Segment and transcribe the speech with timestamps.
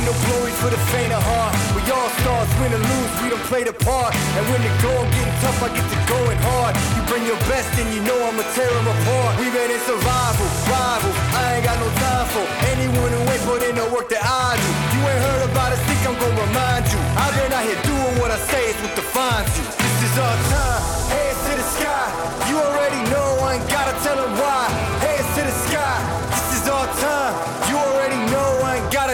[0.00, 1.52] Ain't no glory for the faint of heart.
[1.76, 4.16] We all stars, win or lose, we don't play the part.
[4.16, 6.72] And when the going getting tough, I get to going hard.
[6.96, 9.36] You bring your best and you know I'ma tear them apart.
[9.36, 11.12] We ready survival, rival.
[11.36, 14.56] I ain't got no time for anyone who ain't put in the work that I
[14.56, 14.70] do.
[14.96, 17.00] You ain't heard about it, think I'm gonna remind you.
[17.20, 19.68] I've been out here doing what I say, it's what defines you.
[19.68, 20.82] This is our time,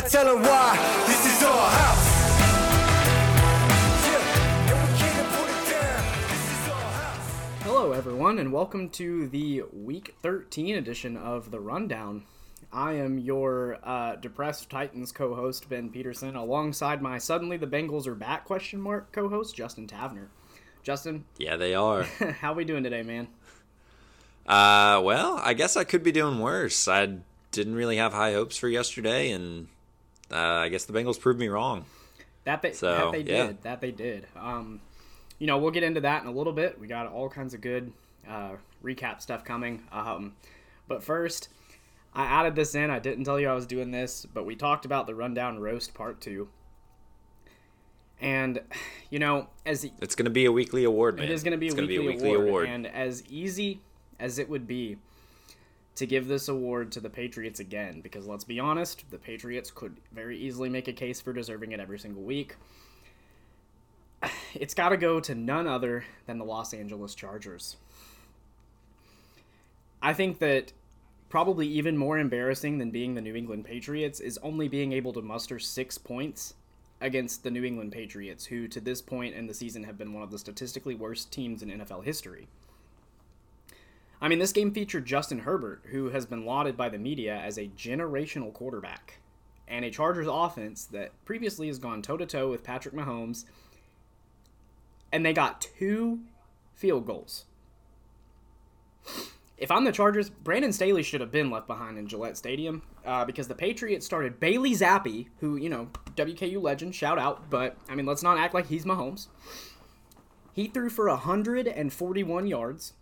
[0.08, 1.04] tell them why.
[1.06, 2.06] This is our house.
[4.06, 6.28] Yeah, and we came to put it down.
[6.28, 7.62] This is our house.
[7.62, 12.24] Hello, everyone, and welcome to the Week 13 edition of The Rundown.
[12.72, 18.14] I am your uh, depressed Titans co-host Ben Peterson, alongside my "Suddenly the Bengals are
[18.14, 20.28] back?" question mark co-host Justin Tavner.
[20.82, 22.02] Justin, Yeah, they are.
[22.40, 23.26] how we doing today, man?
[24.46, 26.86] uh, well, I guess I could be doing worse.
[26.86, 27.16] I
[27.50, 29.66] didn't really have high hopes for yesterday, and
[30.30, 31.84] uh, I guess the Bengals proved me wrong.
[32.44, 33.46] That they So, that they yeah.
[33.46, 33.62] did.
[33.62, 34.26] That they did.
[34.36, 34.80] Um,
[35.38, 36.80] you know, we'll get into that in a little bit.
[36.80, 37.92] We got all kinds of good
[38.28, 39.82] uh, recap stuff coming.
[39.92, 40.34] Um,
[40.88, 41.48] but first,
[42.14, 42.90] I added this in.
[42.90, 45.92] I didn't tell you I was doing this, but we talked about the rundown roast
[45.92, 46.48] part two.
[48.20, 48.60] And
[49.10, 51.24] you know, as It's going to be a weekly award, man.
[51.24, 53.80] it is going to be, a weekly, award, and as easy
[54.18, 54.96] as it would be
[55.96, 59.96] to give this award to the Patriots again, because let's be honest, the Patriots could
[60.12, 62.56] very easily make a case for deserving it every single week.
[64.54, 67.76] It's got to go to none other than the Los Angeles Chargers.
[70.00, 70.72] I think that
[71.28, 75.20] probably even more embarrassing than being the New England Patriots is only being able to
[75.20, 76.54] muster six points
[77.02, 80.22] against the New England Patriots, who to this point in the season have been one
[80.22, 82.48] of the statistically worst teams in NFL history.
[84.20, 87.58] I mean, this game featured Justin Herbert, who has been lauded by the media as
[87.58, 89.18] a generational quarterback,
[89.68, 93.44] and a Chargers offense that previously has gone toe to toe with Patrick Mahomes,
[95.12, 96.20] and they got two
[96.74, 97.44] field goals.
[99.58, 103.24] If I'm the Chargers, Brandon Staley should have been left behind in Gillette Stadium uh,
[103.24, 107.94] because the Patriots started Bailey Zappe, who, you know, WKU legend, shout out, but I
[107.94, 109.28] mean, let's not act like he's Mahomes.
[110.52, 112.92] He threw for 141 yards.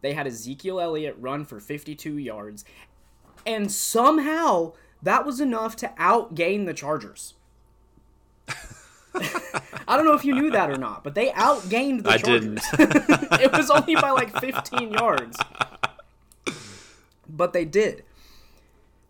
[0.00, 2.64] They had Ezekiel Elliott run for 52 yards.
[3.46, 4.72] And somehow
[5.02, 7.34] that was enough to outgain the Chargers.
[9.86, 12.62] I don't know if you knew that or not, but they outgained the I Chargers.
[12.76, 13.00] didn't.
[13.40, 15.38] it was only by like 15 yards.
[17.28, 18.04] But they did.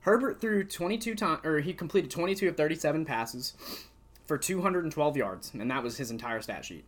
[0.00, 3.54] Herbert threw 22 times, or he completed 22 of 37 passes
[4.25, 6.84] for 212 yards, and that was his entire stat sheet.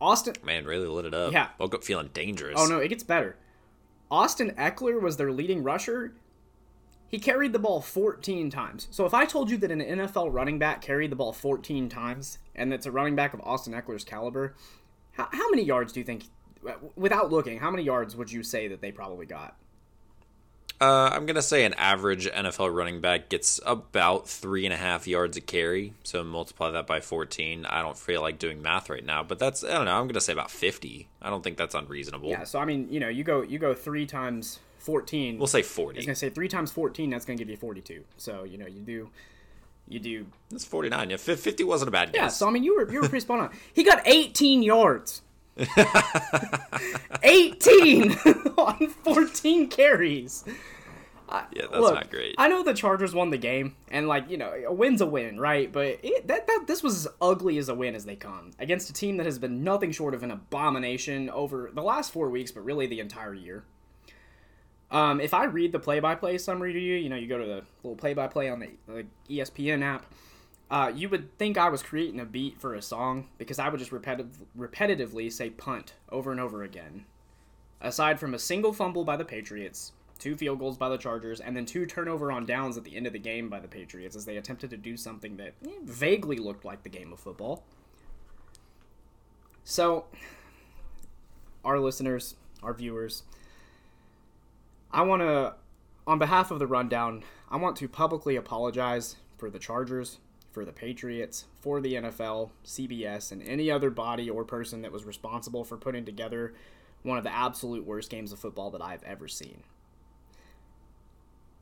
[0.00, 1.32] Austin, Man, really lit it up.
[1.32, 1.48] Yeah.
[1.58, 2.54] Woke up feeling dangerous.
[2.58, 3.36] oh no, it gets better.
[4.10, 6.14] Austin Ekeler was their leading rusher.
[7.06, 8.86] He carried the ball 14 times.
[8.90, 12.38] So if I told you that an NFL running back carried the ball 14 times,
[12.54, 14.54] and it's a running back of Austin Ekeler's caliber,
[15.12, 16.24] how, how many yards do you think,
[16.94, 19.56] without looking, how many yards would you say that they probably got?
[20.80, 24.78] Uh, I'm going to say an average NFL running back gets about three and a
[24.78, 25.92] half yards a carry.
[26.04, 27.66] So multiply that by 14.
[27.66, 30.14] I don't feel like doing math right now, but that's, I don't know, I'm going
[30.14, 31.06] to say about 50.
[31.20, 32.30] I don't think that's unreasonable.
[32.30, 35.36] Yeah, so I mean, you know, you go you go three times 14.
[35.38, 35.96] We'll say 40.
[35.96, 37.10] I was gonna say three times 14.
[37.10, 38.04] That's gonna give you 42.
[38.16, 39.10] So you know, you do,
[39.88, 40.26] you do.
[40.50, 41.10] That's 49.
[41.10, 42.20] Yeah, 50 wasn't a bad guess.
[42.20, 42.28] Yeah.
[42.28, 43.50] So I mean, you were you were pretty spot on.
[43.74, 45.22] He got 18 yards.
[47.22, 48.12] 18
[48.56, 50.44] on 14 carries.
[51.28, 52.34] yeah, that's Look, not great.
[52.38, 55.38] I know the Chargers won the game, and like you know, a win's a win,
[55.38, 55.70] right?
[55.70, 58.90] But it, that that this was as ugly as a win as they come against
[58.90, 62.50] a team that has been nothing short of an abomination over the last four weeks,
[62.50, 63.64] but really the entire year.
[64.90, 67.62] Um, if I read the play-by-play summary to you, you know, you go to the
[67.84, 70.04] little play-by-play on the, the ESPN app.
[70.70, 73.80] Uh, you would think I was creating a beat for a song because I would
[73.80, 77.06] just repetitive, repetitively say punt over and over again.
[77.80, 81.56] Aside from a single fumble by the Patriots, two field goals by the Chargers, and
[81.56, 84.26] then two turnover on downs at the end of the game by the Patriots as
[84.26, 87.64] they attempted to do something that eh, vaguely looked like the game of football.
[89.64, 90.04] So,
[91.64, 93.24] our listeners, our viewers,
[94.92, 95.54] I want to,
[96.06, 100.18] on behalf of the rundown, I want to publicly apologize for the Chargers,
[100.52, 105.04] for the Patriots, for the NFL, CBS, and any other body or person that was
[105.04, 106.54] responsible for putting together
[107.02, 109.62] one of the absolute worst games of football that I've ever seen.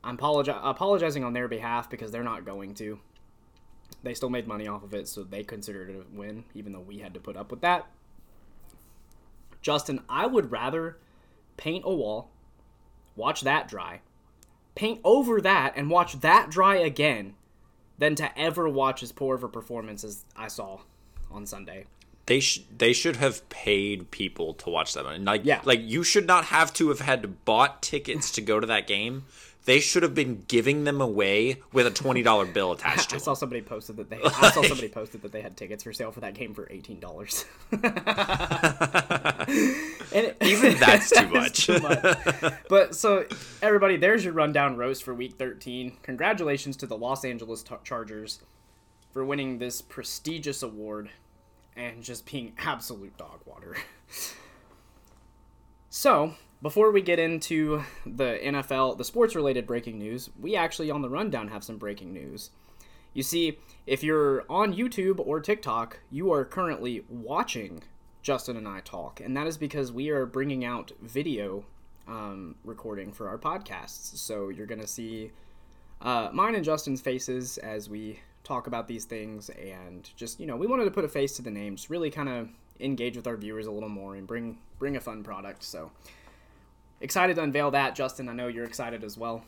[0.03, 2.99] I'm apologi- apologizing on their behalf because they're not going to.
[4.01, 6.79] They still made money off of it, so they considered it a win, even though
[6.79, 7.87] we had to put up with that.
[9.61, 10.97] Justin, I would rather
[11.57, 12.29] paint a wall,
[13.15, 13.99] watch that dry,
[14.73, 17.35] paint over that, and watch that dry again
[17.99, 20.79] than to ever watch as poor of a performance as I saw
[21.29, 21.85] on Sunday.
[22.25, 25.05] They sh- they should have paid people to watch that.
[25.21, 25.61] Like Yeah.
[25.63, 28.87] like you should not have to have had to bought tickets to go to that
[28.87, 29.25] game.
[29.69, 33.17] They should have been giving them away with a twenty dollar bill attached to I
[33.17, 33.21] it.
[33.21, 34.17] saw somebody posted that they.
[34.19, 36.99] I saw somebody posted that they had tickets for sale for that game for eighteen
[36.99, 37.45] dollars.
[40.41, 42.51] Even that's too That is much.
[42.67, 43.25] But so
[43.61, 45.97] everybody, there's your rundown roast for Week 13.
[46.01, 48.39] Congratulations to the Los Angeles Tar- Chargers
[49.11, 51.11] for winning this prestigious award
[51.75, 53.75] and just being absolute dog water.
[55.91, 61.09] so before we get into the NFL, the sports-related breaking news, we actually on the
[61.09, 62.51] rundown have some breaking news.
[63.13, 67.83] You see, if you're on YouTube or TikTok, you are currently watching
[68.21, 71.65] Justin and I talk, and that is because we are bringing out video
[72.07, 74.17] um, recording for our podcasts.
[74.17, 75.31] So you're going to see
[76.01, 80.57] uh, mine and Justin's faces as we talk about these things, and just you know,
[80.57, 83.37] we wanted to put a face to the names, really kind of engage with our
[83.37, 85.63] viewers a little more and bring bring a fun product.
[85.63, 85.91] So
[87.01, 88.29] excited to unveil that, Justin.
[88.29, 89.43] I know you're excited as well.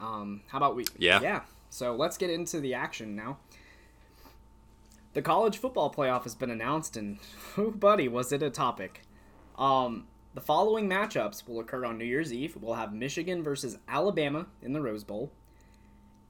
[0.00, 0.84] Um, how about we?
[0.98, 1.20] Yeah.
[1.20, 1.40] Yeah.
[1.70, 3.38] So let's get into the action now.
[5.14, 7.18] The college football playoff has been announced, and
[7.56, 9.02] oh, buddy, was it a topic?
[9.58, 12.56] Um, the following matchups will occur on New Year's Eve.
[12.60, 15.32] We'll have Michigan versus Alabama in the Rose Bowl,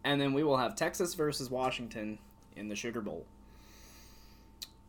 [0.05, 2.19] and then we will have Texas versus Washington
[2.55, 3.27] in the Sugar Bowl.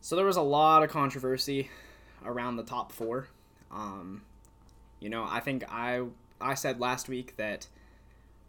[0.01, 1.69] So there was a lot of controversy
[2.23, 3.27] around the top four.
[3.71, 4.21] Um,
[4.99, 6.03] you know, I think I
[6.39, 7.67] I said last week that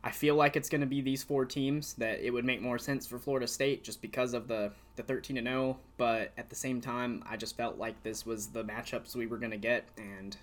[0.04, 2.78] I feel like it's going to be these four teams that it would make more
[2.78, 6.56] sense for Florida State just because of the the 13 and 0, but at the
[6.56, 9.84] same time I just felt like this was the matchups we were going to get
[9.96, 10.36] and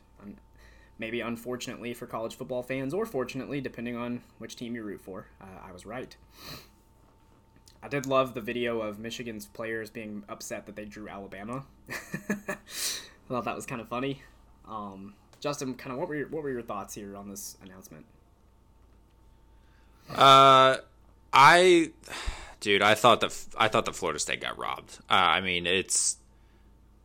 [0.97, 5.27] maybe unfortunately for college football fans or fortunately depending on which team you root for,
[5.41, 6.15] uh, I was right.
[7.83, 11.65] I did love the video of Michigan's players being upset that they drew Alabama.
[11.89, 12.57] I
[13.27, 14.21] thought that was kind of funny.
[14.67, 15.13] Um,
[15.45, 18.03] Justin, kind of what were your, what were your thoughts here on this announcement?
[20.09, 20.77] Uh,
[21.31, 21.91] I,
[22.61, 24.97] dude, I thought that I thought that Florida State got robbed.
[25.07, 26.17] Uh, I mean, it's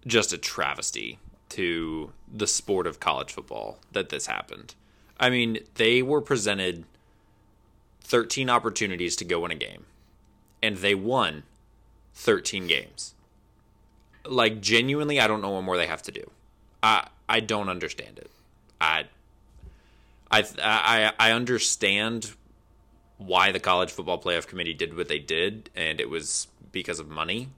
[0.07, 1.19] just a travesty
[1.51, 4.75] to the sport of college football that this happened.
[5.19, 6.87] I mean, they were presented
[8.05, 9.85] 13 opportunities to go win a game,
[10.63, 11.43] and they won
[12.15, 13.13] 13 games.
[14.25, 16.31] Like genuinely, I don't know what more they have to do.
[16.83, 18.31] I I don't understand it.
[18.81, 19.05] I
[20.31, 22.33] I I I understand
[23.19, 27.09] why the college football playoff committee did what they did and it was because of
[27.09, 27.49] money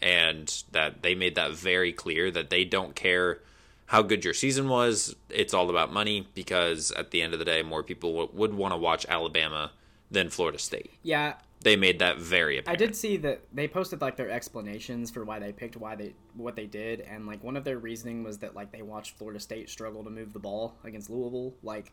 [0.00, 3.38] and that they made that very clear that they don't care
[3.86, 7.44] how good your season was it's all about money because at the end of the
[7.44, 9.70] day more people w- would want to watch Alabama
[10.10, 12.82] than Florida State Yeah, they made that very apparent.
[12.82, 16.14] I did see that they posted like their explanations for why they picked why they
[16.34, 19.40] what they did, and like one of their reasoning was that like they watched Florida
[19.40, 21.54] State struggle to move the ball against Louisville.
[21.62, 21.92] Like,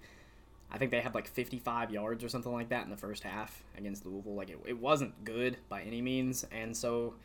[0.71, 3.63] I think they had like 55 yards or something like that in the first half
[3.77, 4.35] against Louisville.
[4.35, 7.15] Like, it, it wasn't good by any means, and so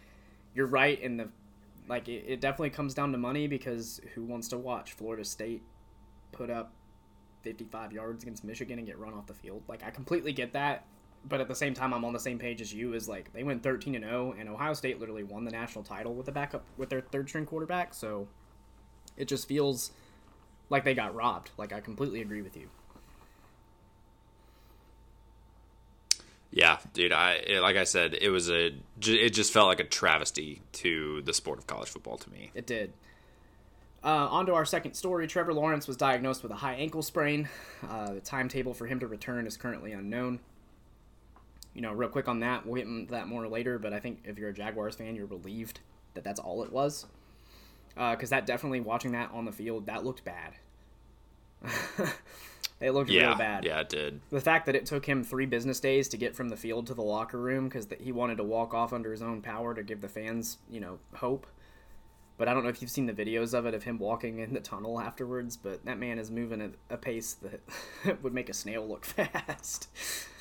[0.55, 1.29] you're right in the
[1.89, 5.63] like it, it definitely comes down to money because who wants to watch Florida State
[6.33, 6.73] put up
[7.43, 9.63] 55 yards against Michigan and get run off the field?
[9.69, 10.87] Like, I completely get that
[11.29, 12.93] but at the same time, I'm on the same page as you.
[12.95, 16.15] Is like they went 13 and 0, and Ohio State literally won the national title
[16.15, 17.95] with a backup with their third string quarterback.
[17.95, 18.29] So
[19.17, 19.91] it just feels
[20.71, 21.51] like they got robbed.
[21.57, 22.69] Like I completely agree with you.
[26.57, 28.67] yeah dude I it- like I said it was a.
[29.05, 32.65] it just felt like a travesty to the sport of college football to me It
[32.67, 32.93] did.
[34.05, 35.27] Uh, on to our second story.
[35.27, 37.49] Trevor Lawrence was diagnosed with a high ankle sprain.
[37.89, 40.41] Uh, the timetable for him to return is currently unknown.
[41.75, 44.21] You know, real quick on that, we'll get into that more later, but I think
[44.25, 45.81] if you're a Jaguars fan, you're relieved
[46.15, 47.07] that that's all it was.
[47.97, 50.55] Uh, because that definitely, watching that on the field, that looked bad.
[52.81, 53.65] it looked yeah real bad.
[53.65, 56.51] yeah it did The fact that it took him three business days to get from
[56.51, 59.41] the field to the locker room because he wanted to walk off under his own
[59.41, 61.47] power to give the fans, you know, hope.
[62.37, 64.55] But I don't know if you've seen the videos of it of him walking in
[64.55, 65.57] the tunnel afterwards.
[65.57, 69.89] But that man is moving at a pace that would make a snail look fast.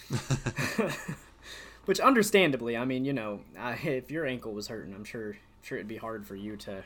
[1.85, 5.77] Which, understandably, I mean, you know, uh, if your ankle was hurting, I'm sure, sure
[5.77, 6.83] it'd be hard for you to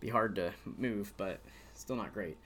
[0.00, 1.40] be hard to move, but
[1.74, 2.36] still not great.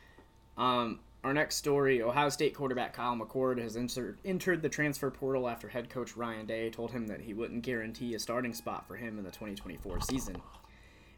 [0.58, 5.48] Um, our next story Ohio State quarterback Kyle McCord has entered, entered the transfer portal
[5.48, 8.96] after head coach Ryan Day told him that he wouldn't guarantee a starting spot for
[8.96, 10.36] him in the 2024 season.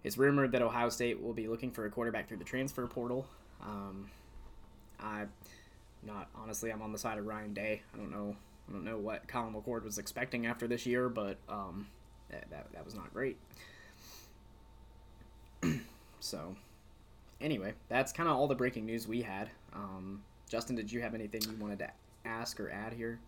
[0.05, 3.27] It's rumored that Ohio State will be looking for a quarterback through the transfer portal.
[3.63, 4.09] Um,
[5.01, 5.25] I,
[6.03, 7.83] not honestly, I'm on the side of Ryan Day.
[7.95, 8.37] I don't know
[8.69, 11.87] I don't know what Colin McCord was expecting after this year, but um,
[12.31, 13.39] that, that, that was not great.
[16.21, 16.55] so,
[17.41, 19.49] anyway, that's kind of all the breaking news we had.
[19.73, 21.91] Um, Justin, did you have anything you wanted to
[22.27, 23.19] ask or add here?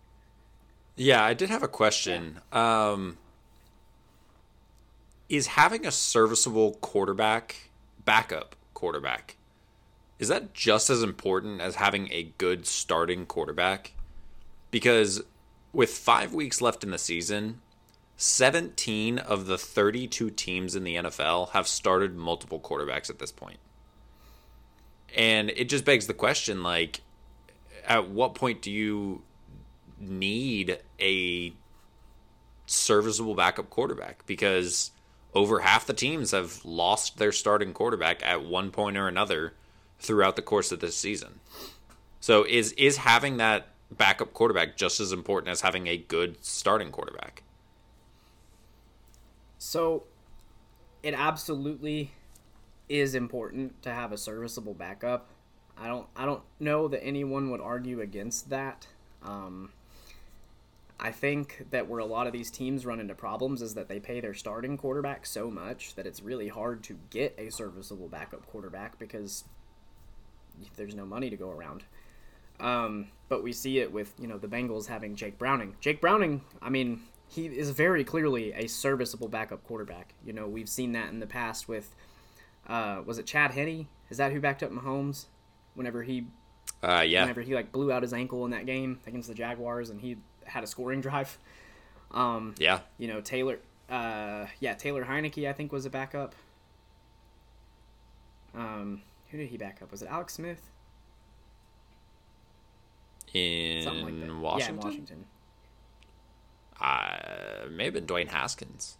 [0.95, 2.39] Yeah, I did have a question.
[2.51, 3.17] Um,
[5.29, 7.71] is having a serviceable quarterback,
[8.05, 9.37] backup quarterback,
[10.21, 13.93] is that just as important as having a good starting quarterback?
[14.69, 15.23] Because
[15.73, 17.59] with five weeks left in the season,
[18.17, 23.57] 17 of the 32 teams in the NFL have started multiple quarterbacks at this point.
[25.17, 27.01] And it just begs the question like,
[27.87, 29.23] at what point do you
[29.99, 31.51] need a
[32.67, 34.23] serviceable backup quarterback?
[34.27, 34.91] Because
[35.33, 39.55] over half the teams have lost their starting quarterback at one point or another
[40.01, 41.39] throughout the course of this season.
[42.19, 46.91] So is is having that backup quarterback just as important as having a good starting
[46.91, 47.43] quarterback?
[49.57, 50.03] So
[51.03, 52.11] it absolutely
[52.89, 55.29] is important to have a serviceable backup.
[55.77, 58.87] I don't I don't know that anyone would argue against that.
[59.23, 59.71] Um,
[60.99, 63.99] I think that where a lot of these teams run into problems is that they
[63.99, 68.45] pay their starting quarterback so much that it's really hard to get a serviceable backup
[68.45, 69.45] quarterback because
[70.75, 71.83] there's no money to go around.
[72.59, 75.75] Um, but we see it with you know the Bengals having Jake Browning.
[75.79, 80.13] Jake Browning, I mean, he is very clearly a serviceable backup quarterback.
[80.25, 81.95] You know, we've seen that in the past with
[82.67, 83.87] uh, was it Chad Henne?
[84.09, 85.25] Is that who backed up Mahomes
[85.73, 86.25] whenever he
[86.83, 87.21] uh, yeah.
[87.21, 90.17] whenever he like blew out his ankle in that game against the Jaguars and he
[90.45, 91.37] had a scoring drive.
[92.11, 92.79] Um, yeah.
[92.97, 96.35] You know, Taylor uh, yeah, Taylor Heinicke I think was a backup.
[98.53, 99.91] Um, who did he back up?
[99.91, 100.61] Was it Alex Smith?
[103.33, 104.35] In Something like that.
[104.35, 104.59] Washington?
[104.59, 105.25] Yeah, in Washington.
[106.79, 108.97] Uh, maybe Dwayne Haskins.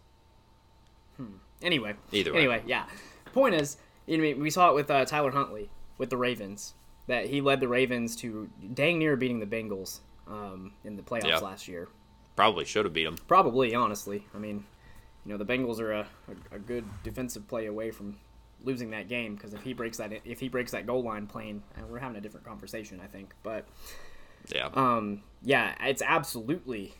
[1.17, 1.25] Hmm.
[1.61, 1.95] Anyway.
[2.11, 2.39] Either way.
[2.39, 2.85] Anyway, yeah.
[3.33, 6.73] Point is, you know, we saw it with uh, Tyler Huntley with the Ravens
[7.07, 11.27] that he led the Ravens to dang near beating the Bengals um, in the playoffs
[11.27, 11.37] Yeah.
[11.39, 11.89] last year.
[12.35, 13.17] Probably should have beat them.
[13.27, 14.25] Probably, honestly.
[14.33, 14.63] I mean,
[15.25, 16.07] you know, the Bengals are a,
[16.51, 18.17] a, a good defensive play away from
[18.63, 21.63] losing that game because if he breaks that if he breaks that goal line plane,
[21.75, 23.33] and we're having a different conversation, I think.
[23.43, 23.65] But
[24.53, 24.69] Yeah.
[24.73, 26.93] um, yeah, it's absolutely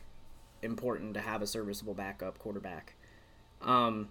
[0.62, 2.96] important to have a serviceable backup quarterback.
[3.62, 4.10] Um,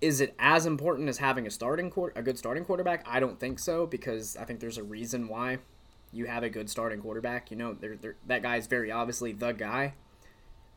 [0.00, 3.04] is it as important as having a starting quar- a good starting quarterback?
[3.06, 5.58] I don't think so because I think there's a reason why
[6.12, 7.50] you have a good starting quarterback.
[7.50, 9.94] You know, there there- that guy is very obviously the guy,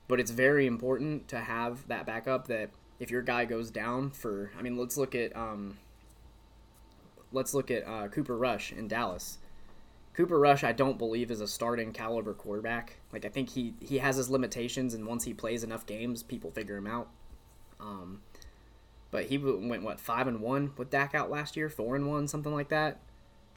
[0.07, 2.47] but it's very important to have that backup.
[2.47, 5.77] That if your guy goes down for, I mean, let's look at um,
[7.31, 9.37] let's look at uh, Cooper Rush in Dallas.
[10.13, 12.97] Cooper Rush, I don't believe is a starting caliber quarterback.
[13.13, 16.51] Like I think he he has his limitations, and once he plays enough games, people
[16.51, 17.09] figure him out.
[17.79, 18.21] Um,
[19.11, 22.27] but he went what five and one with Dak out last year, four and one,
[22.27, 22.99] something like that.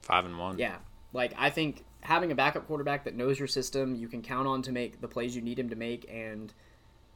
[0.03, 0.59] Five and one.
[0.59, 0.77] Yeah,
[1.15, 4.63] like I think having a backup quarterback that knows your system, you can count on
[4.63, 6.53] to make the plays you need him to make, and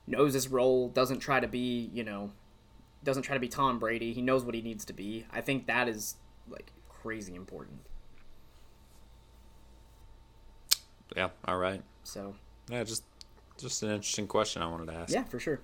[0.07, 2.31] knows his role, doesn't try to be you know,
[3.03, 4.13] doesn't try to be Tom Brady.
[4.13, 5.27] He knows what he needs to be.
[5.33, 6.17] I think that is
[6.49, 7.81] like crazy important.
[11.17, 11.29] Yeah.
[11.45, 11.83] All right.
[12.03, 12.35] So
[12.71, 12.85] Yeah.
[12.85, 13.05] Just,
[13.59, 15.13] just an interesting question I wanted to ask.
[15.13, 15.61] Yeah, for sure.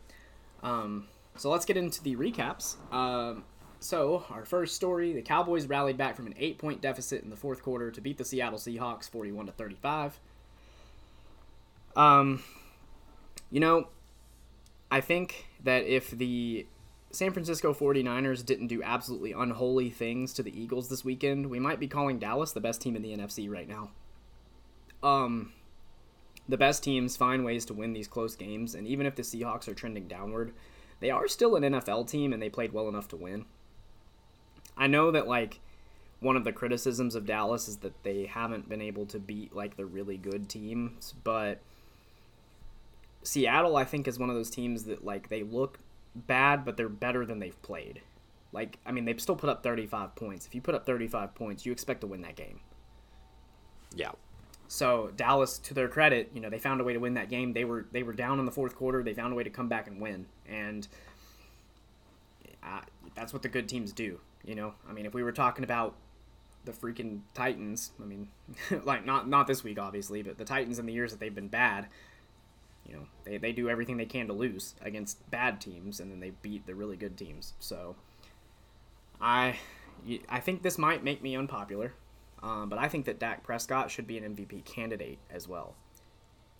[0.62, 2.76] Um, so let's get into the recaps.
[2.92, 3.44] Um,
[3.80, 7.62] so our first story: the Cowboys rallied back from an eight-point deficit in the fourth
[7.62, 10.20] quarter to beat the Seattle Seahawks, forty-one to thirty-five.
[11.96, 12.42] Um,
[13.50, 13.88] you know,
[14.90, 16.66] I think that if the
[17.12, 21.80] San Francisco 49ers didn't do absolutely unholy things to the Eagles this weekend, we might
[21.80, 23.90] be calling Dallas the best team in the NFC right now.
[25.02, 25.52] Um,
[26.48, 29.68] the best teams find ways to win these close games, and even if the Seahawks
[29.68, 30.52] are trending downward,
[31.00, 33.46] they are still an NFL team and they played well enough to win.
[34.76, 35.60] I know that like
[36.20, 39.76] one of the criticisms of Dallas is that they haven't been able to beat like
[39.76, 41.60] the really good teams, but
[43.22, 45.78] Seattle I think is one of those teams that like they look
[46.14, 48.02] bad but they're better than they've played.
[48.52, 50.46] Like I mean they've still put up 35 points.
[50.46, 52.60] If you put up 35 points, you expect to win that game.
[53.94, 54.12] Yeah.
[54.68, 57.52] So Dallas, to their credit, you know they found a way to win that game.
[57.52, 59.02] They were they were down in the fourth quarter.
[59.02, 60.86] They found a way to come back and win, and
[62.62, 62.82] uh,
[63.14, 64.20] that's what the good teams do.
[64.44, 65.96] You know, I mean, if we were talking about
[66.64, 68.28] the freaking Titans, I mean,
[68.84, 71.48] like not not this week obviously, but the Titans in the years that they've been
[71.48, 71.88] bad,
[72.86, 76.20] you know, they they do everything they can to lose against bad teams, and then
[76.20, 77.54] they beat the really good teams.
[77.58, 77.96] So
[79.20, 79.56] I
[80.28, 81.94] I think this might make me unpopular.
[82.42, 85.74] Um, but I think that Dak Prescott should be an MVP candidate as well.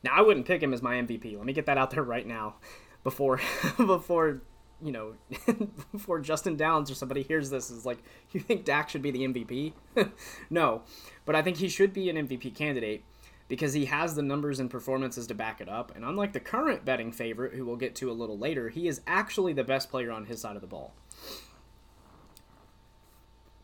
[0.03, 1.37] Now I wouldn't pick him as my MVP.
[1.37, 2.57] Let me get that out there right now,
[3.05, 3.41] before
[3.77, 4.43] before
[4.83, 5.15] you know
[5.93, 7.99] before Justin Downs or somebody hears this is like
[8.33, 9.73] you think Dak should be the MVP?
[10.50, 10.83] no,
[11.25, 13.05] but I think he should be an MVP candidate
[13.50, 15.92] because he has the numbers and performances to back it up.
[15.97, 19.00] And unlike the current betting favorite, who we'll get to a little later, he is
[19.09, 20.95] actually the best player on his side of the ball.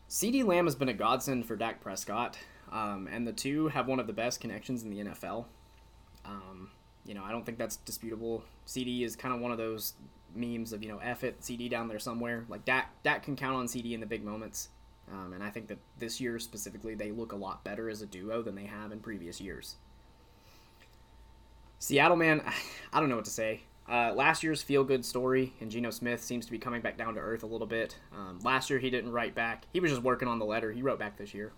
[0.09, 2.37] CeeDee Lamb has been a godsend for Dak Prescott,
[2.69, 5.45] um, and the two have one of the best connections in the NFL.
[6.25, 6.69] Um,
[7.05, 8.43] you know, I don't think that's disputable.
[8.67, 9.93] CeeDee is kind of one of those
[10.35, 12.45] memes of you know, F it, CeeDee down there somewhere.
[12.49, 14.67] Like Dak, Dak can count on CeeDee in the big moments,
[15.11, 18.05] um, and I think that this year specifically, they look a lot better as a
[18.05, 19.75] duo than they have in previous years.
[21.79, 22.41] Seattle, man,
[22.93, 23.61] I don't know what to say.
[23.89, 27.13] Uh, last year's feel good story, and Geno Smith seems to be coming back down
[27.13, 27.95] to earth a little bit.
[28.13, 29.65] Um, last year, he didn't write back.
[29.71, 30.73] He was just working on the letter.
[30.73, 31.53] He wrote back this year.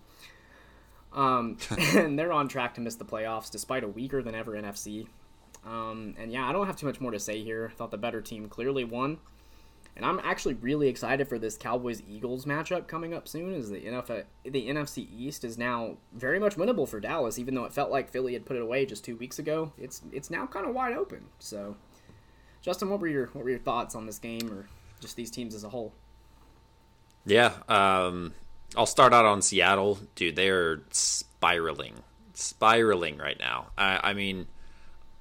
[1.12, 1.58] Um,
[1.96, 5.08] and they're on track to miss the playoffs despite a weaker than ever NFC.
[5.66, 7.70] Um, and yeah, I don't have too much more to say here.
[7.72, 9.18] I thought the better team clearly won.
[10.00, 13.52] And I'm actually really excited for this Cowboys Eagles matchup coming up soon.
[13.52, 17.66] As the NFL, the NFC East is now very much winnable for Dallas, even though
[17.66, 19.74] it felt like Philly had put it away just two weeks ago.
[19.76, 21.26] It's it's now kind of wide open.
[21.38, 21.76] So
[22.62, 24.64] Justin, what were your what were your thoughts on this game or
[25.00, 25.92] just these teams as a whole?
[27.26, 28.32] Yeah, um,
[28.78, 30.34] I'll start out on Seattle, dude.
[30.34, 31.96] They're spiraling,
[32.32, 33.66] spiraling right now.
[33.76, 34.46] I, I mean,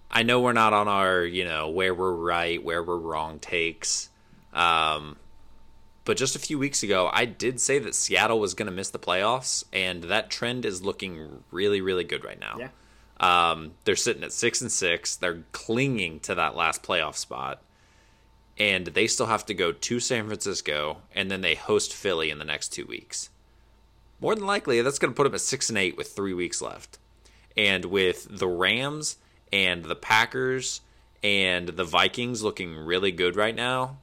[0.10, 4.09] I know we're not on our you know where we're right, where we're wrong takes.
[4.54, 5.18] Um,
[6.06, 8.90] but just a few weeks ago, I did say that Seattle was going to miss
[8.90, 12.58] the playoffs, and that trend is looking really, really good right now.
[12.58, 12.70] Yeah.
[13.20, 15.16] Um, they're sitting at six and six.
[15.16, 17.62] They're clinging to that last playoff spot,
[18.58, 22.40] and they still have to go to San Francisco, and then they host Philly in
[22.40, 23.30] the next two weeks.
[24.22, 26.62] More than likely, that's going to put them at six and eight with three weeks
[26.62, 26.98] left,
[27.56, 29.18] and with the Rams
[29.52, 30.82] and the Packers
[31.22, 33.98] and the Vikings looking really good right now.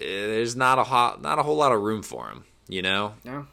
[0.00, 3.14] There's not a hot, not a whole lot of room for him, you know.
[3.24, 3.46] No.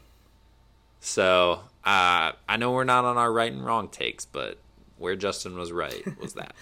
[1.00, 4.58] So uh, I know we're not on our right and wrong takes, but
[4.96, 6.54] where Justin was right was that.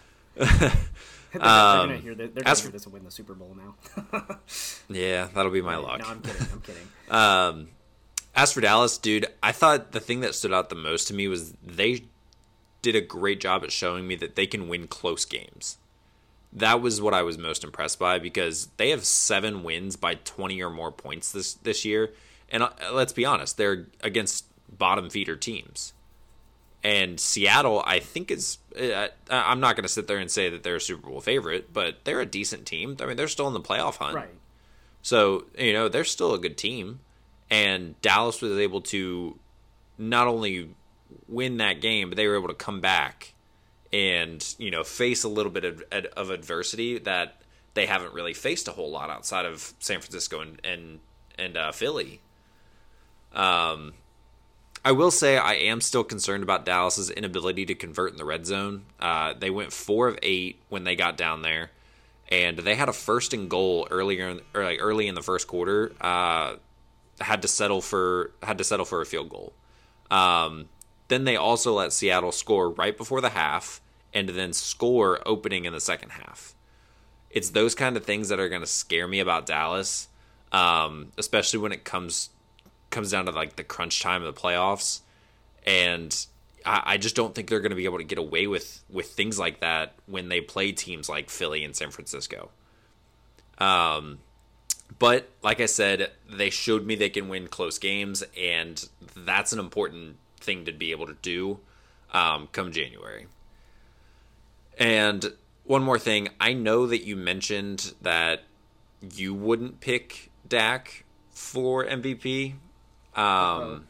[0.36, 0.70] they're,
[1.34, 4.36] um, gonna hear, they're gonna hear this and win the Super Bowl now.
[4.88, 6.00] yeah, that'll be my luck.
[6.00, 6.46] No, I'm kidding.
[6.52, 6.88] I'm kidding.
[7.10, 7.68] um,
[8.34, 11.28] as for Dallas, dude, I thought the thing that stood out the most to me
[11.28, 12.04] was they
[12.82, 15.78] did a great job at showing me that they can win close games.
[16.52, 20.60] That was what I was most impressed by because they have seven wins by 20
[20.62, 22.10] or more points this this year,
[22.50, 25.92] and uh, let's be honest, they're against bottom feeder teams.
[26.82, 30.62] And Seattle, I think is uh, I'm not going to sit there and say that
[30.62, 32.96] they're a Super Bowl favorite, but they're a decent team.
[33.00, 34.16] I mean, they're still in the playoff hunt.
[34.16, 34.28] Right.
[35.02, 37.00] So, you know, they're still a good team.
[37.50, 39.38] And Dallas was able to
[39.98, 40.70] not only
[41.28, 43.34] win that game, but they were able to come back
[43.92, 45.82] and, you know, face a little bit of,
[46.16, 47.42] of adversity that
[47.74, 51.00] they haven't really faced a whole lot outside of San Francisco and and,
[51.38, 52.20] and uh, Philly.
[53.32, 53.94] Um,
[54.84, 58.46] I will say I am still concerned about Dallas's inability to convert in the red
[58.46, 58.84] zone.
[58.98, 61.70] Uh, they went four of eight when they got down there,
[62.30, 65.92] and they had a first and goal earlier, in, like early in the first quarter.
[66.00, 66.56] Uh,
[67.20, 69.52] had to settle for had to settle for a field goal.
[70.10, 70.68] Um,
[71.10, 73.82] then they also let Seattle score right before the half,
[74.14, 76.54] and then score opening in the second half.
[77.28, 80.08] It's those kind of things that are going to scare me about Dallas,
[80.52, 82.30] um, especially when it comes
[82.90, 85.00] comes down to like the crunch time of the playoffs,
[85.64, 86.26] and
[86.64, 89.10] I, I just don't think they're going to be able to get away with with
[89.10, 92.50] things like that when they play teams like Philly and San Francisco.
[93.58, 94.18] Um,
[94.98, 99.58] but like I said, they showed me they can win close games, and that's an
[99.58, 101.60] important thing to be able to do
[102.12, 103.26] um, come January.
[104.78, 105.32] And
[105.64, 108.42] one more thing, I know that you mentioned that
[109.14, 112.54] you wouldn't pick Dak for MVP.
[113.14, 113.86] Um,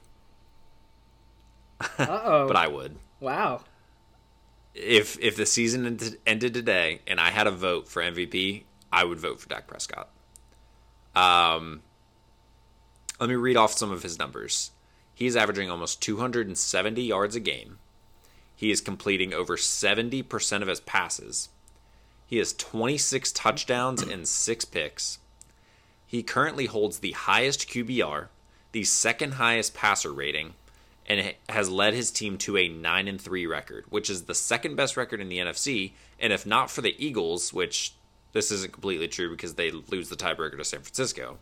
[1.98, 2.46] Uh-oh.
[2.46, 2.96] but I would.
[3.20, 3.62] Wow.
[4.74, 9.04] If if the season ended, ended today and I had a vote for MVP, I
[9.04, 10.08] would vote for Dak Prescott.
[11.14, 11.82] Um,
[13.18, 14.70] let me read off some of his numbers.
[15.20, 17.76] He's averaging almost 270 yards a game.
[18.56, 21.50] He is completing over 70% of his passes.
[22.26, 25.18] He has 26 touchdowns and 6 picks.
[26.06, 28.28] He currently holds the highest QBR,
[28.72, 30.54] the second highest passer rating,
[31.06, 34.74] and has led his team to a 9 and 3 record, which is the second
[34.74, 37.92] best record in the NFC, and if not for the Eagles, which
[38.32, 41.36] this isn't completely true because they lose the tiebreaker to San Francisco.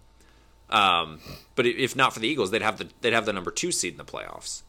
[0.70, 1.20] Um,
[1.54, 3.92] but if not for the Eagles, they'd have the they'd have the number two seed
[3.92, 4.62] in the playoffs.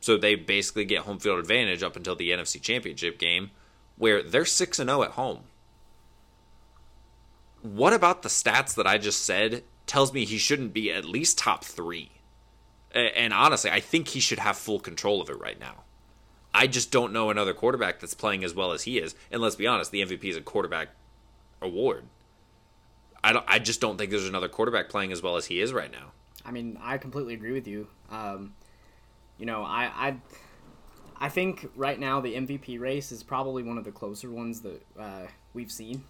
[0.00, 3.50] So they basically get home field advantage up until the NFC Championship game,
[3.96, 5.40] where they're 6 and 0 at home.
[7.62, 11.38] What about the stats that I just said tells me he shouldn't be at least
[11.38, 12.10] top 3?
[12.94, 15.84] And honestly, I think he should have full control of it right now.
[16.54, 19.14] I just don't know another quarterback that's playing as well as he is.
[19.30, 20.88] And let's be honest, the MVP is a quarterback
[21.60, 22.04] award.
[23.26, 23.44] I don't.
[23.48, 26.12] I just don't think there's another quarterback playing as well as he is right now.
[26.44, 27.88] I mean, I completely agree with you.
[28.08, 28.54] Um,
[29.36, 30.16] you know, I, I,
[31.18, 34.80] I think right now the MVP race is probably one of the closer ones that
[34.96, 36.04] uh, we've seen.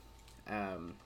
[0.46, 0.96] Um,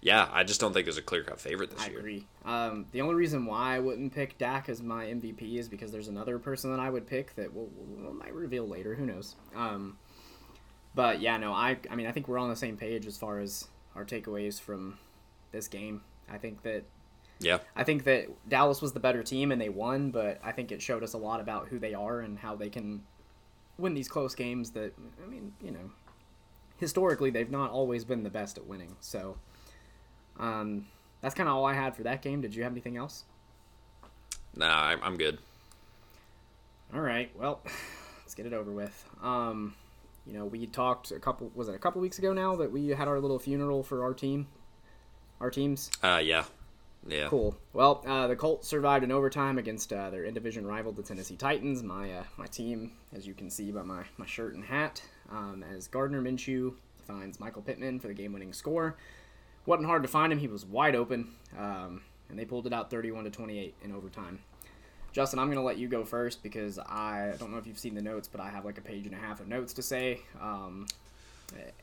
[0.00, 1.98] yeah, I just don't think there's a clear cut favorite this I year.
[2.00, 2.26] agree.
[2.44, 6.08] Um, the only reason why I wouldn't pick Dak as my MVP is because there's
[6.08, 8.96] another person that I would pick that we'll, we'll might reveal later.
[8.96, 9.36] Who knows?
[9.54, 9.98] Um,
[10.96, 13.38] but yeah, no, I I mean I think we're on the same page as far
[13.38, 14.98] as our takeaways from
[15.54, 16.02] this game.
[16.28, 16.84] I think that
[17.40, 20.72] Yeah, I think that Dallas was the better team and they won, but I think
[20.72, 23.02] it showed us a lot about who they are and how they can
[23.78, 24.92] win these close games that
[25.24, 25.90] I mean, you know,
[26.78, 28.96] historically they've not always been the best at winning.
[29.00, 29.38] So
[30.38, 30.86] um
[31.20, 32.42] that's kind of all I had for that game.
[32.42, 33.24] Did you have anything else?
[34.56, 35.38] nah, I'm, I'm good.
[36.94, 37.30] All right.
[37.36, 37.60] Well,
[38.22, 39.08] let's get it over with.
[39.22, 39.74] Um
[40.26, 42.88] you know, we talked a couple was it a couple weeks ago now that we
[42.88, 44.46] had our little funeral for our team.
[45.40, 45.90] Our teams.
[46.02, 46.44] Uh, yeah,
[47.06, 47.28] yeah.
[47.28, 47.56] Cool.
[47.72, 51.82] Well, uh, the Colts survived in overtime against uh, their in-division rival, the Tennessee Titans.
[51.82, 55.64] My uh, my team, as you can see by my, my shirt and hat, um,
[55.74, 56.74] as Gardner Minshew
[57.06, 58.96] finds Michael Pittman for the game-winning score.
[59.66, 62.90] wasn't hard to find him; he was wide open, um, and they pulled it out
[62.90, 64.38] 31 to 28 in overtime.
[65.12, 67.94] Justin, I'm going to let you go first because I don't know if you've seen
[67.94, 70.20] the notes, but I have like a page and a half of notes to say.
[70.40, 70.86] Um,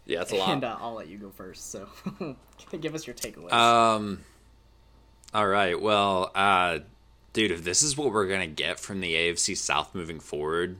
[0.05, 0.49] Yeah, it's a lot.
[0.49, 1.71] and uh, I'll let you go first.
[1.71, 1.87] So,
[2.81, 3.53] give us your takeaways.
[3.53, 4.21] Um.
[5.33, 5.79] All right.
[5.79, 6.79] Well, uh,
[7.33, 10.77] dude, if this is what we're gonna get from the AFC South moving forward,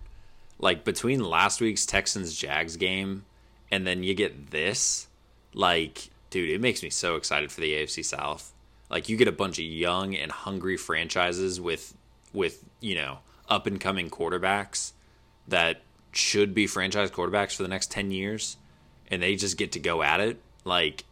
[0.60, 3.26] like between last week's Texans Jags game
[3.72, 5.08] and then you get this,
[5.54, 8.52] like, dude, it makes me so excited for the AFC South.
[8.90, 11.96] Like, you get a bunch of young and hungry franchises with,
[12.34, 14.92] with you know, up and coming quarterbacks
[15.48, 18.58] that should be franchise quarterbacks for the next ten years,
[19.12, 20.42] and they just get to go at it.
[20.66, 21.04] Like,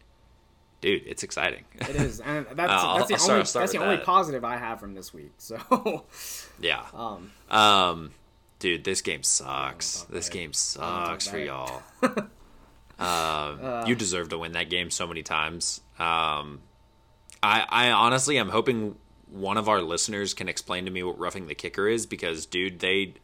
[0.80, 1.64] dude, it's exciting.
[1.76, 4.04] It is, and that's I'll- that's the I'll only start that's the only that.
[4.06, 5.32] positive I have from this week.
[5.38, 6.04] So,
[6.60, 6.82] Yeah.
[6.94, 8.10] um, Um,
[8.58, 10.02] dude, this game sucks.
[10.10, 11.82] This game sucks for y'all.
[12.98, 15.80] um, you deserve to win that game so many times.
[15.98, 16.60] Um,
[17.42, 18.96] I, I honestly, I'm hoping
[19.30, 22.80] one of our listeners can explain to me what roughing the kicker is because, dude,
[22.80, 23.14] they,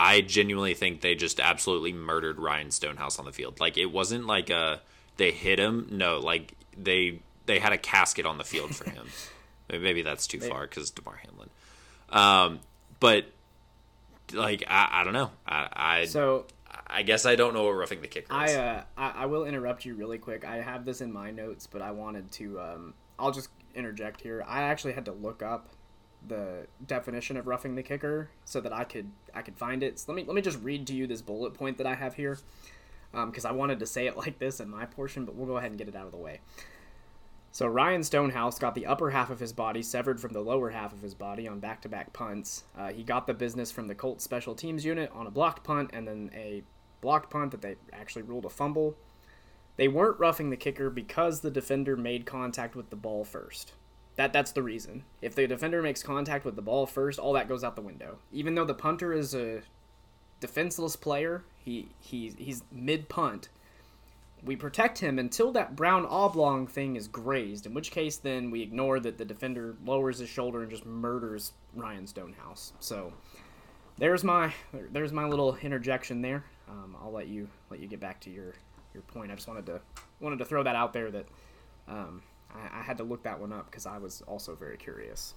[0.00, 3.60] I genuinely think they just absolutely murdered Ryan Stonehouse on the field.
[3.60, 4.80] Like it wasn't like a
[5.18, 5.88] they hit him.
[5.90, 9.06] No, like they they had a casket on the field for him.
[9.68, 11.50] Maybe that's too far because Damar Hamlin.
[12.08, 12.60] Um,
[12.98, 13.26] but
[14.32, 15.30] like I, I don't know.
[15.46, 16.46] I I, so
[16.86, 18.52] I guess I don't know what roughing the kicker is.
[18.52, 20.46] I, uh, I I will interrupt you really quick.
[20.46, 22.58] I have this in my notes, but I wanted to.
[22.58, 24.42] Um, I'll just interject here.
[24.48, 25.68] I actually had to look up
[26.26, 29.98] the definition of roughing the kicker so that I could I could find it.
[29.98, 32.14] So let me let me just read to you this bullet point that I have
[32.14, 32.38] here
[33.12, 35.70] because I wanted to say it like this in my portion, but we'll go ahead
[35.70, 36.40] and get it out of the way.
[37.52, 40.92] So Ryan Stonehouse got the upper half of his body severed from the lower half
[40.92, 42.62] of his body on back-to-back punts.
[42.78, 45.90] Uh, he got the business from the Colts special teams unit on a blocked punt
[45.92, 46.62] and then a
[47.00, 48.94] blocked punt that they actually ruled a fumble.
[49.76, 53.72] They weren't roughing the kicker because the defender made contact with the ball first.
[54.20, 55.04] That that's the reason.
[55.22, 58.18] If the defender makes contact with the ball first, all that goes out the window.
[58.30, 59.62] Even though the punter is a
[60.40, 63.48] defenseless player, he he he's mid punt.
[64.44, 68.60] We protect him until that brown oblong thing is grazed, in which case then we
[68.60, 72.74] ignore that the defender lowers his shoulder and just murders Ryan Stonehouse.
[72.78, 73.14] So
[73.96, 74.52] there's my
[74.92, 76.44] there's my little interjection there.
[76.68, 78.52] Um, I'll let you let you get back to your
[78.92, 79.32] your point.
[79.32, 79.80] I just wanted to
[80.20, 81.24] wanted to throw that out there that
[81.88, 82.22] um,
[82.54, 85.34] I, I had to look that one up because I was also very curious.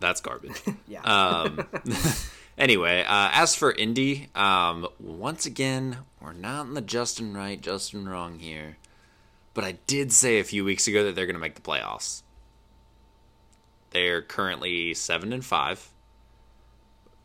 [0.00, 0.60] That's garbage.
[0.88, 1.02] Yeah.
[1.02, 1.66] Um,
[2.58, 8.08] anyway, uh, as for Indy, um, once again, we're not in the Justin right, Justin
[8.08, 8.76] wrong here.
[9.54, 12.22] But I did say a few weeks ago that they're going to make the playoffs.
[13.90, 15.90] They're currently seven and five,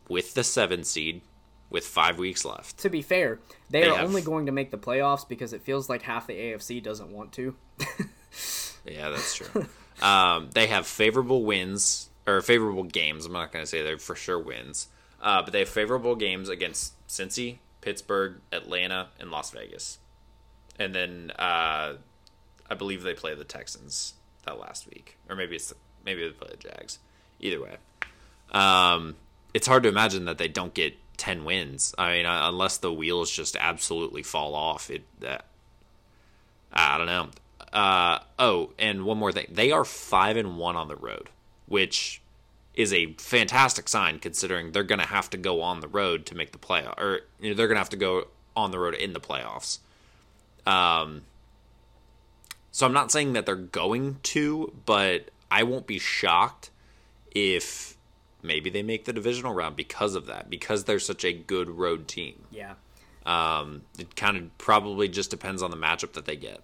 [0.08, 1.22] with the seven seed,
[1.70, 2.78] with five weeks left.
[2.78, 3.38] to be fair,
[3.70, 6.26] they, They are have- only going to make the playoffs because it feels like half
[6.26, 7.54] the AFC doesn't want to.
[8.86, 9.66] Yeah, that's true.
[10.02, 13.26] um, they have favorable wins or favorable games.
[13.26, 14.88] I'm not going to say they're for sure wins,
[15.20, 19.98] uh, but they have favorable games against Cincy, Pittsburgh, Atlanta, and Las Vegas.
[20.78, 21.94] And then uh,
[22.68, 25.72] I believe they play the Texans that last week, or maybe it's
[26.04, 26.98] maybe they play the Jags.
[27.40, 27.76] Either way,
[28.52, 29.14] um,
[29.54, 31.94] it's hard to imagine that they don't get 10 wins.
[31.96, 34.90] I mean, uh, unless the wheels just absolutely fall off.
[34.90, 35.38] It uh,
[36.72, 37.28] I don't know.
[37.76, 39.46] Uh, oh, and one more thing.
[39.50, 41.28] They are 5 and 1 on the road,
[41.66, 42.22] which
[42.72, 46.34] is a fantastic sign considering they're going to have to go on the road to
[46.34, 48.94] make the playoff or you know, they're going to have to go on the road
[48.94, 49.78] in the playoffs.
[50.66, 51.22] Um
[52.72, 56.70] so I'm not saying that they're going to, but I won't be shocked
[57.34, 57.96] if
[58.42, 62.06] maybe they make the divisional round because of that, because they're such a good road
[62.06, 62.44] team.
[62.50, 62.74] Yeah.
[63.24, 66.60] Um, it kind of probably just depends on the matchup that they get.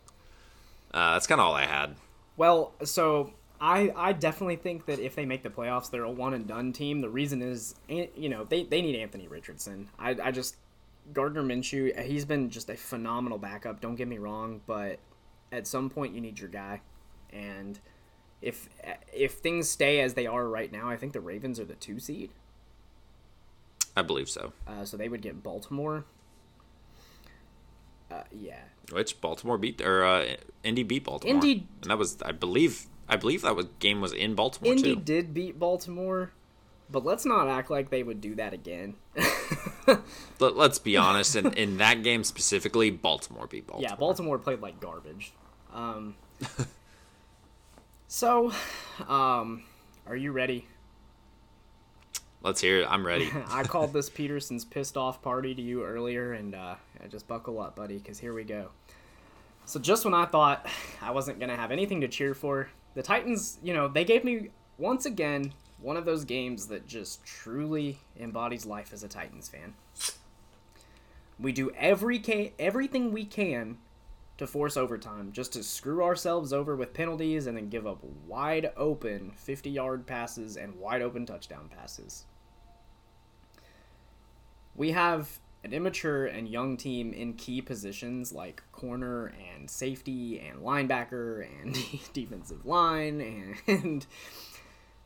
[0.92, 1.96] Uh, that's kind of all I had.
[2.37, 6.35] Well, so I I definitely think that if they make the playoffs, they're a one
[6.35, 7.00] and done team.
[7.00, 9.88] The reason is, you know, they, they need Anthony Richardson.
[9.98, 10.57] I, I just
[11.12, 13.81] Gardner Minshew, he's been just a phenomenal backup.
[13.81, 14.98] Don't get me wrong, but
[15.50, 16.81] at some point you need your guy,
[17.33, 17.78] and
[18.40, 18.68] if
[19.12, 21.98] if things stay as they are right now, I think the Ravens are the two
[21.98, 22.31] seed.
[23.96, 24.52] I believe so.
[24.66, 26.05] Uh, so they would get Baltimore.
[28.12, 28.61] Uh, yeah.
[28.90, 31.35] Which Baltimore beat or uh, Indy beat Baltimore.
[31.35, 34.94] Indy, and that was I believe I believe that was game was in Baltimore Indy
[34.94, 35.01] too.
[35.01, 36.33] did beat Baltimore,
[36.90, 38.94] but let's not act like they would do that again.
[39.87, 41.37] Let, us be honest.
[41.37, 43.90] In, in that game specifically, Baltimore beat Baltimore.
[43.90, 45.33] Yeah, Baltimore played like garbage.
[45.72, 46.16] Um,
[48.09, 48.53] so,
[49.09, 49.62] um,
[50.07, 50.66] are you ready?
[52.42, 52.87] Let's hear it.
[52.88, 53.31] I'm ready.
[53.48, 56.74] I called this Peterson's pissed off party to you earlier, and uh,
[57.09, 58.70] just buckle up, buddy, because here we go.
[59.64, 60.66] So just when I thought
[61.00, 64.50] I wasn't gonna have anything to cheer for, the Titans, you know, they gave me
[64.76, 69.74] once again one of those games that just truly embodies life as a Titans fan.
[71.38, 73.78] We do every ca- everything we can
[74.38, 78.72] to force overtime, just to screw ourselves over with penalties and then give up wide
[78.76, 82.26] open 50 yard passes and wide open touchdown passes.
[84.74, 90.61] We have an immature and young team in key positions like corner and safety and
[90.61, 91.76] linebacker and
[92.12, 94.06] defensive line and,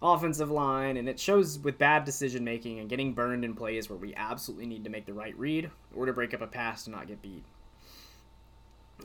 [0.03, 3.99] offensive line, and it shows with bad decision making and getting burned in plays where
[3.99, 6.91] we absolutely need to make the right read or to break up a pass to
[6.91, 7.45] not get beat.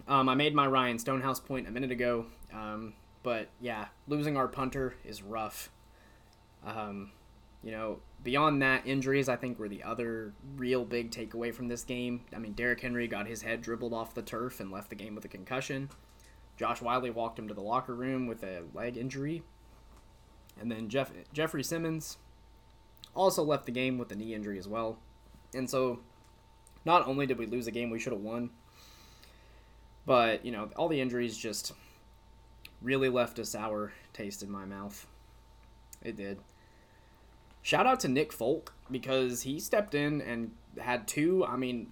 [0.08, 2.93] Um, I made my Ryan Stonehouse point a minute ago, um,
[3.24, 5.69] but yeah, losing our punter is rough.
[6.65, 7.12] Um,
[7.63, 11.84] you know, beyond that, injuries I think were the other real big takeaway from this
[11.84, 12.21] game.
[12.36, 15.15] I mean, Derrick Henry got his head dribbled off the turf and left the game
[15.15, 15.89] with a concussion.
[16.57, 19.43] Josh Wiley walked him to the locker room with a leg injury.
[20.60, 22.17] And then Jeff Jeffrey Simmons
[23.15, 24.99] also left the game with a knee injury as well.
[25.53, 25.99] And so
[26.86, 28.51] not only did we lose a game we should have won,
[30.05, 31.73] but, you know, all the injuries just
[32.81, 35.07] really left a sour taste in my mouth.
[36.03, 36.39] It did.
[37.62, 41.88] Shout out to Nick Folk because he stepped in and had two, I mean,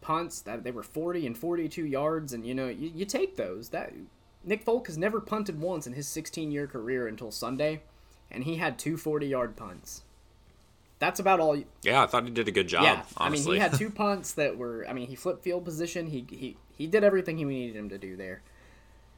[0.00, 3.70] punts that they were 40 and 42 yards and you know, you, you take those.
[3.70, 3.92] That
[4.44, 7.82] Nick Folk has never punted once in his 16-year career until Sunday,
[8.30, 10.02] and he had two 40-yard punts.
[10.98, 11.56] That's about all.
[11.56, 12.82] You, yeah, I thought he did a good job.
[12.82, 13.52] Yeah, honestly.
[13.52, 14.86] I mean, he had two punts that were.
[14.86, 16.06] I mean, he flipped field position.
[16.08, 18.42] He he he did everything he needed him to do there.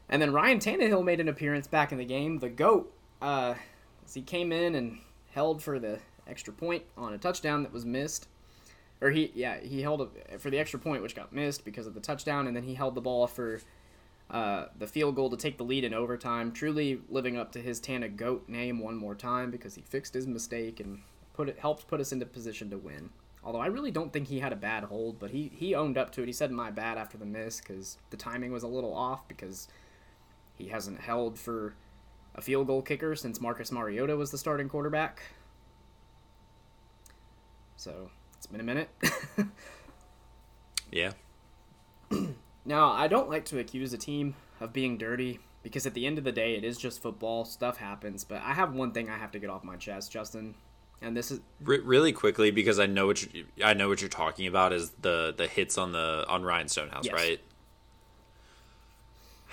[0.09, 2.39] And then Ryan Tannehill made an appearance back in the game.
[2.39, 3.55] The goat, uh,
[4.13, 4.99] he came in and
[5.33, 8.27] held for the extra point on a touchdown that was missed.
[9.01, 11.93] Or he, yeah, he held it for the extra point, which got missed because of
[11.93, 13.59] the touchdown, and then he held the ball for
[14.29, 16.51] uh, the field goal to take the lead in overtime.
[16.51, 20.25] Truly living up to his Tana Goat name one more time because he fixed his
[20.25, 21.01] mistake and
[21.33, 23.09] put it helped put us into position to win.
[23.43, 26.11] Although I really don't think he had a bad hold, but he he owned up
[26.13, 26.27] to it.
[26.27, 29.67] He said my bad after the miss because the timing was a little off because
[30.55, 31.75] he hasn't held for
[32.35, 35.21] a field goal kicker since Marcus Mariota was the starting quarterback.
[37.75, 38.89] So it's been a minute.
[40.91, 41.11] yeah.
[42.65, 46.17] now I don't like to accuse a team of being dirty because at the end
[46.17, 47.45] of the day it is just football.
[47.45, 50.55] Stuff happens, but I have one thing I have to get off my chest, Justin
[51.03, 54.09] and this is Re- really quickly because I know what you, I know what you're
[54.09, 57.13] talking about is the the hits on the on Ryan Stonehouse, yes.
[57.13, 57.41] right?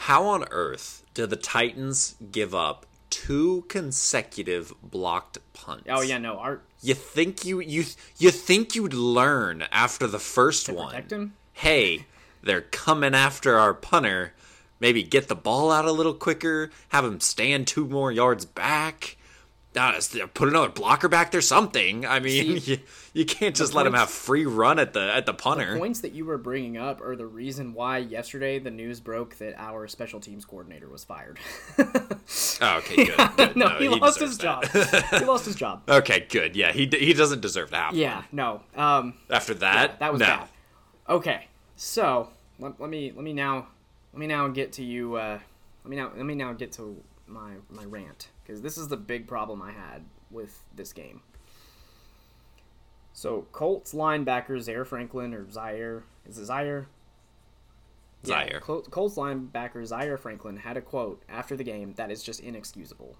[0.04, 5.84] How on earth did the Titans give up two consecutive blocked punts?
[5.90, 6.64] Oh yeah, no, art.
[6.80, 7.84] You think you you
[8.16, 10.94] you think you'd learn after the first one?
[11.52, 12.06] Hey,
[12.42, 14.32] they're coming after our punter.
[14.80, 16.70] Maybe get the ball out a little quicker.
[16.88, 19.18] Have him stand two more yards back
[19.72, 22.04] put another blocker back there, something.
[22.04, 22.78] I mean, See, you,
[23.12, 25.76] you can't just let him have free run at the at the punter.
[25.78, 29.54] points that you were bringing up are the reason why yesterday the news broke that
[29.58, 31.38] our special teams coordinator was fired.
[31.78, 33.30] oh, okay, good.
[33.36, 33.56] good.
[33.56, 35.10] no, he, lost his deserves job.
[35.18, 35.82] he lost his job.
[35.88, 36.56] okay, good.
[36.56, 38.62] Yeah, he he doesn't deserve to have Yeah, no.
[38.76, 40.26] Um, After that, that was no.
[40.26, 40.48] bad.
[41.08, 43.68] Okay, so let, let me let me now
[44.12, 45.14] let me now get to you.
[45.16, 45.38] Uh,
[45.84, 48.96] let me now let me now get to my my rant because this is the
[48.96, 51.22] big problem I had with this game.
[53.12, 56.86] So Colts linebacker Zaire Franklin or Zaire is it Zaire?
[58.22, 58.60] Yeah, Zaire.
[58.60, 63.16] Col- Colts linebacker Zaire Franklin had a quote after the game that is just inexcusable.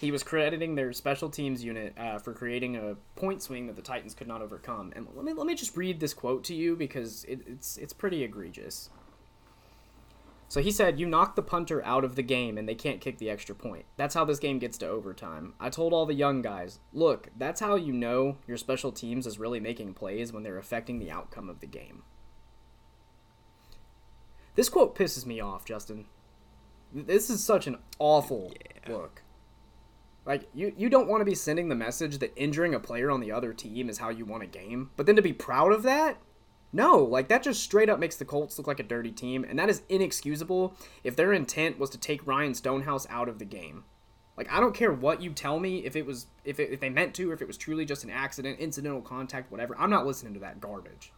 [0.00, 3.82] He was crediting their special teams unit uh, for creating a point swing that the
[3.82, 4.92] Titans could not overcome.
[4.96, 7.92] And let me let me just read this quote to you because it, it's it's
[7.92, 8.88] pretty egregious.
[10.50, 13.18] So he said, "You knock the punter out of the game, and they can't kick
[13.18, 13.84] the extra point.
[13.96, 15.54] That's how this game gets to overtime.
[15.60, 19.38] I told all the young guys, look, that's how you know your special teams is
[19.38, 22.02] really making plays when they're affecting the outcome of the game."
[24.56, 26.06] This quote pisses me off, Justin.
[26.92, 28.52] This is such an awful
[28.88, 29.22] look.
[30.26, 33.20] Like you, you don't want to be sending the message that injuring a player on
[33.20, 35.84] the other team is how you won a game, but then to be proud of
[35.84, 36.18] that,
[36.72, 39.58] no, like that just straight up makes the Colts look like a dirty team, and
[39.58, 43.84] that is inexcusable if their intent was to take Ryan Stonehouse out of the game.
[44.36, 46.88] Like I don't care what you tell me if it was if it, if they
[46.88, 49.76] meant to or if it was truly just an accident, incidental contact, whatever.
[49.78, 51.12] I'm not listening to that garbage.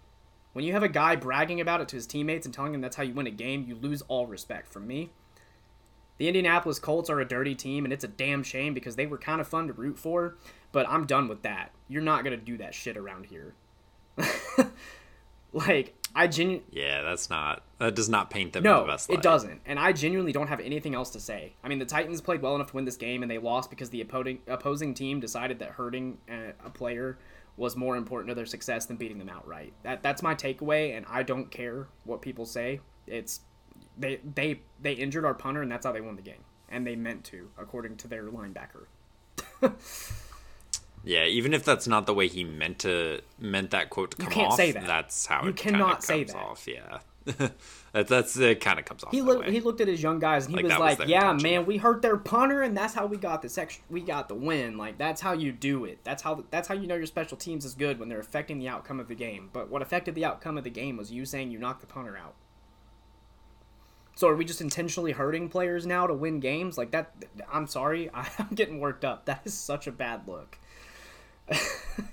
[0.54, 2.96] When you have a guy bragging about it to his teammates and telling him that's
[2.96, 5.10] how you win a game, you lose all respect from me.
[6.18, 9.18] The Indianapolis Colts are a dirty team, and it's a damn shame because they were
[9.18, 10.36] kind of fun to root for,
[10.70, 11.72] but I'm done with that.
[11.88, 13.54] You're not going to do that shit around here.
[15.52, 16.64] like, I genuinely.
[16.70, 17.62] Yeah, that's not.
[17.78, 19.60] That does not paint them in No, the best it doesn't.
[19.66, 21.54] And I genuinely don't have anything else to say.
[21.64, 23.90] I mean, the Titans played well enough to win this game, and they lost because
[23.90, 27.18] the opposing, opposing team decided that hurting a, a player
[27.56, 29.72] was more important to their success than beating them outright.
[29.82, 32.80] That that's my takeaway, and I don't care what people say.
[33.06, 33.40] It's
[33.98, 36.96] they they they injured our punter, and that's how they won the game, and they
[36.96, 38.86] meant to, according to their linebacker.
[41.04, 44.26] Yeah, even if that's not the way he meant to meant that quote to come
[44.26, 44.86] you can't off, say that.
[44.86, 46.38] that's how You it cannot say comes that.
[46.38, 46.68] off.
[46.68, 46.98] Yeah,
[47.92, 48.60] that, that's it.
[48.60, 49.10] Kind of comes off.
[49.10, 51.42] He looked he looked at his young guys and he Like, was like, "Yeah, intention.
[51.42, 53.82] man, we hurt their punter, and that's how we got this extra.
[53.90, 54.78] We got the win.
[54.78, 55.98] Like that's how you do it.
[56.04, 58.68] That's how that's how you know your special teams is good when they're affecting the
[58.68, 59.50] outcome of the game.
[59.52, 62.16] But what affected the outcome of the game was you saying you knocked the punter
[62.16, 62.34] out.
[64.14, 66.76] So are we just intentionally hurting players now to win games?
[66.76, 67.12] Like that?
[67.50, 69.24] I'm sorry, I'm getting worked up.
[69.24, 70.58] That is such a bad look.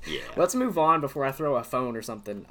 [0.08, 0.21] Yeah.
[0.36, 2.45] Let's move on before I throw a phone or something.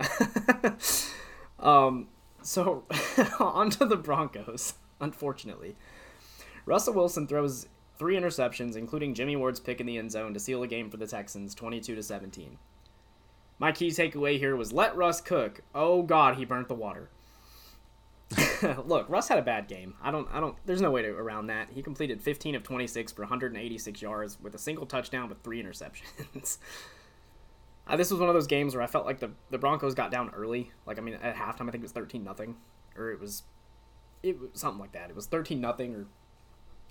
[1.61, 2.09] um,
[2.43, 2.85] so
[3.41, 4.75] on to the Broncos.
[5.01, 5.77] Unfortunately,
[6.67, 7.67] Russell Wilson throws
[7.99, 10.97] three interceptions, including Jimmy Ward's pick in the end zone to seal the game for
[10.97, 12.59] the Texans, twenty-two to seventeen.
[13.59, 15.63] My key takeaway here was let Russ cook.
[15.75, 17.11] Oh God, he burnt the water.
[18.85, 19.95] Look, Russ had a bad game.
[20.03, 20.57] I don't, I don't.
[20.67, 21.69] There's no way to around that.
[21.71, 26.59] He completed 15 of 26 for 186 yards with a single touchdown with three interceptions.
[27.89, 30.11] Uh, this was one of those games where I felt like the, the Broncos got
[30.11, 30.71] down early.
[30.85, 32.57] Like I mean, at halftime, I think it was thirteen nothing,
[32.95, 33.45] or it was,
[34.23, 35.09] it was something like that.
[35.09, 36.07] It was thirteen nothing or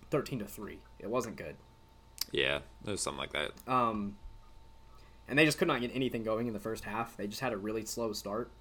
[0.10, 0.80] thirteen to three.
[0.97, 1.56] It wasn't good.
[2.32, 3.52] Yeah, there's something like that.
[3.71, 4.17] Um,
[5.28, 7.15] and they just could not get anything going in the first half.
[7.15, 8.52] They just had a really slow start.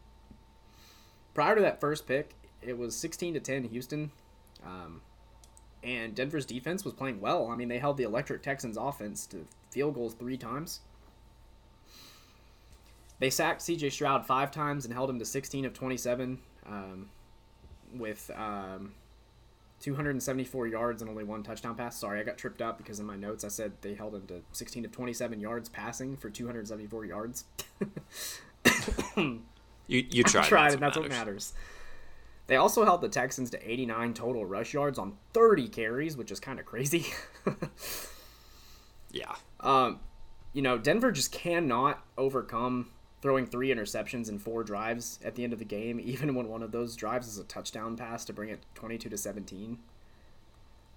[1.33, 2.35] Prior to that first pick,
[2.67, 4.11] it was sixteen to ten Houston,
[4.65, 5.01] um,
[5.83, 7.49] and Denver's defense was playing well.
[7.49, 10.81] I mean, they held the electric Texans offense to field goals three times.
[13.19, 13.91] They sacked C.J.
[13.91, 17.09] Stroud five times and held him to 16 of 27 um,
[17.95, 18.93] with um,
[19.81, 21.99] 274 yards and only one touchdown pass.
[21.99, 24.43] Sorry, I got tripped up because in my notes I said they held him to
[24.53, 27.45] 16 of 27 yards passing for 274 yards.
[29.17, 29.41] You
[29.87, 30.45] you tried.
[30.45, 31.27] Tried, that's and that's what matters.
[31.27, 31.53] matters.
[32.47, 36.39] They also held the Texans to 89 total rush yards on 30 carries, which is
[36.39, 37.07] kind of crazy.
[39.13, 40.01] Yeah, Um,
[40.53, 42.91] you know, Denver just cannot overcome
[43.23, 46.63] throwing three interceptions in four drives at the end of the game, even when one
[46.63, 49.79] of those drives is a touchdown pass to bring it 22 to 17.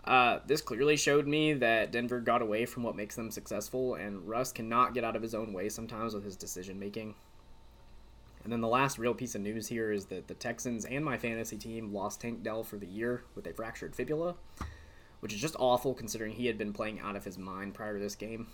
[0.06, 4.28] Uh, this clearly showed me that Denver got away from what makes them successful, and
[4.28, 7.16] Russ cannot get out of his own way sometimes with his decision making.
[8.50, 11.20] And then the last real piece of news here is that the Texans and my
[11.20, 14.34] fantasy team lost Tank Dell for the year with a fractured fibula,
[15.20, 18.00] which is just awful considering he had been playing out of his mind prior to
[18.00, 18.48] this game.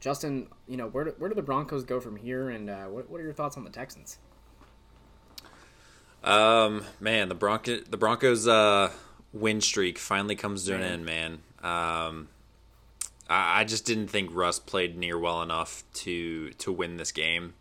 [0.00, 3.10] Justin, you know, where do, where do the Broncos go from here, and uh, what,
[3.10, 4.16] what are your thoughts on the Texans?
[6.24, 8.92] Um, man, the Bronco the Broncos uh
[9.34, 11.32] win streak finally comes to an end, man.
[11.62, 12.28] Um,
[13.28, 17.52] I, I just didn't think Russ played near well enough to to win this game.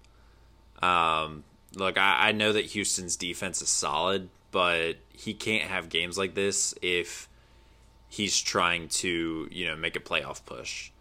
[0.82, 1.44] Um,
[1.76, 6.34] look, I, I know that Houston's defense is solid, but he can't have games like
[6.34, 7.28] this if
[8.10, 10.92] he's trying to you know make a playoff push.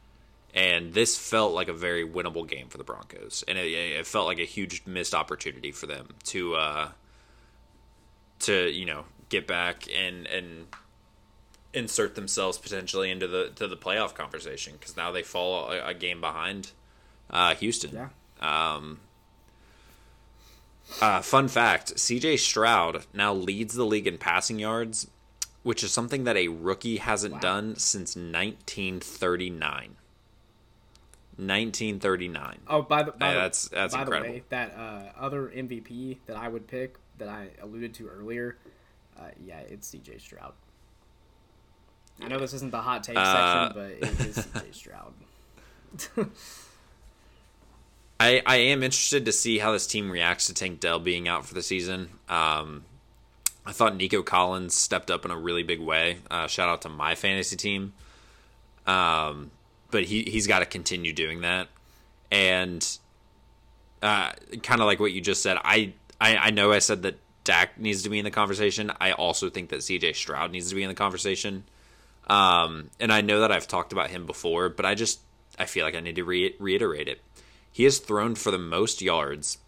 [0.52, 4.26] And this felt like a very winnable game for the Broncos, and it, it felt
[4.26, 6.88] like a huge missed opportunity for them to uh,
[8.40, 10.66] to you know get back and and
[11.72, 15.94] insert themselves potentially into the to the playoff conversation because now they fall a, a
[15.94, 16.72] game behind
[17.30, 17.92] uh, Houston.
[17.94, 18.08] Yeah.
[18.40, 18.98] Um,
[21.00, 22.36] uh, fun fact: C.J.
[22.38, 25.08] Stroud now leads the league in passing yards,
[25.62, 27.40] which is something that a rookie hasn't Wow.
[27.40, 29.96] done since 1939.
[31.36, 32.58] 1939.
[32.68, 34.32] Oh, by the by, that's- that's by incredible.
[34.32, 38.58] the way, that uh, other MVP that I would pick that I alluded to earlier,
[39.18, 40.18] uh, yeah, it's C.J.
[40.18, 40.52] Stroud.
[42.22, 44.72] I know this isn't the hot take Uh, section, but it is C.J.
[44.72, 45.14] Stroud.
[48.20, 51.46] I, I am interested to see how this team reacts to Tank Dell being out
[51.46, 52.10] for the season.
[52.28, 52.84] Um,
[53.64, 56.18] I thought Nico Collins stepped up in a really big way.
[56.30, 57.94] Uh, shout out to my fantasy team.
[58.86, 59.50] Um,
[59.90, 61.68] but he, he's got to continue doing that.
[62.30, 62.86] And
[64.02, 67.18] uh, kind of like what you just said, I, I, I know I said that
[67.44, 68.92] Dak needs to be in the conversation.
[69.00, 71.64] I also think that CJ Stroud needs to be in the conversation.
[72.26, 75.20] Um, and I know that I've talked about him before, but I just
[75.58, 77.20] I feel like I need to re- reiterate it.
[77.72, 79.58] He has thrown for the most yards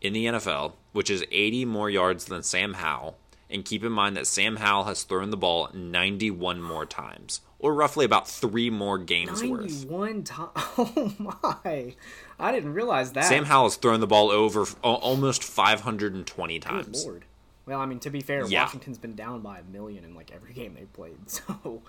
[0.00, 3.16] in the NFL, which is 80 more yards than Sam Howell.
[3.50, 7.74] And keep in mind that Sam Howell has thrown the ball 91 more times, or
[7.74, 9.60] roughly about three more games worth.
[9.60, 10.50] Ninety-one times.
[10.78, 11.94] Oh my!
[12.38, 13.26] I didn't realize that.
[13.26, 17.04] Sam Howell has thrown the ball over almost 520 times.
[17.04, 17.24] Good lord.
[17.66, 18.64] Well, I mean, to be fair, Yeah.
[18.64, 21.18] Washington's been down by a million in like every game they played.
[21.26, 21.82] So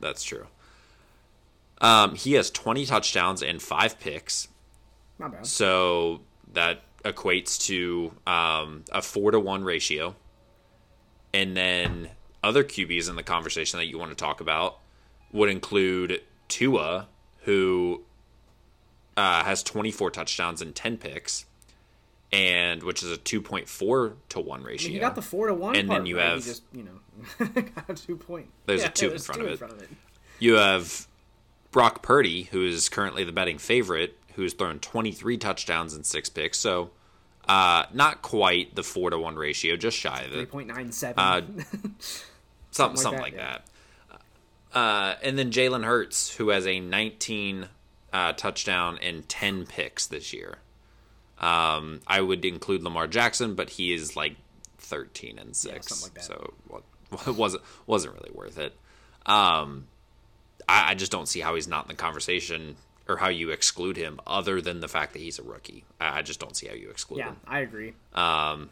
[0.00, 0.48] That's true.
[1.80, 4.48] Um, he has 20 touchdowns and five picks.
[5.18, 5.46] Not bad.
[5.46, 6.20] So
[6.52, 10.14] that equates to um, a four to one ratio.
[11.32, 12.10] And then
[12.42, 14.78] other QBs in the conversation that you want to talk about
[15.32, 17.08] would include Tua,
[17.42, 18.02] who
[19.16, 21.44] uh, has 24 touchdowns and 10 picks,
[22.32, 24.92] and which is a 2.4 to one ratio.
[24.92, 26.26] you got the four to one, And then you right?
[26.30, 27.46] have- just you know
[27.88, 28.48] a two point.
[28.66, 29.88] There's a Yeah, two in front two in front of it.
[30.38, 31.06] You have
[31.70, 36.58] Brock Purdy, who is currently the betting favorite, who's thrown 23 touchdowns and six picks.
[36.58, 36.90] So,
[37.48, 40.50] uh, not quite the four to one ratio, just shy of it.
[40.50, 41.14] 3.97.
[41.16, 41.40] Uh,
[42.70, 43.58] Something, like something that, like yeah.
[44.72, 44.78] that.
[44.78, 47.68] Uh, and then Jalen Hurts, who has a 19
[48.12, 50.58] uh, touchdown and 10 picks this year.
[51.38, 54.36] Um, I would include Lamar Jackson, but he is like
[54.78, 56.24] 13 and six, something like that.
[56.24, 56.54] so
[57.28, 58.74] it wasn't wasn't really worth it.
[59.26, 59.86] Um,
[60.68, 62.76] I, I just don't see how he's not in the conversation
[63.08, 65.84] or how you exclude him, other than the fact that he's a rookie.
[66.00, 67.36] I, I just don't see how you exclude yeah, him.
[67.44, 67.92] Yeah, I agree.
[68.14, 68.70] Um,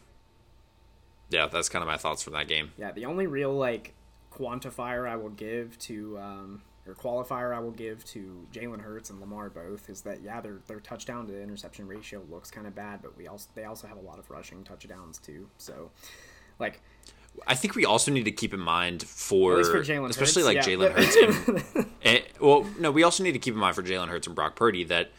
[1.30, 2.72] Yeah, that's kind of my thoughts from that game.
[2.78, 3.94] Yeah, the only real like
[4.32, 9.20] quantifier I will give to um, or qualifier I will give to Jalen Hurts and
[9.20, 13.00] Lamar both is that yeah their their touchdown to interception ratio looks kind of bad,
[13.02, 15.48] but we also they also have a lot of rushing touchdowns too.
[15.58, 15.90] So
[16.58, 16.80] like
[17.46, 20.62] I think we also need to keep in mind for, for especially Hurts, like yeah.
[20.62, 21.16] Jalen Hurts.
[21.74, 24.36] And, and- well, no, we also need to keep in mind for Jalen Hurts and
[24.36, 25.10] Brock Purdy that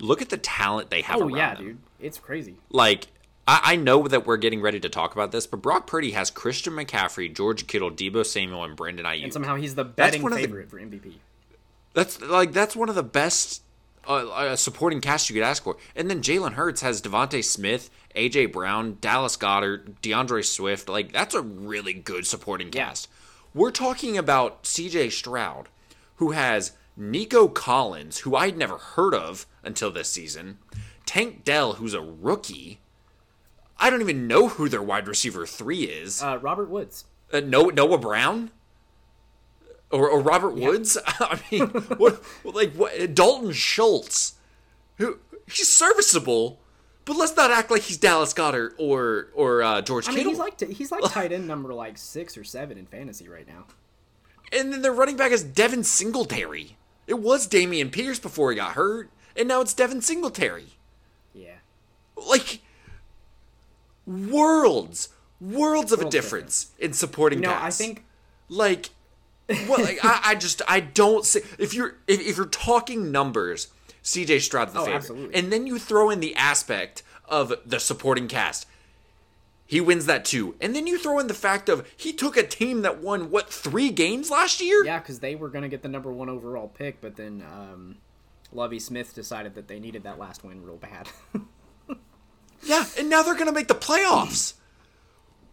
[0.00, 1.64] look at the talent they have oh yeah, them.
[1.64, 2.56] dude, it's crazy.
[2.70, 3.08] Like
[3.46, 6.30] I, I know that we're getting ready to talk about this, but Brock Purdy has
[6.30, 9.24] Christian McCaffrey, George Kittle, Deebo Samuel, and Brandon Aiyuk.
[9.24, 11.14] And somehow he's the betting of the- favorite for MVP.
[11.94, 13.62] That's like that's one of the best
[14.06, 15.76] uh, uh, supporting cast you could ask for.
[15.94, 20.88] And then Jalen Hurts has DeVonta Smith, AJ Brown, Dallas Goedert, D'Andre Swift.
[20.88, 22.86] Like that's a really good supporting Yeah.
[22.86, 23.08] cast.
[23.54, 25.68] We're talking about CJ Stroud,
[26.16, 30.58] who has Nico Collins, who I'd never heard of until this season,
[31.06, 32.80] Tank Dell, who's a rookie.
[33.78, 36.22] I don't even know who their wide receiver three is.
[36.22, 37.04] Uh, Robert Woods.
[37.32, 38.50] Uh, no, Noah Brown
[39.92, 40.98] or, or Robert Woods.
[41.06, 44.34] I mean, what like what Dalton Schultz,
[44.96, 46.58] who he's serviceable,
[47.04, 50.32] but let's not act like he's Dallas Goedert or or uh, George I mean, Kittle.
[50.32, 53.66] he's like he's like tight end number like six or seven in fantasy right now.
[54.52, 56.76] and then their running back is Devin Singletary.
[57.06, 60.66] It was Dameon Pierce before he got hurt, and now it's Devin Singletary.
[61.34, 61.56] Yeah.
[62.16, 62.60] Like
[64.06, 65.08] worlds,
[65.40, 67.58] worlds of a Worlds difference in supporting You know.
[67.60, 68.04] I think
[68.48, 68.90] like
[69.66, 73.68] what like I, I just I don't see if you're if, if you're talking numbers,
[74.02, 74.96] CJ Stroud's the Oh, favorite.
[74.98, 75.34] absolutely.
[75.34, 78.66] And then you throw in the aspect of the supporting cast.
[79.66, 80.54] He wins that too.
[80.60, 83.48] And then you throw in the fact of he took a team that won what
[83.50, 84.84] three games last year?
[84.84, 87.96] Yeah, because they were going to get the number one overall pick, but then um,
[88.52, 91.08] Lovie Smith decided that they needed that last win real bad.
[92.64, 94.54] yeah, and now they're going to make the playoffs.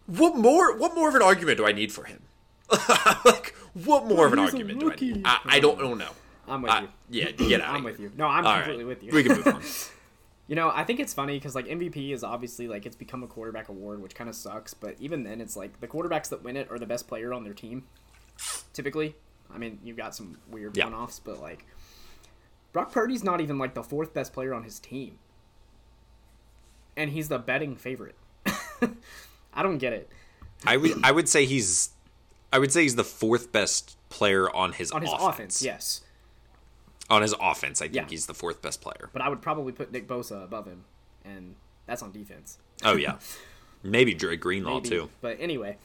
[0.06, 0.76] What more?
[0.76, 2.22] What more of an argument do I need for him?
[3.24, 5.12] like, what more of an He's argument do I rookie.
[5.12, 5.22] need?
[5.24, 6.10] I, I don't, I don't know.
[6.48, 6.88] I'm with I- you.
[7.10, 7.74] yeah, get out.
[7.74, 8.10] I'm with you.
[8.16, 9.12] No, I'm All completely right, with you.
[9.12, 9.62] We can move on.
[10.48, 13.28] You know, I think it's funny because like MVP is obviously like it's become a
[13.28, 14.74] quarterback award, which kind of sucks.
[14.74, 17.44] But even then, it's like the quarterbacks that win it are the best player on
[17.44, 17.84] their team.
[18.72, 19.14] Typically,
[19.54, 20.86] I mean, you've got some weird Yeah.
[20.86, 21.66] one-offs, but like
[22.72, 25.20] Brock Purdy's not even like the fourth best player on his team,
[26.96, 28.16] and he's the betting favorite.
[29.54, 30.10] I don't get it.
[30.66, 31.90] I would, I would say he's,
[32.52, 35.34] I would say he's the fourth best player on his On his offense.
[35.34, 36.00] offense, yes,
[37.08, 38.06] On his offense, I think Yeah.
[38.08, 39.08] he's the fourth best player.
[39.12, 40.84] but I would probably put Nick Bosa above him,
[41.24, 41.54] and
[41.86, 42.58] that's on defense.
[42.84, 43.18] Oh yeah,
[43.82, 44.88] maybe Dre Greenlaw Maybe.
[44.88, 45.10] too.
[45.20, 45.76] But anyway,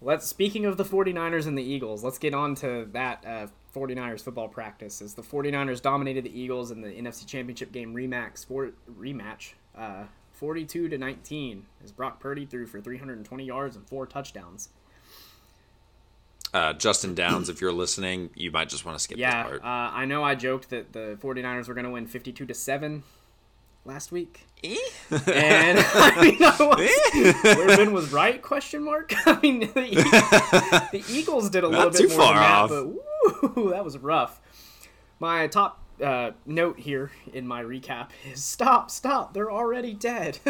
[0.00, 4.22] let's speaking of the 49ers and the Eagles, let's get on to that uh, 49ers
[4.22, 8.72] football practice as the 49ers dominated the Eagles in the NFC Championship game rematch for
[8.98, 14.68] rematch uh, 42 to 19 as Brock Purdy threw for 320 yards and four touchdowns.
[16.54, 19.66] Uh, Justin Downs, if you're listening, you might just want to skip Yeah, this uh.
[19.66, 23.02] I know I joked that the 49ers were going to win 52 to 7
[23.86, 24.46] last week.
[24.62, 24.76] Eh?
[25.10, 28.40] And I mean, I was, where Ben was right?
[28.42, 29.12] Question mark.
[29.26, 30.10] I mean, the, Eagles,
[30.90, 32.70] the Eagles did a little Not bit more than that, off.
[32.70, 34.40] but woo, that was rough.
[35.20, 39.32] My top uh, note here in my recap is stop, stop.
[39.32, 40.38] They're already dead.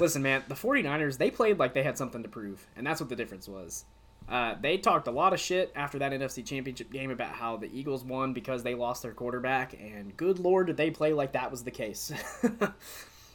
[0.00, 3.10] Listen, man, the 49ers, they played like they had something to prove, and that's what
[3.10, 3.84] the difference was.
[4.30, 7.68] Uh, they talked a lot of shit after that NFC Championship game about how the
[7.76, 11.50] Eagles won because they lost their quarterback, and good lord, did they play like that
[11.50, 12.12] was the case.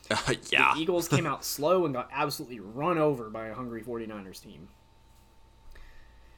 [0.49, 4.41] yeah, The Eagles came out slow and got absolutely run over by a hungry 49ers
[4.41, 4.69] team.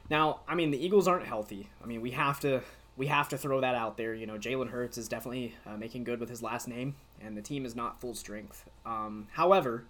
[0.09, 1.69] Now, I mean, the Eagles aren't healthy.
[1.83, 2.61] I mean, we have to
[2.95, 4.13] we have to throw that out there.
[4.13, 7.41] You know, Jalen Hurts is definitely uh, making good with his last name, and the
[7.41, 8.67] team is not full strength.
[8.85, 9.85] Um, however,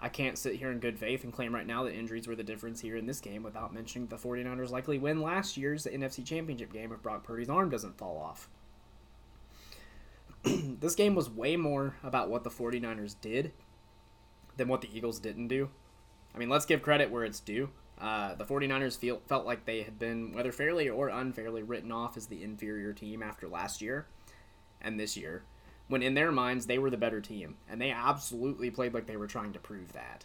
[0.00, 2.42] I can't sit here in good faith and claim right now that injuries were the
[2.42, 6.72] difference here in this game without mentioning the 49ers likely win last year's NFC Championship
[6.72, 8.48] game if Brock Purdy's arm doesn't fall off
[10.80, 13.52] this game was way more about what the 49ers did
[14.56, 15.68] than what the Eagles didn't do.
[16.34, 17.70] I mean, let's give credit where it's due.
[18.00, 22.16] Uh, the 49ers feel, felt like they had been, whether fairly or unfairly, written off
[22.16, 24.06] as the inferior team after last year
[24.80, 25.42] and this year,
[25.90, 27.56] when in their minds they were the better team.
[27.68, 30.24] And they absolutely played like they were trying to prove that.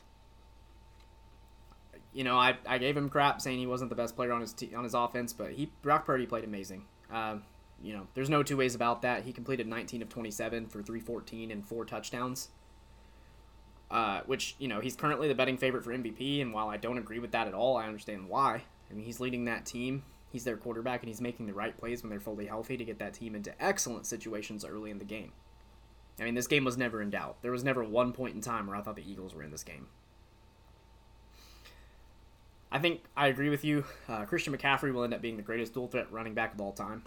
[2.14, 4.54] You know, I, I gave him crap saying he wasn't the best player on his
[4.54, 6.86] te- on his offense, but he Brock Purdy played amazing.
[7.12, 7.38] Uh,
[7.84, 9.24] you know, there's no two ways about that.
[9.24, 12.50] He completed 19 of 27 for 314 and four touchdowns.
[13.92, 16.98] Uh, which you know he's currently the betting favorite for MVP, and while I don't
[16.98, 18.64] agree with that at all, I understand why.
[18.90, 20.04] I mean, he's leading that team.
[20.32, 23.00] He's their quarterback, and he's making the right plays when they're fully healthy to get
[23.00, 25.32] that team into excellent situations early in the game.
[26.20, 27.42] I mean, this game was never in doubt.
[27.42, 29.64] There was never one point in time where I thought the Eagles were in this
[29.64, 29.88] game.
[32.72, 33.86] I think I agree with you.
[34.08, 36.72] Uh, Christian McCaffrey will end up being the greatest dual threat running back of all
[36.72, 37.04] time.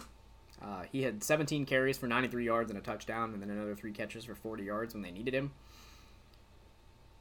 [0.61, 3.91] Uh, he had 17 carries for 93 yards and a touchdown, and then another three
[3.91, 5.51] catches for 40 yards when they needed him.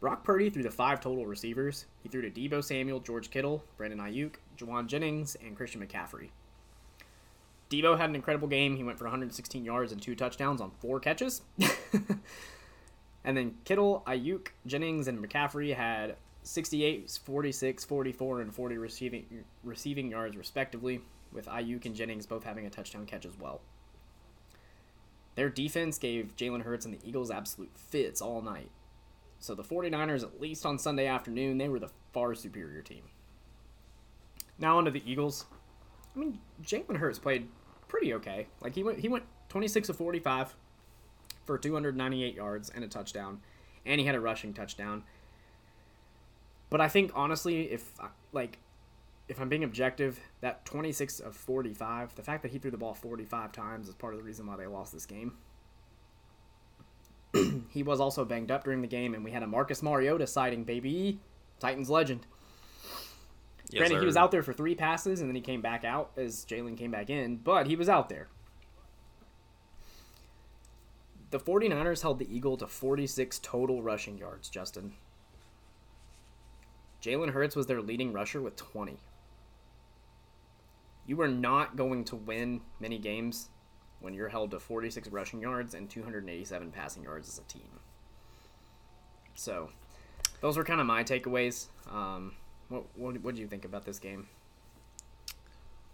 [0.00, 1.86] Brock Purdy threw to five total receivers.
[2.02, 6.30] He threw to Deebo Samuel, George Kittle, Brandon Aiyuk, Jauan Jennings, and Christian McCaffrey.
[7.70, 8.76] Deebo had an incredible game.
[8.76, 11.42] He went for 116 yards and two touchdowns on four catches.
[13.24, 20.10] and then Kittle, Aiyuk, Jennings, and McCaffrey had 68, 46, 44, and 40 receiving receiving
[20.10, 21.02] yards respectively,
[21.32, 23.60] with Aiyuk and Jennings both having a touchdown catch as well.
[25.34, 28.70] Their defense gave Jalen Hurts and the Eagles absolute fits all night.
[29.38, 33.02] So the 49ers, at least on Sunday afternoon, they were the far superior team.
[34.58, 35.44] Now onto the Eagles.
[36.16, 37.46] I mean, Jalen Hurts played
[37.88, 38.46] pretty okay.
[38.60, 40.54] Like he went he went 26 of 45
[41.44, 43.40] for 298 yards and a touchdown,
[43.84, 45.02] and he had a rushing touchdown.
[46.70, 47.92] But I think honestly, if
[48.32, 48.58] like
[49.28, 52.94] if I'm being objective, that 26 of 45, the fact that he threw the ball
[52.94, 55.34] 45 times is part of the reason why they lost this game.
[57.68, 60.64] he was also banged up during the game, and we had a Marcus Mariota sighting,
[60.64, 61.20] baby.
[61.60, 62.26] Titans legend.
[63.70, 66.12] Yes, Granted, he was out there for three passes, and then he came back out
[66.16, 68.28] as Jalen came back in, but he was out there.
[71.30, 74.94] The 49ers held the Eagle to 46 total rushing yards, Justin.
[77.02, 78.98] Jalen Hurts was their leading rusher with 20.
[81.06, 83.50] You are not going to win many games
[84.00, 87.80] when you're held to 46 rushing yards and 287 passing yards as a team.
[89.34, 89.70] So,
[90.40, 91.66] those were kind of my takeaways.
[91.90, 92.32] Um,
[92.68, 94.28] what what what do you think about this game?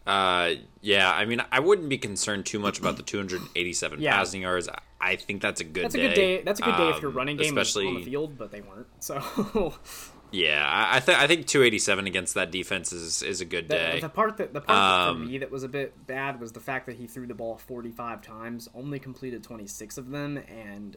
[0.07, 4.17] Uh, yeah, I mean, I wouldn't be concerned too much about the 287 Yeah.
[4.17, 4.69] passing yards.
[5.01, 6.09] I- think that's a good That's a day.
[6.09, 6.43] good day.
[6.43, 8.63] That's a good day if your Um, running game especially on the field, but they
[8.63, 8.87] weren't.
[9.01, 9.75] So
[10.31, 14.01] Yeah, I I, I think 287 against that defense is is a good day.
[14.01, 16.53] the part that the part that for Um, me that was a bit bad was
[16.53, 20.97] the fact that he threw the ball 45 times, only completed 26 of them, and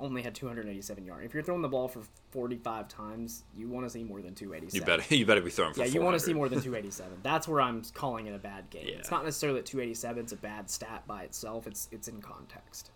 [0.00, 1.24] only had 287 yards.
[1.24, 4.74] If you're throwing the ball for 45 times, you want to see more than 287.
[4.74, 7.18] you better you better be throwing for Yeah, you want to see more than 287.
[7.22, 8.86] That's where I'm calling it a bad game.
[8.86, 8.96] Yeah.
[8.96, 11.66] It's not necessarily that 287 is a bad stat by itself.
[11.66, 12.90] It's it's in context.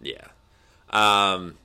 [0.00, 0.26] Yeah.
[0.90, 1.56] Um,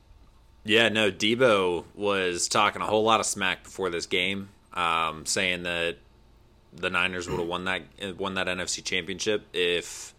[0.64, 5.64] yeah, no, Deebo was talking a whole lot of smack before this game, um, saying
[5.64, 5.98] that
[6.74, 7.84] the Niners would have won that
[8.18, 10.14] won that NFC championship if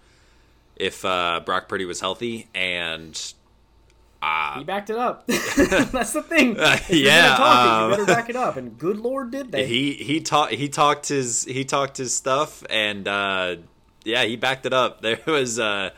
[0.77, 3.35] if uh, Brock Purdy was healthy, and
[4.59, 5.27] He backed it up.
[5.27, 6.55] That's the thing.
[6.55, 8.57] You're yeah, gonna talk it, um, you better back it up.
[8.57, 9.67] And good lord, did they?
[9.67, 13.57] he he talked he talked his he talked his stuff, and uh,
[14.05, 15.03] yeah, he backed it up.
[15.03, 15.91] There was uh,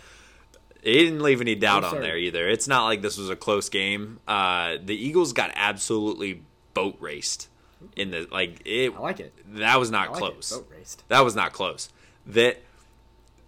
[0.82, 2.48] he didn't leave any doubt on there either.
[2.48, 4.20] It's not like this was a close game.
[4.26, 7.48] Uh, the Eagles got absolutely boat raced
[7.96, 8.94] in the like it.
[8.94, 9.34] I like it.
[9.56, 10.52] That was not like close.
[10.52, 10.56] it.
[10.56, 11.08] Boat raced.
[11.08, 11.90] That was not close.
[12.26, 12.62] That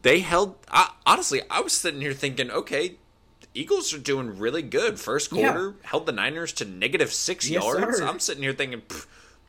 [0.03, 0.57] they held.
[0.71, 2.97] I, honestly, I was sitting here thinking, okay,
[3.59, 4.99] Eagles are doing really good.
[5.01, 5.53] First Yeah.
[5.53, 7.99] quarter held the Niners to negative six Yes, yards.
[7.99, 8.07] sir.
[8.07, 8.83] I'm sitting here thinking,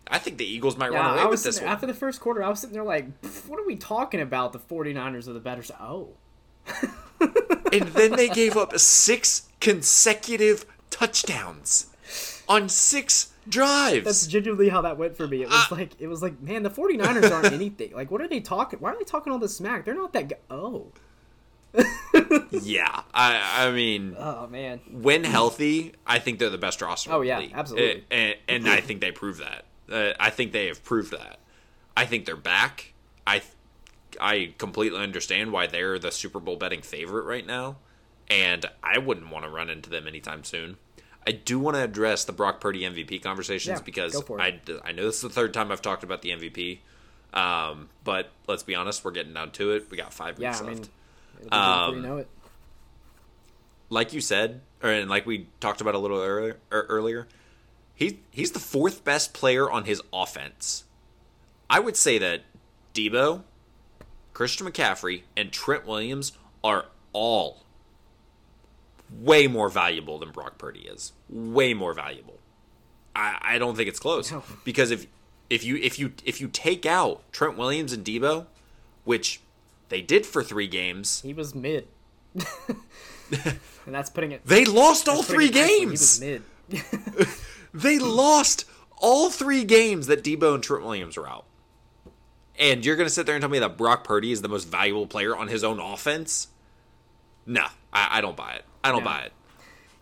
[0.08, 1.74] I think the Eagles might Yeah, run away with this sitting- one.
[1.76, 2.42] after the first quarter.
[2.44, 3.06] I was sitting there like,
[3.48, 4.54] what are we talking about?
[4.54, 5.62] The 49ers are the better.
[5.80, 6.10] Oh,
[7.72, 11.88] and then they gave up six consecutive touchdowns
[12.48, 14.04] on six drives.
[14.06, 15.44] that's genuinely how that went for me.
[15.44, 17.94] It Uh, was like, it was like, man, the 49ers aren't anything.
[17.94, 18.80] Like, what are they talking?
[18.80, 19.86] Why are they talking all this smack?
[19.86, 20.30] They're not that.
[20.30, 20.88] Go- oh,
[22.52, 24.80] yeah, I, I mean, oh man.
[24.92, 27.12] when healthy, I think they're the best roster.
[27.12, 27.52] Oh, yeah, league.
[27.54, 28.02] absolutely.
[28.12, 29.66] Uh, and, and I think they prove that.
[29.92, 31.40] Uh, I think they have proved that.
[31.96, 32.94] I think they're back.
[33.26, 33.42] I
[34.20, 37.78] I completely understand why they're the Super Bowl betting favorite right now,
[38.30, 40.78] and I wouldn't want to run into them anytime soon.
[41.26, 44.60] I do want to address the Brock Purdy MVP conversations Yeah, because I.
[44.86, 46.80] I know this is the third time I've talked about the MVP,
[47.34, 49.88] um, but let's be honest, we're getting down to it.
[49.92, 50.92] We got five Yeah, weeks I left before
[51.52, 52.28] Um, you know it.
[53.90, 57.28] like you said, or and like we talked about a little earlier, er, earlier,
[57.96, 60.84] he he's the fourth best player on his offense.
[61.70, 62.42] I would say that
[62.94, 63.44] Deebo,
[64.34, 66.32] Christian McCaffrey, and Trent Williams
[66.64, 67.64] are all
[69.12, 71.14] way more valuable than Brock Purdy is.
[71.30, 72.40] Way more valuable.
[73.16, 74.44] I, I don't think it's close No.
[74.64, 75.08] because if
[75.50, 78.46] if you if you if you take out Trent Williams and Deebo,
[79.06, 79.40] which
[79.90, 81.88] they did for three games, He was mid,
[82.36, 84.46] and that's putting it.
[84.46, 85.86] they lost all three putting it nicely.
[85.86, 86.20] games.
[86.70, 87.28] He was mid.
[87.74, 88.66] They lost
[88.98, 91.46] all three games that Deebo and Trent Williams were out.
[92.58, 94.64] And you're going to sit there and tell me that Brock Purdy is the most
[94.68, 96.48] valuable player on his own offense?
[97.46, 98.66] No, I, I don't buy it.
[98.84, 99.06] I don't No.
[99.06, 99.34] buy it.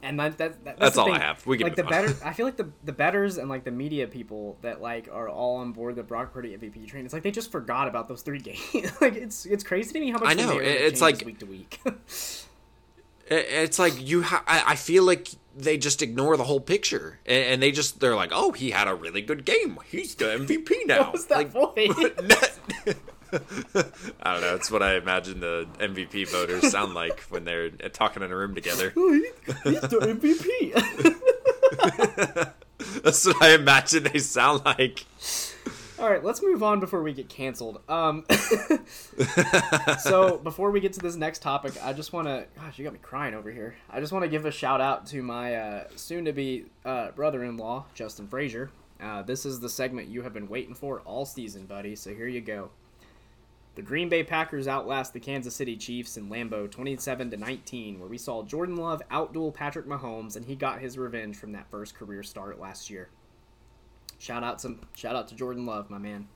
[0.06, 1.45] And that, that, that that's, That's all I have.
[1.47, 1.89] We can like the on.
[1.89, 2.16] better.
[2.24, 5.58] I feel like the the betters and like the media people that like are all
[5.58, 7.06] on board the Brock Purdy MVP train.
[7.06, 8.91] It's like they just forgot about those three games.
[9.01, 11.45] like it's it's crazy to me how much I know, it- it's like- week to
[11.45, 11.80] week.
[13.28, 14.22] It- It's like you.
[14.22, 17.99] Ha- I I feel like they just ignore the whole picture, and, and they just
[17.99, 19.80] they're like, "Oh, he had a really good game.
[19.89, 22.60] He's the MVP now." what was that like, voice?
[24.21, 24.55] I don't know.
[24.55, 28.55] It's what I imagine the MVP voters sound like when they're talking in a room
[28.55, 28.89] together.
[28.89, 30.73] He's the MVP.
[33.03, 35.05] That's what I imagine they sound like.
[35.97, 37.81] All right, let's move on before we get canceled.
[37.88, 38.25] Um,
[39.99, 42.45] so before we get to this next topic, I just want to.
[42.57, 43.75] Gosh, you got me crying over here.
[43.89, 48.27] I just want to give a shout out to my uh, soon-to-be uh, brother-in-law, Justin
[48.27, 48.71] Frazier.
[49.01, 51.95] Uh, this is the segment you have been waiting for all season, buddy.
[51.95, 52.71] So here you go.
[53.76, 58.07] The Green Bay Packers outlast the Kansas City Chiefs in Lambeau 27 to 19, where
[58.07, 61.93] we saw Jordan Love outduel Patrick Mahomes, and he got his revenge from that first
[61.93, 63.09] career start last year.
[64.17, 66.30] Shout out to shout out to Jordan Love, my man.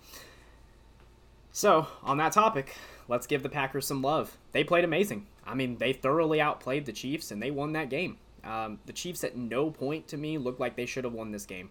[1.54, 2.76] So, on that topic,
[3.08, 4.38] let's give the Packers some love.
[4.52, 5.26] They played amazing.
[5.46, 8.18] I mean, they thoroughly outplayed the Chiefs and they won that game.
[8.44, 11.46] Um, the Chiefs at no point to me looked like they should have won this
[11.46, 11.70] game.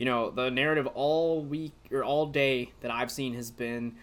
[0.00, 3.96] You know, the narrative all week or all day that I've seen has been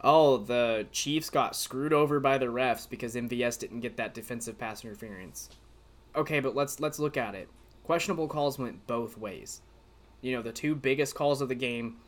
[0.00, 4.58] oh, the Chiefs got screwed over by the refs because MVS didn't get that defensive
[4.58, 5.50] pass interference.
[6.16, 7.48] Okay, but let's let's look at it.
[7.84, 9.62] Questionable calls went both ways.
[10.20, 11.98] You know, the two biggest calls of the game,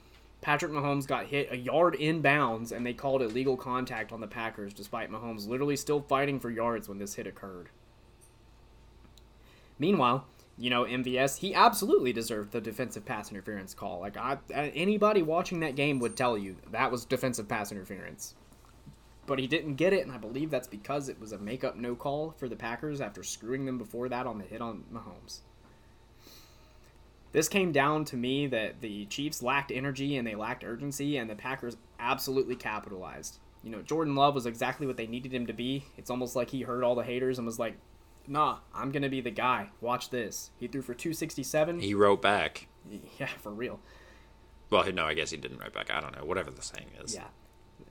[0.40, 4.74] Patrick Mahomes got hit a yard inbounds and they called illegal contact on the Packers
[4.74, 7.68] despite Mahomes literally still fighting for yards when this hit occurred.
[9.78, 10.26] Meanwhile,
[10.58, 14.00] you know, MVS, he absolutely deserved the defensive pass interference call.
[14.00, 18.34] Like I, anybody watching that game would tell you that was defensive pass interference.
[19.26, 21.96] But he didn't get it, and I believe that's because it was a make-up no
[21.96, 25.40] call for the Packers after screwing them before that on the hit on Mahomes.
[27.32, 31.28] This came down to me that the Chiefs lacked energy and they lacked urgency, and
[31.28, 33.40] the Packers absolutely capitalized.
[33.64, 35.84] You know, Jordan Love was exactly what they needed him to be.
[35.96, 37.76] It's almost like he heard all the haters and was like,
[38.28, 39.70] nah, I'm going to be the guy.
[39.80, 40.50] Watch this.
[40.58, 41.80] He threw for 267.
[41.80, 42.68] He wrote back.
[43.18, 43.80] Yeah, for real.
[44.70, 45.90] Well, no, I guess he didn't write back.
[45.90, 46.24] I don't know.
[46.24, 47.14] Whatever the saying is.
[47.14, 47.24] Yeah.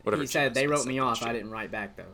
[0.03, 1.21] Whatever he said, they wrote me off.
[1.21, 2.13] I didn't write back, though.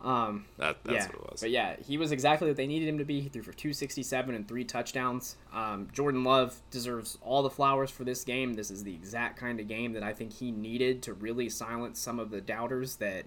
[0.00, 1.40] Um, that, that's yeah, what it was.
[1.40, 3.20] But yeah, he was exactly what they needed him to be.
[3.20, 5.36] He threw for 267 and three touchdowns.
[5.52, 8.54] Um, Jordan Love deserves all the flowers for this game.
[8.54, 11.98] This is the exact kind of game that I think he needed to really silence
[11.98, 13.24] some of the doubters that,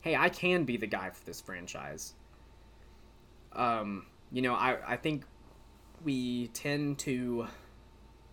[0.00, 2.14] hey, I can be the guy for this franchise.
[3.52, 5.24] Um, you know, I, I think
[6.04, 7.46] we tend to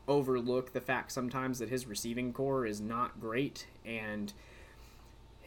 [0.08, 4.34] overlook the fact sometimes that his receiving corps is not great and–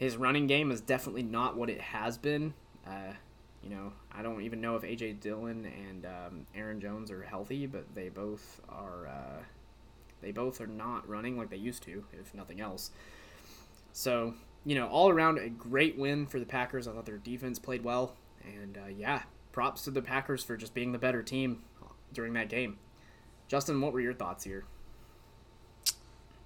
[0.01, 2.55] his running game is definitely not what it has been.
[2.87, 3.13] Uh,
[3.61, 7.67] you know, I don't even know if AJ Dillon and um, Aaron Jones are healthy,
[7.67, 9.05] but they both are.
[9.05, 9.43] Uh,
[10.23, 12.89] they both are not running like they used to, if nothing else.
[13.93, 14.33] So,
[14.65, 16.87] you know, all around a great win for the Packers.
[16.87, 20.73] I thought their defense played well, and uh, yeah, props to the Packers for just
[20.73, 21.63] being the better team
[22.13, 22.77] during that game.
[23.47, 24.63] Justin, what were your thoughts here?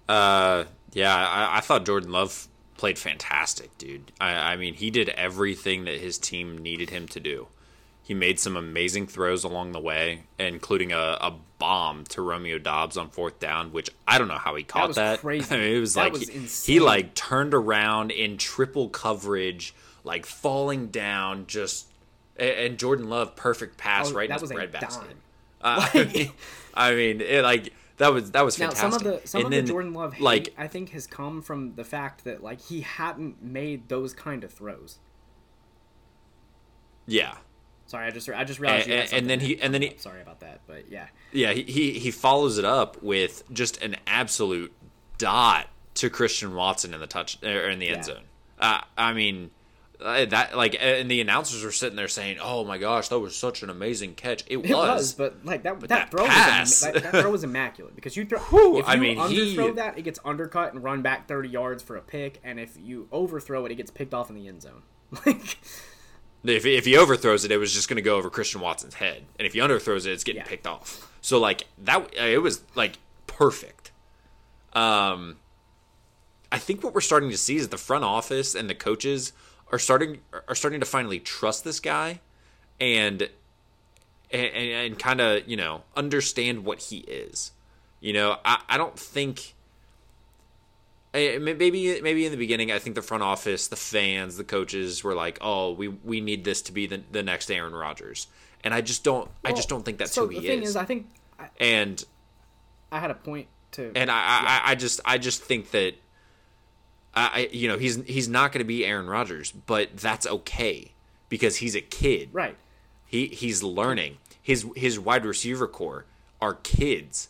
[0.08, 2.48] Uh, yeah, I, I thought Jordan Love
[2.78, 4.12] played fantastic, dude.
[4.20, 7.48] I, I mean, he did everything that his team needed him to do.
[8.04, 12.98] He made some amazing throws along the way, including a, a bomb to Romeo Doubs
[12.98, 15.22] on fourth down, which I don't know how he caught that.
[15.24, 15.52] that.
[15.52, 19.74] I mean, it was that like was he, he like turned around in triple coverage,
[20.04, 21.88] like falling down, just
[22.38, 25.16] and Jordan Love perfect pass oh, right in his breadbasket.
[25.62, 25.88] Uh,
[26.74, 28.84] I mean, it like that was that was fantastic.
[28.84, 30.90] Now some of the some and of then, the Jordan Love hate, like I think
[30.90, 35.00] has come from the fact that like he hadn't made those kind of throws.
[37.08, 37.36] Yeah.
[37.88, 38.90] Sorry, I just I just realized.
[38.90, 39.94] And, and then he and then he.
[39.98, 41.08] Sorry about that, but yeah.
[41.32, 44.74] Yeah, he, he he follows it up with just an absolute
[45.18, 48.04] dot to Christian Watson in the touch or in the end yeah.
[48.04, 48.24] zone.
[48.60, 49.52] Uh, I mean,
[50.02, 53.36] uh, that like and the announcers were sitting there saying, "Oh my gosh, that was
[53.36, 56.82] such an amazing catch." It was, it was but like that, that, that, throw was
[56.82, 59.72] that, that, throw was immaculate because you throw Whew, if you I mean, underthrow he...
[59.74, 63.08] that, it gets undercut and run back thirty yards for a pick, and if you
[63.12, 64.84] overthrow it, it gets picked off in the end zone.
[65.26, 65.58] Like.
[66.44, 69.24] If, if he overthrows it, it was just going to go over Christian Watson's head,
[69.40, 70.48] and if he underthrows it, it's getting yeah.
[70.48, 71.12] picked off.
[71.22, 73.92] So like that, it was like perfect.
[74.74, 75.38] Um,
[76.52, 79.34] I think what we're starting to see is the front office and the coaches
[79.76, 82.22] are starting are starting to finally trust this guy
[82.80, 83.30] and
[84.32, 87.52] and, and kind of you know understand what he is
[88.00, 89.54] you know i, I don't think
[91.14, 95.14] maybe maybe in the beginning i think the front office the fans the coaches were
[95.14, 98.28] like oh we we need this to be the, the next aaron rodgers
[98.64, 100.64] and i just don't well, i just don't think that's so who he the thing
[100.64, 100.70] is.
[100.70, 101.08] is i think
[101.38, 102.04] I, and
[102.94, 104.62] i had a point to and I, yeah.
[104.66, 105.96] I i just i just think that
[107.16, 110.92] I, you know, he's he's not going to be Aaron Rodgers, but that's okay
[111.30, 112.30] because he's a kid.
[112.34, 112.58] Right.
[113.06, 114.18] He he's learning.
[114.42, 116.06] His his wide receiver corps
[116.42, 117.30] are kids.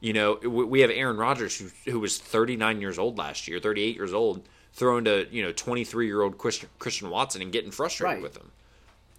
[0.00, 3.96] You know, we have Aaron Rodgers who who was 39 years old last year, 38
[3.96, 8.22] years old, throwing to you know 23 year old Christian Watson and getting frustrated right.
[8.22, 8.52] with him.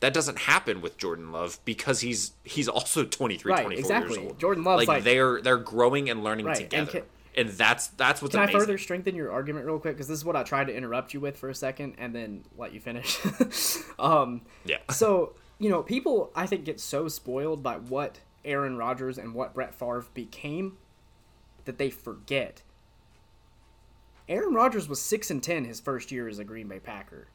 [0.01, 4.17] That doesn't happen with Jordan Love because he's he's also 23, right, 24 exactly.
[4.17, 4.39] years old.
[4.39, 6.55] Jordan Love like, like, they're they're growing and learning right.
[6.55, 6.99] together.
[6.99, 7.05] And
[7.35, 8.33] and that's that's what's.
[8.33, 8.55] Can amazing.
[8.55, 9.95] I further strengthen your argument real quick?
[9.95, 12.43] Because this is what I tried to interrupt you with for a second, and then
[12.57, 13.19] let you finish.
[13.99, 14.77] um, yeah.
[14.91, 19.53] So you know, people I think get so spoiled by what Aaron Rodgers and what
[19.53, 20.77] Brett Favre became
[21.65, 22.61] that they forget.
[24.27, 27.27] Aaron Rodgers was six and ten his first year as a Green Bay Packer.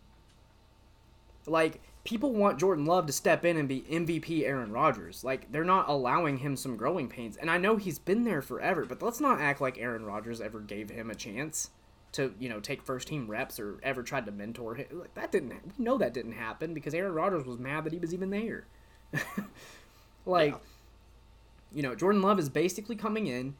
[1.47, 5.23] Like people want Jordan Love to step in and be MVP Aaron Rodgers.
[5.23, 7.37] Like they're not allowing him some growing pains.
[7.37, 10.61] And I know he's been there forever, but let's not act like Aaron Rodgers ever
[10.61, 11.71] gave him a chance
[12.13, 14.87] to, you know, take first team reps or ever tried to mentor him.
[14.93, 17.99] Like, that didn't we know that didn't happen because Aaron Rodgers was mad that he
[17.99, 18.67] was even there.
[20.27, 20.59] like yeah.
[21.73, 23.55] you know, Jordan Love is basically coming in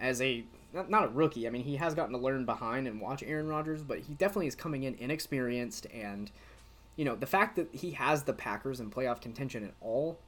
[0.00, 1.46] as a not a rookie.
[1.46, 4.48] I mean, he has gotten to learn behind and watch Aaron Rodgers, but he definitely
[4.48, 6.30] is coming in inexperienced and
[6.98, 10.18] you know, the fact that he has the Packers in playoff contention at all,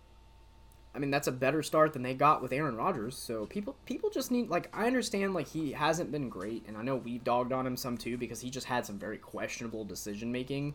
[0.94, 3.16] I mean, that's a better start than they got with Aaron Rodgers.
[3.16, 6.82] So people people just need like I understand like he hasn't been great and I
[6.82, 10.30] know we've dogged on him some too because he just had some very questionable decision
[10.30, 10.74] making.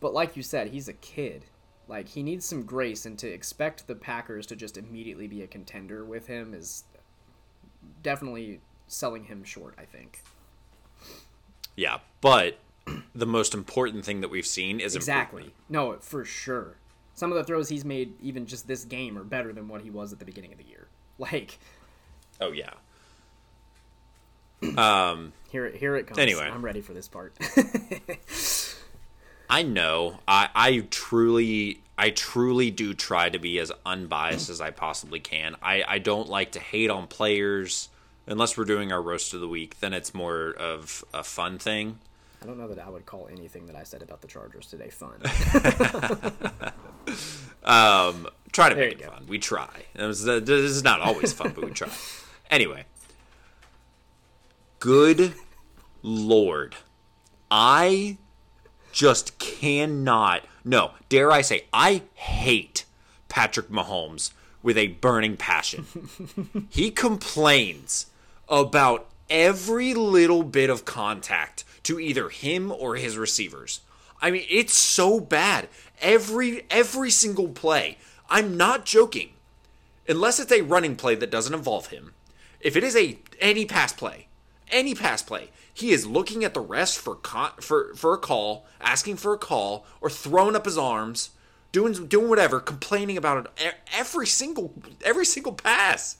[0.00, 1.44] But like you said, he's a kid.
[1.86, 5.46] Like he needs some grace, and to expect the Packers to just immediately be a
[5.46, 6.84] contender with him is
[8.02, 9.74] definitely selling him short.
[9.76, 10.22] I think.
[11.76, 12.58] Yeah, but
[13.14, 15.52] the most important thing that we've seen is Exactly.
[15.68, 16.76] No, for sure.
[17.14, 19.90] Some of the throws he's made, even just this game, are better than what he
[19.90, 20.86] was at the beginning of the year.
[21.20, 21.58] Like,
[22.40, 22.70] Oh yeah.
[24.76, 26.18] Um, here it here it comes.
[26.18, 26.48] Anyway.
[26.48, 27.36] I'm ready for this part.
[29.50, 30.18] I know.
[30.26, 35.56] I I truly I truly do try to be as unbiased as I possibly can.
[35.62, 37.88] I I don't like to hate on players
[38.26, 39.80] unless we're doing our roast of the week.
[39.80, 41.98] Then it's more of a fun thing.
[42.42, 44.90] I don't know that I would call anything that I said about the Chargers today
[44.90, 45.20] fun.
[48.52, 49.10] Try to There make it go.
[49.10, 49.26] fun.
[49.28, 49.68] We try.
[49.96, 51.88] Was- uh, This is not always fun, but we try.
[52.50, 52.86] Anyway,
[54.78, 55.34] good
[56.02, 56.74] lord,
[57.50, 58.16] I
[58.90, 60.44] just cannot.
[60.64, 62.86] No, dare I say, I hate
[63.28, 64.32] Patrick Mahomes
[64.62, 65.84] with a burning passion.
[66.70, 68.06] he complains
[68.48, 73.80] about every little bit of contact to either him or his receivers.
[74.20, 75.68] I mean, it's so bad.
[76.02, 77.96] Every every single play.
[78.28, 79.30] I'm not joking.
[80.06, 82.12] Unless it's a running play that doesn't involve him.
[82.60, 84.26] If it is a any pass play,
[84.70, 88.66] any pass play, he is looking at the rest for con- for for a call,
[88.82, 91.30] asking for a call, or throwing up his arms,
[91.72, 96.18] doing doing whatever, complaining about it every single every single pass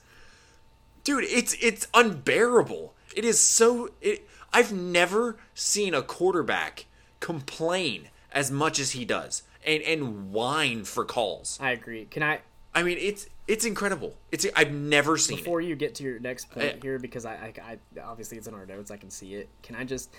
[1.03, 6.85] dude it's it's unbearable it is so it, i've never seen a quarterback
[7.19, 12.05] complain as much as he does and and whine for calls I agree.
[12.05, 12.39] Can I,
[12.73, 16.19] i mean it's it's incredible it's i've never seen before it you get to your
[16.19, 16.75] next point Eh.
[16.81, 17.53] here, because I, I,
[17.97, 19.49] I, obviously it's in our notes, I can see it.
[19.63, 20.09] Can I just,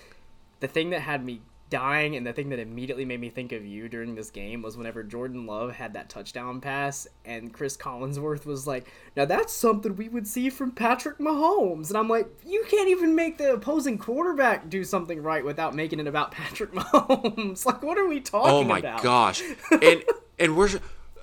[0.59, 3.64] the thing that had me dying and the thing that immediately made me think of
[3.64, 8.44] you during this game was whenever Jordan Love had that touchdown pass and Chris Collinsworth
[8.44, 11.88] was like, now that's something we would see from Patrick Mahomes.
[11.88, 16.00] And I'm like, you can't even make the opposing quarterback do something right without making
[16.00, 17.64] it about Patrick Mahomes.
[17.64, 19.02] like, what are we talking about?" oh my about?
[19.02, 20.02] gosh and
[20.38, 20.68] and we're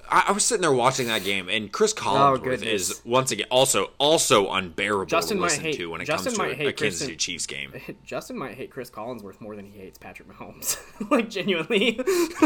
[0.10, 3.48] I, I was sitting there watching that game, and Chris Collinsworth Oh, is once again
[3.52, 6.68] also also unbearable Justin to might listen hate- to when it Justin comes to a,
[6.70, 7.74] a Kansas City Chiefs game.
[8.06, 10.78] Justin might hate Chris Collinsworth more than he hates Patrick Mahomes.
[11.12, 12.00] like, genuinely.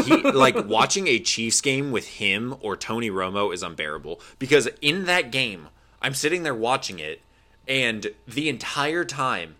[0.04, 5.04] he like watching a Chiefs game with him or Tony Romo is unbearable because in
[5.06, 5.68] that game
[6.00, 7.20] I'm sitting there watching it
[7.68, 9.56] and the entire time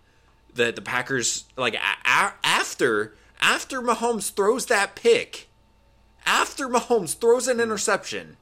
[0.55, 1.77] that the Packers like a-
[2.09, 5.49] a- after after Mahomes throws that pick
[6.25, 8.37] after Mahomes throws an interception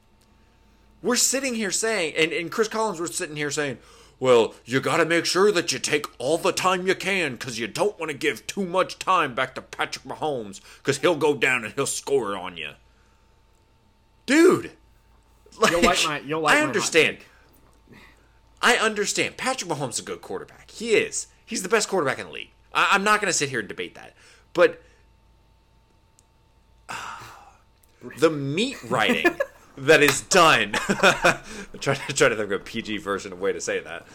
[1.02, 3.78] we're sitting here saying and, and Chris Collins was sitting here saying
[4.22, 7.58] well, you got to make sure that you take all the time you can because
[7.58, 11.34] you don't want to give too much time back to Patrick Mahomes because he'll go
[11.34, 12.70] down and he'll score on you.
[14.24, 14.70] Dude,
[15.60, 17.18] like, You'll like my- you'll like I understand.
[18.62, 19.36] I understand.
[19.36, 20.70] Patrick Mahomes is a good quarterback.
[20.70, 21.26] He is.
[21.44, 22.50] He's the best quarterback in the league.
[22.72, 24.14] I, I'm not going to sit here and debate that.
[24.52, 24.80] But
[28.18, 29.26] the meat writing
[29.76, 30.74] that is done.
[30.88, 34.06] I'm trying to try to think of a PG version of way to say that.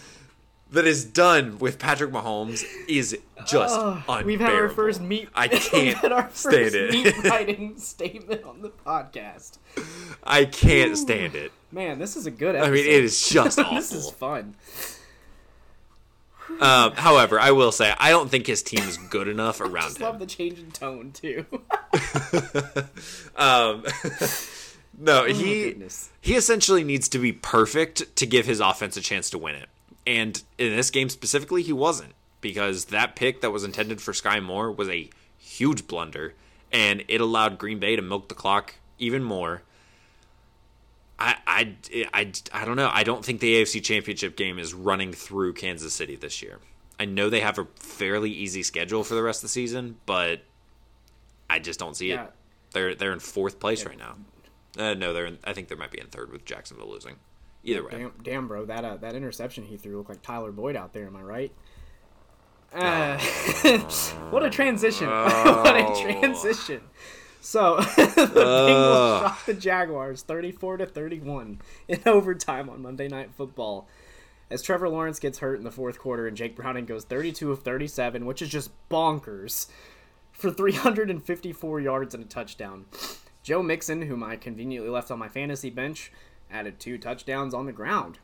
[0.71, 4.25] That is done with Patrick Mahomes is just unbearable.
[4.25, 5.29] We've had our first meat.
[5.33, 5.97] I can't
[6.35, 6.91] stand it.
[6.91, 9.59] meat writing statement on the podcast.
[10.23, 11.53] I can't stand it.
[11.71, 13.75] Man, this is a good I mean, it is just awful.
[13.75, 14.55] this is fun.
[16.61, 19.99] Um, however, I will say I don't think his team is good enough around Just
[20.01, 20.19] love him.
[20.21, 21.45] the change in tone too.
[24.99, 26.09] No, he Oh, goodness.
[26.21, 29.69] he essentially needs to be perfect to give his offense a chance to win it.
[30.07, 34.41] And in this game specifically, he wasn't because that pick that was intended for Skyy
[34.41, 36.33] Moore was a huge blunder,
[36.71, 39.61] and it allowed Green Bay to milk the clock even more.
[41.19, 41.75] I, I,
[42.13, 42.89] I, I don't know.
[42.93, 46.59] I don't think the AFC Championship game is running through Kansas City this year.
[46.99, 50.41] I know they have a fairly easy schedule for the rest of the season, but
[51.49, 52.25] I just don't see Yeah.
[52.25, 52.31] it.
[52.71, 54.15] They're they're in fourth place right now.
[54.77, 57.15] Uh, no, they're in, I think they might be in third with Jacksonville losing.
[57.63, 60.75] Either way, Damn, damn, bro, that uh, that interception he threw looked like Tyler Boyd
[60.75, 61.07] out there.
[61.07, 61.51] Am I right?
[62.73, 63.17] Uh,
[64.29, 65.07] what a transition!
[65.09, 66.81] what a transition!
[67.41, 73.87] So the Bengals shot the Jaguars thirty-four to thirty-one in overtime on Monday Night Football.
[74.49, 77.63] As Trevor Lawrence gets hurt in the fourth quarter and Jake Browning goes 32 of
[77.63, 79.67] 37, which is just bonkers,
[80.31, 82.85] for 354 yards and a touchdown.
[83.43, 86.11] Joe Mixon, whom I conveniently left on my fantasy bench,
[86.51, 88.19] added two touchdowns on the ground.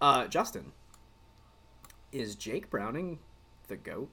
[0.00, 0.72] Uh, Justin,
[2.12, 3.18] is Jake Browning
[3.68, 4.10] the GOAT?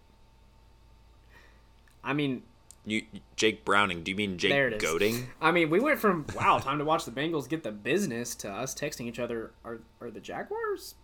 [2.03, 2.43] I mean,
[2.87, 3.03] You
[3.35, 4.01] Jake Browning?
[4.01, 4.79] Do you mean Jake.
[4.79, 5.27] Goading?
[5.41, 8.49] I mean, we went from wow, time to watch the Bengals get the business to
[8.49, 9.51] us texting each other.
[9.65, 10.95] Are are the Jaguars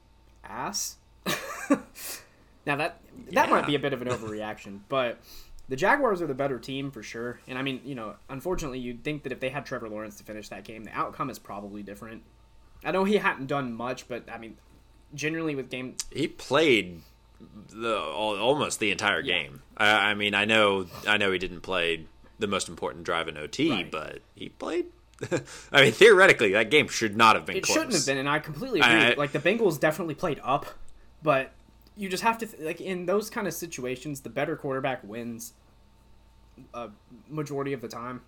[0.45, 0.95] ass?
[2.65, 5.19] now that that might be a bit of an overreaction, but
[5.67, 7.41] the Jaguars are the better team for sure.
[7.47, 10.23] And I mean, you know, unfortunately, you'd think that if they had Trevor Lawrence to
[10.23, 12.23] finish that game, the outcome is probably different.
[12.85, 14.55] I know he hadn't done much, but I mean,
[15.13, 17.01] generally with game He played
[17.69, 19.61] the al- almost the entire game.
[19.77, 22.05] I, I mean, I know, I know he didn't play
[22.39, 23.91] the most important drive in OT, Right.
[23.91, 24.85] but he played.
[25.71, 27.57] I mean, theoretically, that game should not have been.
[27.57, 27.75] It close.
[27.75, 28.91] shouldn't have been, and I completely agree.
[28.93, 30.65] I- like the Bengals definitely played up,
[31.21, 31.51] but
[31.95, 35.53] you just have to th- like in those kind of situations, the better quarterback wins.
[36.75, 36.89] A
[37.29, 38.21] majority of the time,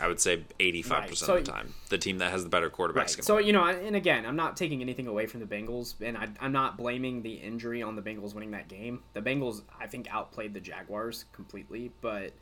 [0.00, 1.08] I would say eighty-five Right.
[1.08, 3.08] percent So- of the time, the team that has the better quarterback.
[3.08, 3.24] right?
[3.24, 6.28] So you know, and again, I'm not taking anything away from the Bengals, and I,
[6.40, 9.02] I'm not blaming the injury on the Bengals winning that game.
[9.14, 12.32] The Bengals, I think, outplayed the Jaguars completely, but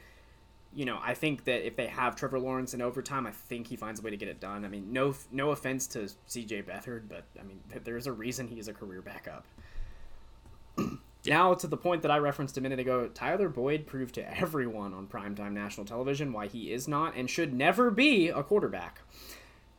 [0.75, 3.77] you know, I think that if they have Trevor Lawrence in overtime, I think he
[3.77, 4.67] finds a way to get it done.
[4.67, 6.65] I mean, no, no offense to C.J.
[6.65, 9.47] Beathard, but I mean, there's a reason he's a career backup.
[11.27, 14.95] Now to the point that I referenced a minute ago, Tyler Boyd proved to everyone
[14.95, 19.01] on primetime national television why he is not and should never be a quarterback.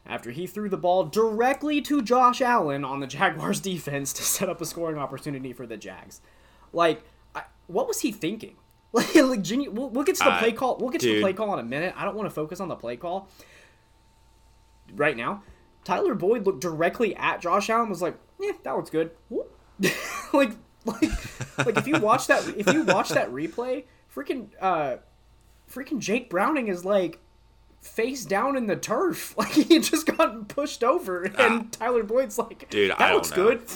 [0.05, 4.49] After he threw the ball directly to Josh Allen on the Jaguars defense to set
[4.49, 6.21] up a scoring opportunity for the Jags.
[6.73, 7.03] Like,
[7.35, 8.55] I, what was he thinking?
[8.91, 10.77] Like, like genu- we'll, we'll get to the Uh, play call.
[10.79, 11.93] We'll get to the play call in a minute.
[11.95, 13.29] I don't want to focus on the play call
[14.95, 15.43] right now.
[15.83, 17.83] Tyler Boyd looked directly at Josh Allen.
[17.83, 19.11] and Was like, "Yeah, that looks good."
[20.33, 20.53] Like,
[20.89, 23.83] like, like if you watch that, if you watch that replay,
[24.13, 24.97] freaking, uh,
[25.71, 27.19] freaking Jake Browning is like
[27.81, 32.37] face down in the turf, like he had just gotten pushed over, and Tyler Boyd's
[32.37, 32.71] like, Ah.
[32.71, 33.35] Dude, that I looks know.
[33.35, 33.61] good."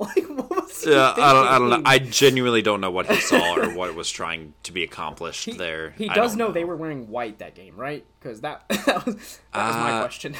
[0.00, 1.82] Like, what was he Yeah, I don't, I don't know.
[1.84, 5.52] I genuinely don't know what he saw or what was trying to be accomplished He,
[5.52, 5.90] there.
[5.90, 8.02] he does don't know, they were wearing white that game, right?
[8.18, 10.36] Because that that was that was my Uh, question.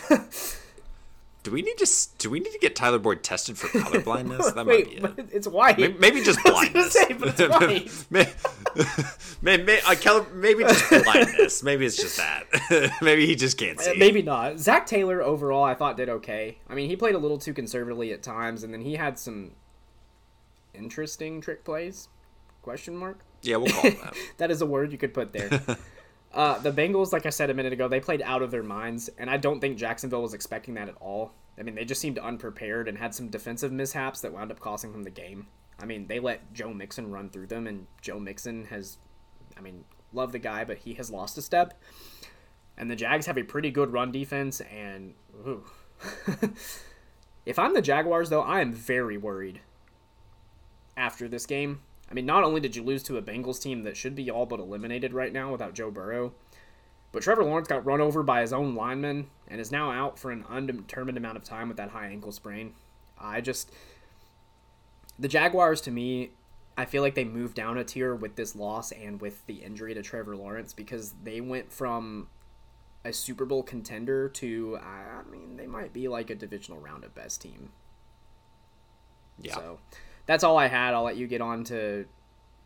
[1.42, 1.86] Do we need to?
[2.18, 4.50] Do we need to get Tyler Boyd tested for color blindness?
[4.54, 5.28] That Wait, might be it.
[5.32, 5.78] it's white.
[5.78, 6.92] Maybe, maybe just blindness.
[6.92, 8.06] say, but it's white.
[8.10, 11.62] May- may- may- uh, maybe just blindness.
[11.62, 12.92] Maybe it's just that.
[13.00, 13.92] maybe he just can't see.
[13.92, 14.58] Uh, Maybe not.
[14.58, 16.58] Zac Taylor overall, I thought did okay.
[16.68, 19.52] I mean, he played a little too conservatively at times, and then he had some
[20.74, 22.08] interesting trick plays.
[22.62, 23.20] Question mark.
[23.42, 24.14] Yeah, we'll call that.
[24.36, 25.48] That is a word you could put there.
[26.32, 29.10] Uh, the Bengals, like I said a minute ago, they played out of their minds,
[29.18, 31.32] and I don't think Jacksonville was expecting that at all.
[31.58, 34.92] I mean, they just seemed unprepared and had some defensive mishaps that wound up costing
[34.92, 35.48] them the game.
[35.78, 38.98] I mean, they let Joe Mixon run through them, and Joe Mixon has,
[39.56, 41.80] I mean, love the guy, but he has lost a step.
[42.76, 45.14] And the Jags have a pretty good run defense, and
[47.44, 49.60] if I'm the Jaguars, though, I am very worried
[50.96, 51.80] after this game.
[52.10, 54.46] I mean, not only did you lose to a Bengals team that should be all
[54.46, 56.32] but eliminated right now without Joe Burrow,
[57.12, 60.30] but Trevor Lawrence got run over by his own lineman and is now out for
[60.30, 62.74] an undetermined amount of time with that high ankle sprain.
[63.18, 63.70] I just.
[65.18, 66.30] The Jaguars, to me,
[66.78, 69.92] I feel like they moved down a tier with this loss and with the injury
[69.92, 72.28] to Trevor Lawrence because they went from
[73.04, 77.14] a Super Bowl contender to, I mean, they might be like a divisional round of
[77.14, 77.70] best team.
[79.42, 79.54] Yeah.
[79.54, 79.78] So
[80.30, 80.94] that's all I had.
[80.94, 82.06] I'll let you get on to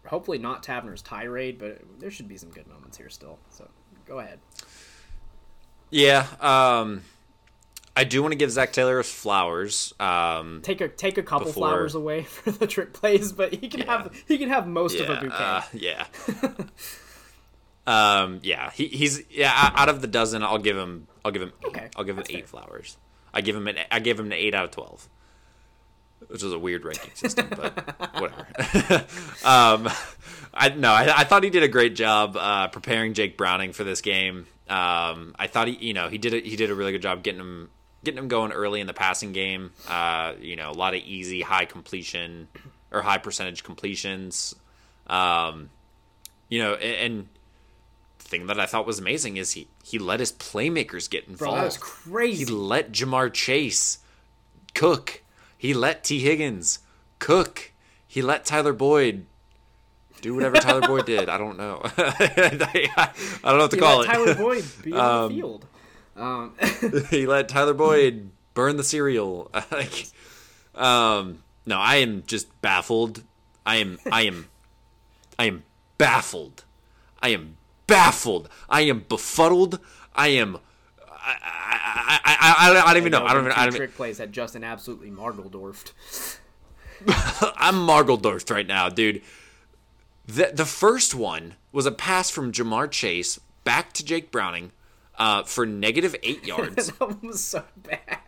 [0.07, 3.39] hopefully not Tavner's tirade, but there should be some good moments here still.
[3.49, 3.67] So
[4.05, 4.39] go ahead.
[5.89, 6.27] Yeah.
[6.41, 7.01] Um,
[7.97, 9.95] I do want to give Zac Taylor flowers.
[9.99, 13.69] Um, Take a take a couple Before- flowers away for the trick plays, but he
[13.69, 13.87] can Yeah.
[13.99, 15.37] have he can have most of a yeah, bouquet.
[15.39, 16.07] uh, yeah.
[17.87, 18.71] um, yeah.
[18.73, 19.53] He, he's yeah.
[19.75, 21.07] Out of the dozen, I'll give him.
[21.25, 21.53] I'll give him.
[21.63, 21.69] Eight.
[21.69, 22.61] Okay, I'll give him eight fair.
[22.61, 22.97] flowers.
[23.33, 23.79] I give him an.
[23.91, 25.09] I give him an eight out of twelve.
[26.29, 27.77] Which is a weird ranking system, but
[28.21, 29.05] whatever.
[29.45, 29.89] um,
[30.55, 33.85] I no, I, I thought he did a great job uh, preparing Jake Browning for
[33.85, 34.47] this game.
[34.69, 37.23] Um, I thought he, you know, he did a, he did a really good job
[37.23, 37.71] getting him
[38.05, 39.73] getting him going early in the passing game.
[39.89, 42.49] Uh, you know, a lot of easy, high completion
[42.91, 44.55] or high percentage completions.
[45.07, 45.71] Um,
[46.49, 47.29] you know, and, and
[48.19, 51.61] thing that I thought was amazing is he he let his playmakers get Bro, involved.
[51.61, 52.45] that was crazy.
[52.45, 53.99] He let Ja'Marr Chase
[54.75, 55.23] cook.
[55.65, 56.81] He let Tee Higgins
[57.19, 57.73] cook.
[58.07, 59.25] He let Tyler Boyd
[60.21, 61.31] do whatever Tyler Boyd did.
[61.31, 61.81] I don't know.
[61.97, 63.11] I
[63.43, 64.13] don't know what to He call let it.
[64.13, 65.67] Tyler Boyd be on the field.
[66.19, 66.53] Um,
[67.11, 69.51] he let Tyler Boyd burn the cereal.
[69.73, 70.09] like,
[70.75, 73.23] um, no, I am just baffled.
[73.65, 74.49] I am, I am,
[75.39, 75.63] I am
[75.97, 76.65] baffled.
[77.23, 77.57] I am
[77.87, 78.51] baffled.
[78.69, 79.81] I am befuddled.
[80.15, 80.59] I am.
[81.27, 83.25] I, I, I, I, I don't even know.
[83.25, 83.53] I don't even.
[83.53, 85.93] I don't trick plays had Justin absolutely Margeldorfed.
[87.57, 89.23] I'm Margeldorfed right now, dude.
[90.27, 94.73] The the first one was a pass from Ja'Marr Chase back to Jake Browning
[95.19, 96.91] uh, for negative eight yards.
[96.91, 98.21] that was so bad.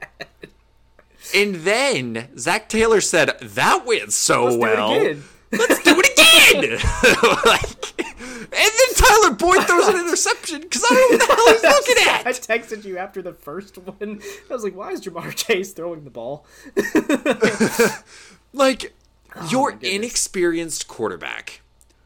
[1.35, 5.17] And then Zac Taylor said, That went so Let's do it well.
[5.57, 6.79] Again." Let's do it again.
[7.47, 11.53] Like, and then Tyler Boyd throws an interception because I don't know what the hell
[11.53, 12.27] he's looking at.
[12.27, 14.21] I texted you after the first one.
[14.49, 16.47] I was like, "Why is Ja'Marr Chase throwing the ball?"
[18.53, 18.95] Like,
[19.35, 19.93] oh your Oh goodness.
[19.93, 21.61] inexperienced quarterback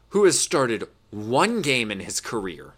[0.09, 2.73] who has started one game in his career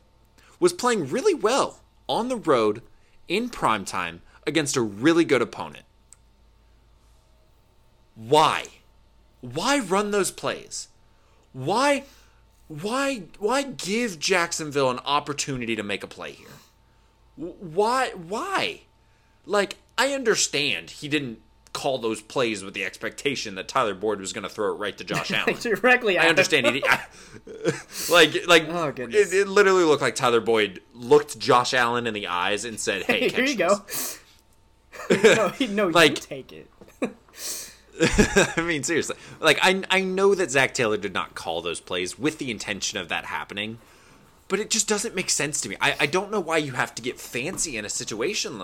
[0.59, 2.81] was playing really well on the road
[3.27, 5.85] in prime time against a really good opponent.
[8.15, 8.65] Why?
[9.43, 10.87] Why run those plays?
[11.51, 12.03] Why
[12.69, 16.47] why why give Jacksonville an opportunity to make a play here?
[17.35, 18.81] Why why?
[19.45, 21.39] Like I understand he didn't
[21.73, 24.95] call those plays with the expectation that Tyler Boyd was going to throw it right
[24.97, 25.55] to Josh Allen.
[25.59, 26.17] Directly.
[26.17, 26.81] I understand he
[28.09, 32.27] like like Oh, it, it literally looked like Tyler Boyd looked Josh Allen in the
[32.27, 34.19] eyes and said, "Hey, here you this."
[35.09, 35.15] go.
[35.35, 36.69] no, he, no, you Like- take it.
[38.57, 39.15] I mean, seriously.
[39.39, 42.97] Like, I, I know that Zac Taylor did not call those plays with the intention
[42.97, 43.79] of that happening,
[44.47, 45.77] but it just doesn't make sense to me.
[45.79, 48.61] I, I don't know why you have to get fancy in a situation,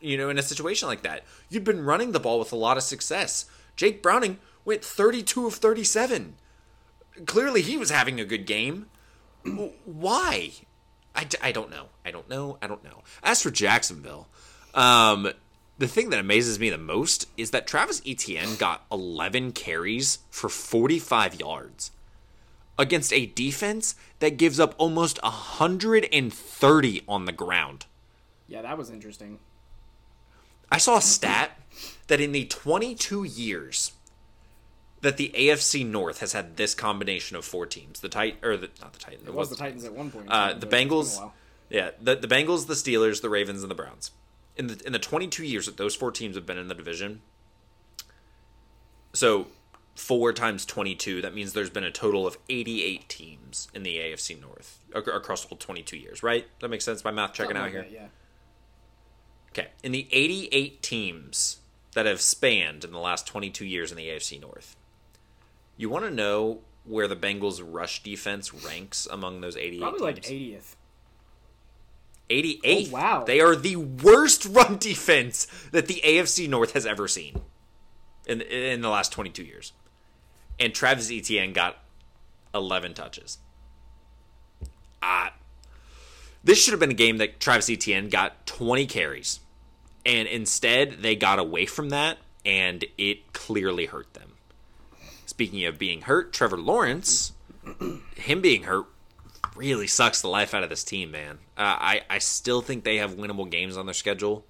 [0.00, 1.24] you know, in a situation like that.
[1.48, 3.46] You've been running the ball with a lot of success.
[3.76, 6.34] Jake Browning went 32 of 37.
[7.26, 8.86] Clearly, he was having a good game.
[9.84, 10.52] Why?
[11.14, 11.86] I don't know.
[12.04, 12.58] I don't know.
[12.62, 13.02] I don't know.
[13.22, 14.28] As for Jacksonville,
[14.74, 15.30] um,
[15.78, 20.48] the thing that amazes me the most is that Travis Etienne got 11 carries for
[20.48, 21.90] 45 yards
[22.78, 27.86] against a defense that gives up almost 130 on the ground.
[28.48, 29.38] Yeah, that was interesting.
[30.70, 31.58] I saw a stat
[32.06, 33.92] that in the 22 years
[35.00, 38.70] that the AFC North has had this combination of four teams, the Tit or the
[38.80, 40.28] not the Titans, It was the Titans at one point.
[40.28, 41.30] uh, the but it's been a Bengals,
[41.70, 44.12] yeah, the the Bengals, the Steelers, the Ravens, and the Browns.
[44.56, 47.22] In the in the 22 years that those four teams have been in the division,
[49.12, 49.46] so
[49.94, 54.40] four times 22, that means there's been a total of 88 teams in the AFC
[54.40, 56.22] North ac- across all 22 years.
[56.22, 56.46] Right?
[56.60, 57.04] That makes sense.
[57.04, 57.82] My math checking Something out like here.
[57.82, 58.08] that, yeah.
[59.50, 61.58] Okay, in the 88 teams
[61.94, 64.76] that have spanned in the last 22 years in the AFC North,
[65.76, 70.22] you want to know where the Bengals' rush defense ranks among those 88 Probably like
[70.22, 70.62] teams?
[70.64, 70.76] 80th.
[72.32, 72.88] 88th.
[72.88, 73.24] Oh, wow.
[73.24, 77.40] They are the worst run defense that the AFC North has ever seen
[78.26, 79.72] in in the last 22 years.
[80.58, 81.78] And Travis Etienne got
[82.54, 83.38] 11 touches.
[85.02, 85.34] Ah.
[86.44, 89.40] This should have been a game that Travis Etienne got 20 carries.
[90.04, 94.32] And instead, they got away from that, and it clearly hurt them.
[95.26, 97.32] Speaking of being hurt, Trevor Lawrence,
[98.16, 98.86] him being hurt
[99.62, 101.38] really sucks the life out of this team, man.
[101.56, 104.44] Uh, I I still think they have winnable games on their schedule,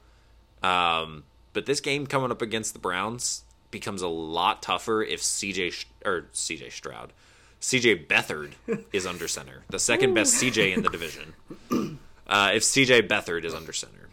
[0.62, 5.84] um, but this game coming up against the Browns becomes a lot tougher if CJ
[6.04, 7.12] or CJ Stroud,
[7.60, 8.52] CJ Beathard
[8.92, 11.34] is under center, the second best CJ in the division.
[12.24, 14.08] Uh, if CJ Beathard is under center,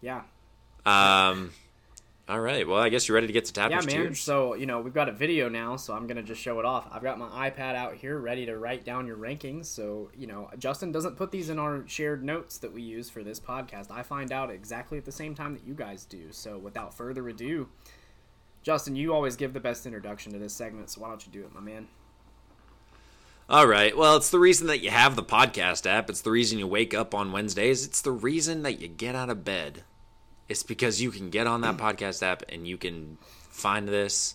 [0.00, 0.22] Yeah.
[0.86, 1.52] um,
[2.28, 2.68] all right.
[2.68, 3.96] Well, I guess you're ready to get to Yeah, Tavner's man.
[3.96, 4.20] Tiers.
[4.20, 6.66] So, you know, we've got a video now, so I'm going to just show it
[6.66, 6.86] off.
[6.92, 9.64] I've got my iPad out here ready to write down your rankings.
[9.64, 13.22] So, you know, Justin doesn't put these in our shared notes that we use for
[13.24, 13.90] this podcast.
[13.90, 16.30] I find out exactly at the same time that you guys do.
[16.30, 17.68] So, without further ado,
[18.62, 21.40] Justin, you always give the best introduction to this segment, so why don't you do
[21.40, 21.88] it, my man?
[23.48, 23.96] All right.
[23.96, 26.10] Well, it's the reason that you have the podcast app.
[26.10, 27.86] It's the reason you wake up on Wednesdays.
[27.86, 29.84] It's the reason that you get out of bed.
[30.48, 33.18] It's because you can get on that podcast app and you can
[33.50, 34.34] find this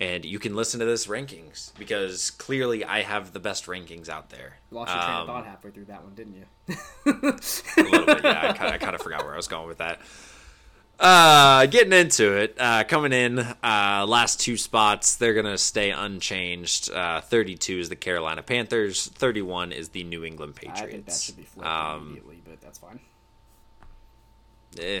[0.00, 4.30] and you can listen to this rankings because clearly I have the best rankings out
[4.30, 4.58] there.
[4.70, 6.44] Lost your train of Um, thought halfway through that one, didn't you?
[7.06, 8.24] a little bit.
[8.24, 10.00] Yeah, I kind, of, I kind of forgot where I was going with that.
[11.00, 16.90] Uh, getting into it, uh, coming in, uh, last two spots, they're gonna stay unchanged.
[16.90, 19.06] Uh, 32 is the Carolina Panthers.
[19.06, 20.80] 31 is the New England Patriots.
[20.82, 22.98] I think that should be flipped Um, immediately, but that's fine.
[24.80, 25.00] eh,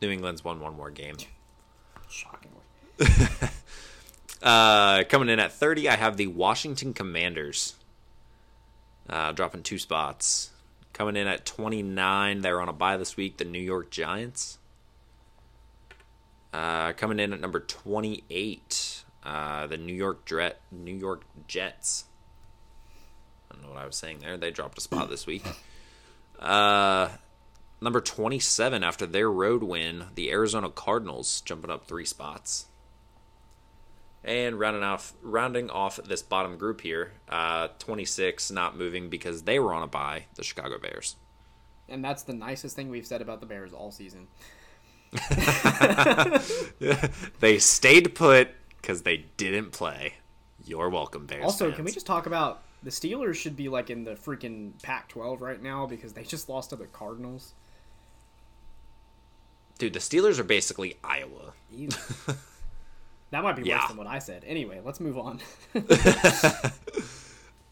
[0.00, 1.16] New England's won one more game.
[2.08, 2.60] Shockingly.
[4.44, 7.76] Uh, coming in at 30, I have the Washington Commanders.
[9.08, 10.50] Uh, dropping two spots.
[10.92, 14.58] Coming in at 29, they're on a bye this week, the New York Giants.
[16.52, 22.04] Uh, coming in at number 28, uh, the New York Dret- New York Jets.
[23.50, 24.36] I don't know what I was saying there.
[24.36, 25.42] They dropped a spot this week.
[26.38, 27.08] Uh,
[27.84, 32.66] number 27, after their road win, the Arizona Cardinals jumping up three spots.
[34.24, 39.58] And rounding off rounding off this bottom group here, uh, 26 not moving because they
[39.58, 41.16] were on a bye, the Chicago Bears.
[41.90, 44.28] And that's the nicest thing we've said about the Bears all season.
[47.40, 48.48] they stayed put
[48.80, 50.14] because they didn't play.
[50.64, 51.44] You're welcome, Bears.
[51.44, 51.76] Also, fans.
[51.76, 55.62] can we just talk about the Steelers should be like in the freaking Pac-12 right
[55.62, 57.52] now because they just lost to the Cardinals.
[59.84, 61.52] Dude, the Steelers are basically Iowa.
[63.30, 63.80] that might be Yeah.
[63.80, 64.42] worse than what I said.
[64.46, 65.42] Anyway, let's move on.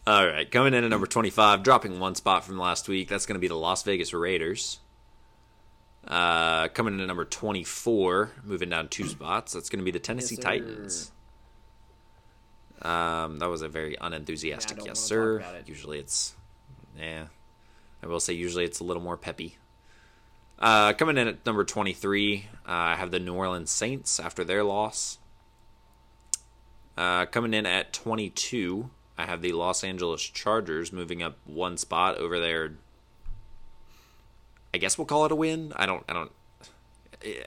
[0.07, 3.09] All right, coming in at number 25, dropping one spot from last week.
[3.09, 4.81] That's going to be the Las Vegas Raiders.
[6.07, 9.55] Uh, coming in at number 24, moving down two spots.
[9.55, 10.43] That's going to be the Tennessee sir.
[10.43, 11.13] Titans.
[12.83, 15.39] Um, that was a very unenthusiastic don't yes, sir.
[15.39, 15.67] it.
[15.67, 16.35] Usually it's,
[16.99, 17.29] yeah.
[18.03, 19.57] I will say usually it's a little more peppy.
[20.63, 24.63] Uh, coming in at number 23, uh, I have the New Orleans Saints after their
[24.63, 25.19] loss.
[26.97, 32.17] Uh, coming in at 22, I have the Los Angeles Chargers moving up one spot
[32.19, 32.75] over there.
[34.73, 35.73] I guess we'll call it a win.
[35.75, 36.05] I don't.
[36.09, 36.33] I don't.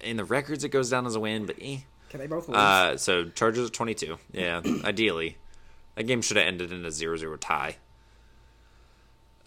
[0.04, 1.80] In the records, it goes down as a win, but eh.
[2.10, 2.58] Can they both lose?
[2.58, 4.18] Uh, so Chargers at 22.
[4.34, 5.38] Yeah, ideally.
[5.96, 7.78] That game should have ended in a 0-0 tie.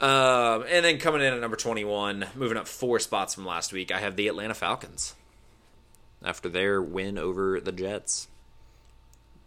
[0.01, 3.91] Um, and then coming in at number 21, moving up four spots from last week,
[3.91, 5.15] I have the Atlanta Falcons.
[6.25, 8.29] After their win over the Jets.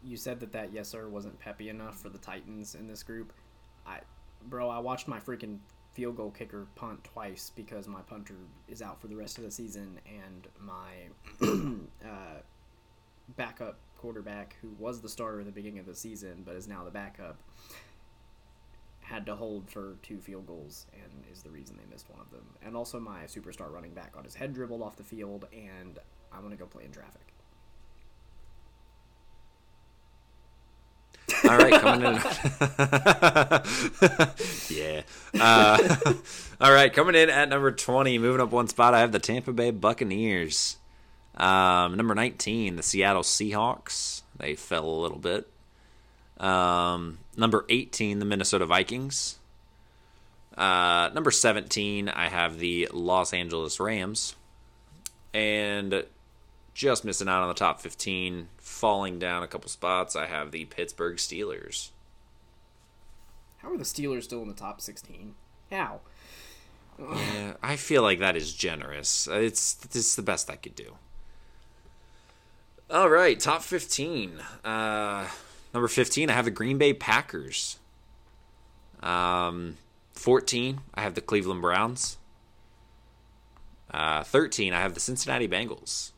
[0.04, 3.34] you said that that yes sir wasn't peppy enough for the Titans in this group.
[3.86, 4.00] I,
[4.48, 5.58] bro, I watched my freaking
[5.94, 8.36] field goal kicker punt twice because my punter
[8.70, 11.40] is out for the rest of the season, and my
[12.06, 12.40] uh,
[13.36, 16.84] backup quarterback, who was the starter at the beginning of the season but is now
[16.84, 17.38] the backup,
[19.12, 22.32] had to hold for two field goals and is the reason they missed one of
[22.32, 22.46] them.
[22.64, 26.00] And also, my superstar running back got his head dribbled off the field, and
[26.32, 27.34] I want to go play in traffic.
[31.44, 32.14] All right, coming in.
[34.70, 35.02] yeah.
[35.40, 35.96] Uh,
[36.62, 39.52] all right, coming in at number 20, moving up one spot, I have the Tampa
[39.52, 40.78] Bay Buccaneers.
[41.36, 44.22] Um, number 19, the Seattle Seahawks.
[44.38, 45.51] They fell a little bit.
[46.42, 49.38] Um, number 18, the Minnesota Vikings.
[50.58, 54.36] Uh, number 17, I have the Los Angeles Rams.
[55.34, 56.04] And
[56.74, 60.66] just missing out on the top 15, falling down a couple spots, I have the
[60.66, 61.90] Pittsburgh Steelers.
[63.60, 65.36] How are the Steelers still in the top 16?
[65.70, 66.02] How?
[67.00, 69.28] Yeah, I feel like that is generous.
[69.32, 70.96] It's it's the best I could do.
[72.90, 74.34] All right, top 15.
[74.64, 75.28] Uh,
[75.74, 77.80] number 15, I have the Green Bay Packers.
[79.02, 79.78] Um,
[80.14, 82.18] 14, I have the Cleveland Browns.
[83.90, 86.12] Uh, 13, I have the Cincinnati Bengals.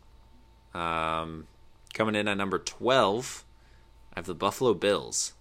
[0.74, 1.48] Um,
[1.94, 3.46] coming in at number 12,
[4.14, 5.34] I have the Buffalo Bills.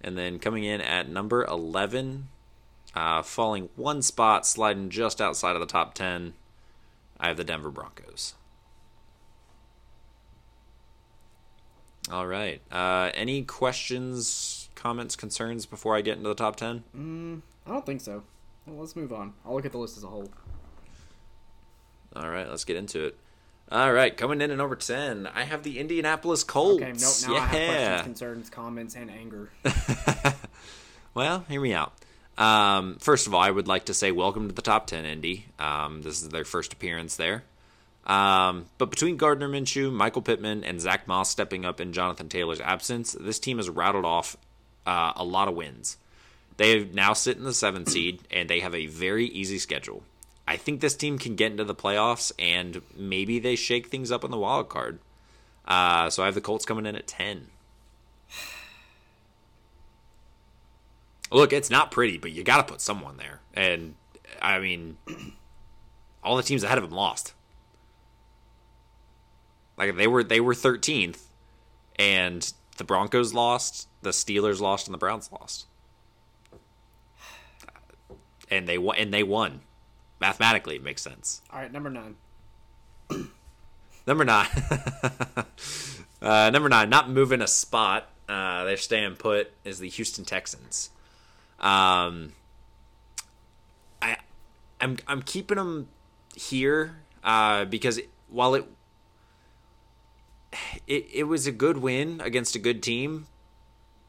[0.00, 2.28] And then coming in at number 11,
[2.94, 6.34] uh, falling one spot, sliding just outside of the top 10,
[7.18, 8.34] I have the Denver Broncos.
[12.10, 12.60] All right.
[12.70, 17.42] Uh, any questions, comments, concerns before I get into the top 10?
[17.66, 18.22] I don't think so.
[18.66, 19.32] Well, let's move on.
[19.44, 20.30] I'll look at the list as a whole.
[22.14, 23.18] All right, let's get into it.
[23.72, 26.82] All right, coming in at number 10, I have the Indianapolis Colts.
[26.82, 27.40] Okay, nope, now yeah.
[27.40, 29.50] I have questions, concerns, comments, and anger.
[31.14, 31.92] Well, hear me out.
[32.36, 35.46] Um, first of all, I would like to say welcome to the top 10, Indy.
[35.60, 37.44] Um, this is their first appearance there.
[38.06, 42.60] Um, but between Gardner Minshew, Michael Pittman, and Zack Moss stepping up in Jonathan Taylor's
[42.60, 44.36] absence, this team has rattled off
[44.86, 45.96] uh, a lot of wins.
[46.56, 50.02] They now sit in the seventh seed, and they have a very easy schedule.
[50.46, 54.24] I think this team can get into the playoffs, and maybe they shake things up
[54.24, 54.98] on the wild card.
[55.66, 57.48] Uh, so I have the Colts coming in at 10.
[61.32, 63.40] Look, it's not pretty, but you got to put someone there.
[63.54, 63.94] And,
[64.40, 64.98] I mean,
[66.22, 67.32] all the teams ahead of them lost.
[69.76, 71.20] Like they were they were 13th
[71.96, 75.66] and the Broncos lost, the Steelers lost and the Browns lost.
[78.50, 79.60] And they won and they won.
[80.20, 81.42] Mathematically it makes sense.
[81.50, 82.16] All right, number nine.
[84.06, 84.46] Number 9.
[86.22, 88.10] uh, number 9, not moving a spot.
[88.28, 90.90] Uh, they're staying put is the Houston Texans.
[91.58, 92.32] Um
[94.02, 94.18] I
[94.80, 95.88] I'm I'm keeping them
[96.36, 98.66] here uh, because while it
[100.86, 103.26] it, it was a good win against a good team.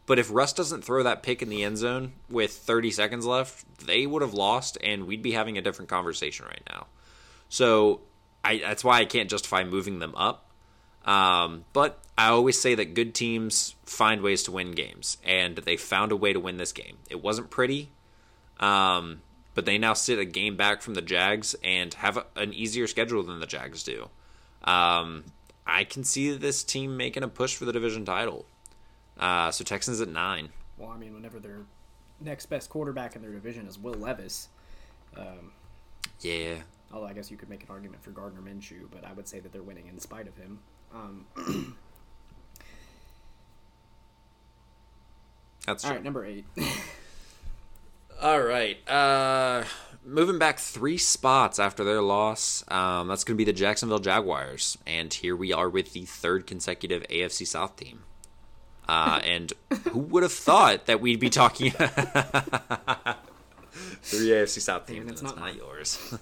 [0.05, 3.85] But if Russ doesn't throw that pick in the end zone with 30 seconds left,
[3.88, 6.85] they would have lost, and we'd be having a different conversation right now.
[7.49, 8.01] So
[8.43, 10.51] I, that's why I can't justify moving them up.
[11.05, 15.77] Um, but I always say that good teams find ways to win games, and they
[15.77, 16.97] found a way to win this game.
[17.09, 17.91] It wasn't pretty,
[18.59, 19.22] um,
[19.53, 22.88] but they now sit a game back from the Jags and have a, an easier
[22.88, 24.09] schedule than the Jags do.
[24.63, 25.26] Um,
[25.65, 28.45] I can see this team making a push for the division title.
[29.19, 30.49] Uh, so Texans at nine.
[30.77, 31.61] Well, I mean, whenever their
[32.19, 34.49] next best quarterback in their division is Will Levis,
[35.17, 35.51] um,
[36.21, 36.55] Yeah,
[36.91, 39.39] although I guess you could make an argument for Gardner Minshew, but I would say
[39.39, 40.59] that they're winning in spite of him.
[40.93, 41.75] Um,
[45.65, 45.95] that's all true.
[45.97, 46.45] right, number eight.
[48.21, 48.77] All right.
[48.89, 49.65] Uh,
[50.06, 54.77] moving back three spots after their loss, um, that's going to be the Jacksonville Jaguars.
[54.86, 58.03] And here we are with the third consecutive AFC South team.
[58.88, 59.52] Uh, and
[59.90, 61.72] who would have thought that we'd be talking
[64.02, 64.99] three AFC South teams?
[64.99, 66.14] And and it's It's not not, yours.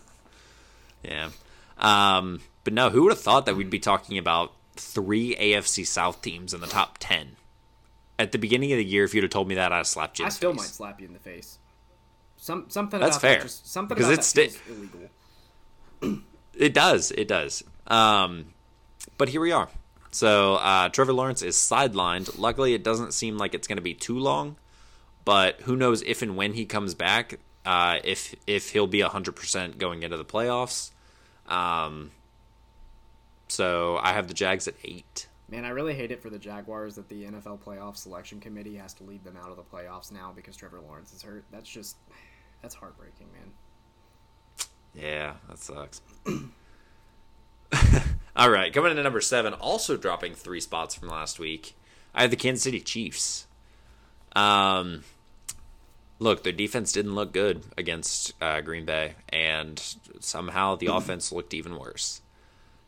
[1.03, 1.29] yeah.
[1.77, 6.21] Um, but no, who would have thought that we'd be talking about three AFC South
[6.21, 7.35] teams in the top ten?
[8.17, 10.19] At the beginning of the year, if you'd have told me that, I'd have slapped
[10.19, 10.23] you.
[10.23, 10.59] In I still face.
[10.59, 11.57] might slap you in the face.
[12.43, 16.19] Some something That's about that fair, just, something because it's sti- illegal.
[16.53, 17.09] It does.
[17.11, 17.63] It does.
[17.87, 18.47] Um,
[19.17, 19.69] but here we are.
[20.11, 22.37] So uh, Trevor Lawrence is sidelined.
[22.37, 24.57] Luckily, it doesn't seem like it's going to be too long.
[25.23, 29.37] But who knows if and when he comes back, uh, if if he'll be hundred
[29.37, 30.91] percent going into the playoffs.
[31.47, 32.11] Um,
[33.47, 35.29] so I have the Jags at eight.
[35.49, 38.93] Man, I really hate it for the Jaguars that the NFL playoff selection committee has
[38.95, 41.45] to lead them out of the playoffs now because Trevor Lawrence is hurt.
[41.51, 41.95] That's just
[42.63, 43.51] that's heartbreaking, man.
[44.95, 46.01] Yeah, that sucks.
[48.35, 51.75] All right, coming into number seven, also dropping three spots from last week.
[52.15, 53.45] I have the Kansas City Chiefs.
[54.35, 55.03] Um,
[56.19, 59.79] look, their defense didn't look good against uh, Green Bay, and
[60.19, 62.21] somehow the offense looked even worse.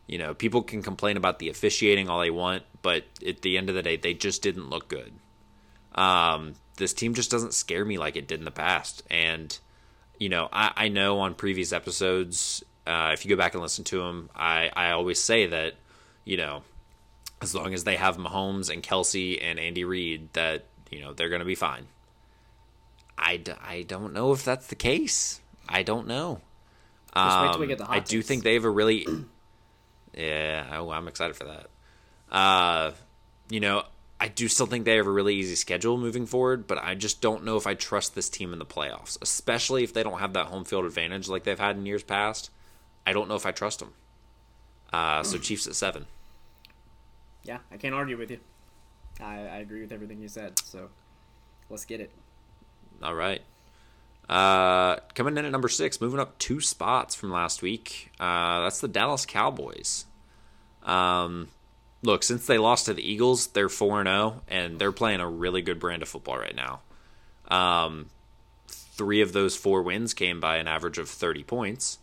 [0.06, 3.68] You know, people can complain about the officiating all they want, but at the end
[3.68, 5.12] of the day, they just didn't look good.
[5.94, 9.58] Um, this team just doesn't scare me like it did in the past, and
[10.18, 13.84] you know, I, I know on previous episodes, uh, if you go back and listen
[13.84, 15.74] to them, I, I always say that,
[16.24, 16.62] you know,
[17.42, 21.28] as long as they have Mahomes and Kelce and Andy Reid, that, you know, they're
[21.28, 21.86] going to be fine.
[23.18, 25.40] I, d- I don't know if that's the case.
[25.68, 26.40] I don't know.
[27.14, 29.06] Just wait till we Um, get the hot I do think they have a really.
[30.14, 31.68] yeah, I, I'm excited for that.
[32.30, 32.92] Uh,
[33.48, 33.84] you know,
[34.18, 37.20] I do still think they have a really easy schedule moving forward, but I just
[37.20, 40.32] don't know if I trust this team in the playoffs, especially if they don't have
[40.32, 42.50] that home field advantage like they've had in years past.
[43.06, 43.92] I don't know if I trust them.
[44.92, 46.06] Uh, so Chiefs at seven.
[47.44, 48.40] Yeah, I can't argue with you.
[49.20, 50.58] I, I agree with everything you said.
[50.60, 50.88] So
[51.68, 52.10] let's get it.
[53.02, 53.42] All right.
[54.28, 58.10] Uh, coming in at number six, moving up two spots from last week.
[58.18, 60.06] Uh, that's the Dallas Cowboys.
[60.82, 61.48] Um,
[62.06, 65.28] look, since they lost to the Eagles, they're four and zero, and they're playing a
[65.28, 66.80] really good brand of football right now.
[67.48, 68.06] Um,
[68.68, 71.98] three of those four wins came by an average of thirty points.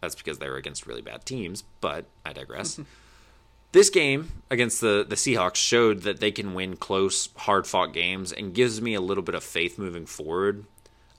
[0.00, 2.80] That's because they were against really bad teams, but I digress.
[3.72, 8.32] this game against the, the Seahawks showed that they can win close, hard fought games
[8.32, 10.64] and gives me a little bit of faith moving forward.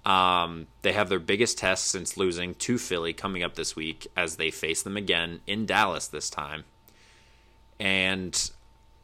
[0.04, 4.38] Um, they have their biggest test since losing to Philly coming up this week as
[4.38, 6.64] they face them again in Dallas this time.
[7.82, 8.52] And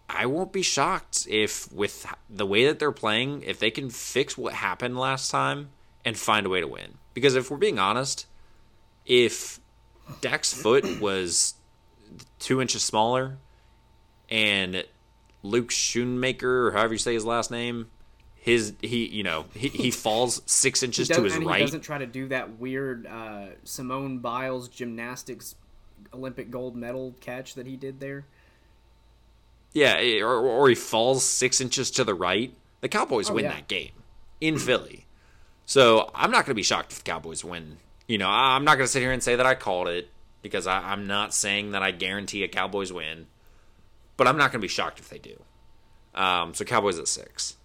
[0.07, 4.37] I won't be shocked if, with the way that they're playing, if they can fix
[4.37, 5.69] what happened last time
[6.05, 6.99] and find a way to win.
[7.15, 8.27] Because if we're being honest,
[9.03, 9.59] if
[10.21, 11.55] Dak's foot was
[12.37, 13.37] two inches smaller
[14.29, 14.85] and
[15.41, 17.89] Luke Schoonmaker, or however you say his last name,
[18.35, 21.59] his he you know he, he falls six inches to his and he right.
[21.59, 25.55] doesn't try to do that weird uh, Simone Biles gymnastics
[26.13, 28.25] Olympic gold medal catch that he did there.
[29.77, 32.51] Yeah, eh, or, or he falls six inches to the right.
[32.81, 33.53] The Cowboys Oh, win yeah.
[33.53, 33.91] that game
[34.41, 35.05] in Philly.
[35.67, 37.77] So I'm not going to be shocked if the Cowboys win.
[38.07, 40.09] You know, I'm not going to sit here and say that I called it
[40.41, 43.27] because I, I'm not saying that I guarantee a Cowboys win,
[44.15, 45.39] but I'm not going to be shocked if they do.
[46.15, 47.57] Um, so Cowboys at six.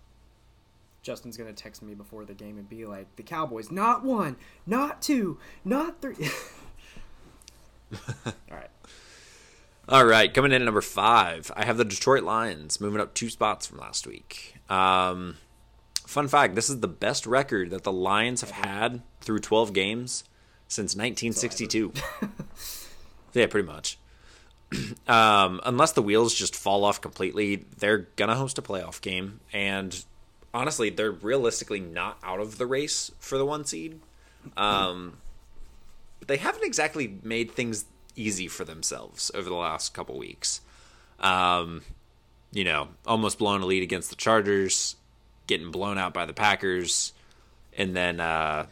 [1.03, 4.37] Justin's gonna text me before the game and be like, "The Cowboys, not one,
[4.67, 6.15] not two, not three.
[8.27, 8.71] All right,
[9.89, 13.29] All right, coming in at number five, I have the Detroit Lions moving up two
[13.29, 14.55] spots from last week.
[14.71, 15.39] Um,
[16.07, 20.23] fun fact: this is the best record that the Lions have had through 12 games
[20.69, 21.93] since 1962.
[23.35, 23.99] yeah, pretty much.
[25.09, 30.05] um, unless the wheels just fall off completely, they're gonna host a playoff game, and
[30.55, 33.99] honestly, they're realistically not out of the race for the one seed.
[34.57, 35.19] Um,
[36.21, 37.85] but they haven't exactly made things
[38.17, 40.61] easy for themselves over the last couple weeks.
[41.21, 41.83] Um,
[42.53, 44.97] you know, almost blowing a lead against the Chargers,
[45.47, 47.13] getting blown out by the Packers,
[47.77, 48.67] and then uh,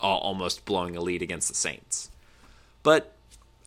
[0.00, 2.10] almost blowing a lead against the Saints.
[2.82, 3.12] But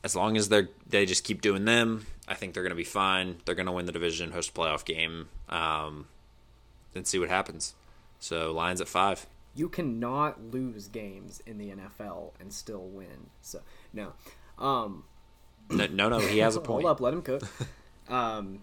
[0.03, 2.84] as long as they're they just keep doing them, I think they're going to be
[2.84, 3.38] fine.
[3.45, 6.07] They're going to win the division, host a playoff game, um,
[6.95, 7.73] and see what happens.
[8.19, 9.26] So Lions at five.
[9.53, 13.30] You cannot lose games in the NFL and still win.
[13.41, 13.61] So
[13.91, 14.14] no,
[14.61, 15.03] um,
[15.69, 16.83] no, no, no, he has a point.
[16.83, 17.43] Hold up, let him cook.
[18.09, 18.61] um,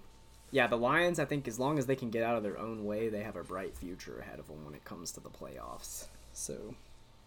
[0.51, 1.19] yeah, the Lions.
[1.19, 3.37] I think as long as they can get out of their own way, they have
[3.37, 6.07] a bright future ahead of them when it comes to the playoffs.
[6.33, 6.75] So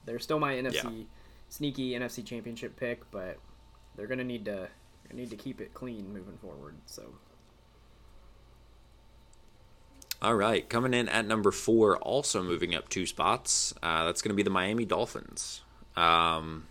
[0.05, 1.03] they're still my NFC yeah.
[1.49, 3.37] sneaky NFC Championship pick, but
[3.95, 4.69] they're gonna need to
[5.13, 6.75] need to keep it clean moving forward.
[6.85, 7.13] So.
[10.21, 13.73] All right, coming in at number four, also moving up two spots.
[13.81, 15.61] Uh, that's going to be the Miami Dolphins.
[15.95, 16.67] Um,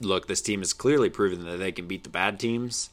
[0.00, 2.90] look, this team has clearly proven that they can beat the bad teams.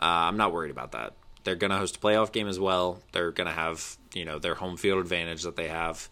[0.00, 1.14] Uh, I'm not worried about that.
[1.44, 3.00] They're going to host a playoff game as well.
[3.12, 6.08] They're going to have you know their home field advantage that they have.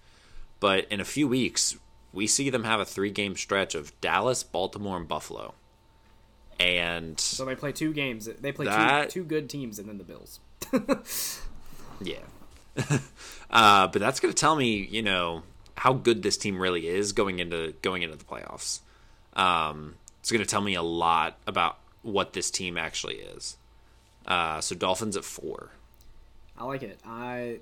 [0.61, 1.77] But in a few weeks,
[2.12, 5.55] we see them have a three game stretch of Dallas, Baltimore, and Buffalo.
[6.61, 8.27] And so they play two games.
[8.27, 10.39] They play that, two, two good teams and then the Bills.
[12.01, 12.19] yeah.
[13.51, 15.43] uh, but that's going to tell me, you know,
[15.77, 18.81] how good this team really is going into going into the playoffs.
[19.35, 23.59] Um, it's going to tell me a lot about what this team actually is.
[24.24, 25.72] Uh, so Dolphins at four.
[26.56, 26.98] I like it.
[27.05, 27.59] I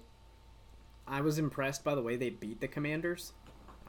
[1.09, 3.33] I was impressed by the way they beat the Commanders.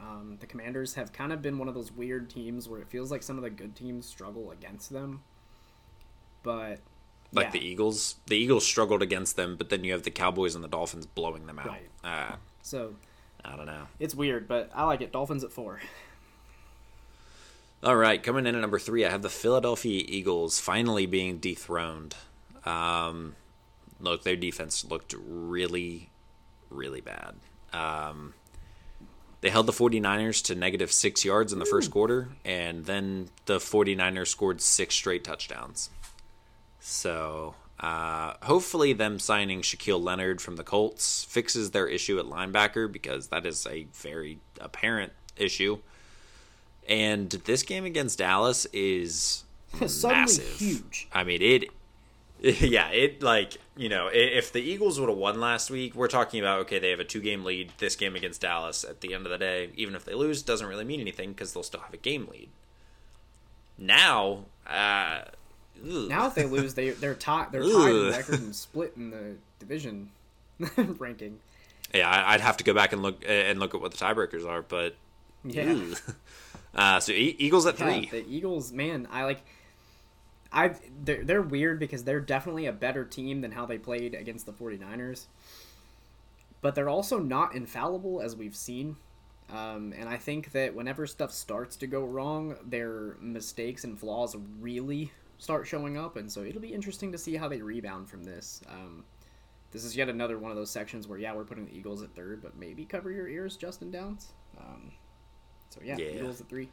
[0.00, 3.12] Um, the Commanders have kind of been one of those weird teams where it feels
[3.12, 5.22] like some of the good teams struggle against them.
[6.42, 6.80] But
[7.32, 7.50] like yeah.
[7.52, 10.68] the Eagles, the Eagles struggled against them, but then you have the Cowboys and the
[10.68, 11.66] Dolphins blowing them out.
[11.66, 11.90] Right.
[12.02, 12.96] Uh, so
[13.44, 13.86] I don't know.
[14.00, 15.12] It's weird, but I like it.
[15.12, 15.80] Dolphins at four.
[17.84, 22.16] All right, coming in at number three, I have the Philadelphia Eagles finally being dethroned.
[22.64, 23.36] Um,
[24.00, 26.08] look, their defense looked really,
[26.70, 27.34] really bad.
[27.74, 28.32] Um,
[29.42, 33.58] they held the 49ers to negative six yards in the first quarter, and then the
[33.58, 35.90] 49ers scored six straight touchdowns.
[36.80, 42.90] So uh, hopefully, them signing Shaquille Leonard from the Colts fixes their issue at linebacker
[42.90, 45.80] because that is a very apparent issue.
[46.88, 49.44] And this game against Dallas is
[49.80, 50.44] massive.
[50.58, 51.08] huge.
[51.12, 51.70] I mean, it
[52.60, 56.40] yeah, it like you know if the Eagles would have won last week, we're talking
[56.40, 57.72] about okay, they have a two game lead.
[57.78, 60.66] This game against Dallas at the end of the day, even if they lose, doesn't
[60.66, 62.50] really mean anything because they'll still have a game lead.
[63.78, 65.22] Now, uh,
[65.82, 67.50] now if they lose, they they're tied.
[67.50, 70.10] They're tied in record and split in the division
[70.76, 71.38] ranking.
[71.94, 74.60] Yeah, I'd have to go back and look and look at what the tiebreakers are,
[74.60, 74.96] but
[75.44, 75.78] yeah.
[76.74, 78.00] Uh, so Eagles at three.
[78.00, 79.42] Yeah, the Eagles, man, I like
[80.54, 84.46] I they're, they're weird because they're definitely a better team than how they played against
[84.46, 85.26] the 49ers.
[86.62, 88.96] But they're also not infallible as we've seen.
[89.52, 94.34] Um, and I think that whenever stuff starts to go wrong, their mistakes and flaws
[94.60, 96.16] really start showing up.
[96.16, 98.62] And so it'll be interesting to see how they rebound from this.
[98.70, 99.04] Um,
[99.72, 102.14] this is yet another one of those sections where, yeah, we're putting the Eagles at
[102.14, 104.32] third, but maybe cover your ears, Justin Downs.
[104.58, 104.92] Um,
[105.74, 106.68] so, yeah, yeah, Eagles at three.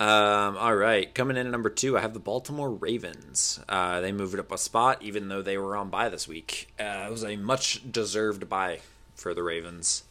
[0.00, 3.60] Um, all right, coming in at number two, I have the Baltimore Ravens.
[3.68, 6.72] Uh, they moved up a spot, even though they were on bye this week.
[6.80, 8.80] Uh, it was a much deserved bye
[9.14, 10.04] for the Ravens.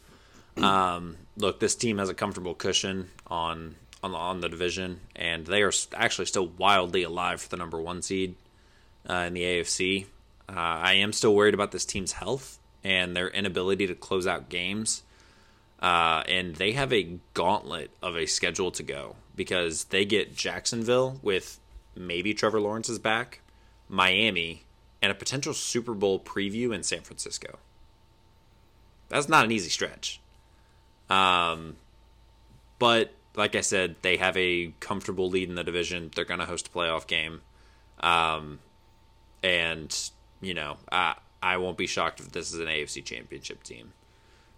[0.58, 5.46] Um, look, this team has a comfortable cushion on on the, on the division, and
[5.46, 8.36] they are actually still wildly alive for the number one seed
[9.10, 10.06] uh, in the AFC.
[10.48, 14.50] Uh, I am still worried about this team's health and their inability to close out
[14.50, 15.04] games.
[15.82, 21.20] Uh, and they have a gauntlet of a schedule to go because they get Jacksonville
[21.22, 21.60] with
[21.96, 23.42] maybe Trevor Lawrence is back,
[23.88, 24.66] Miami,
[25.02, 27.60] and a potential Super Bowl preview in San Francisco.
[29.08, 30.20] That's not an easy stretch.
[31.10, 31.78] Um,
[32.78, 36.12] but like I said, they have a comfortable lead in the division.
[36.14, 37.42] They're going to host a playoff game.
[38.02, 38.60] Um,
[39.42, 39.96] and,
[40.42, 43.94] you know, I, I won't be shocked if this is an AFC championship team.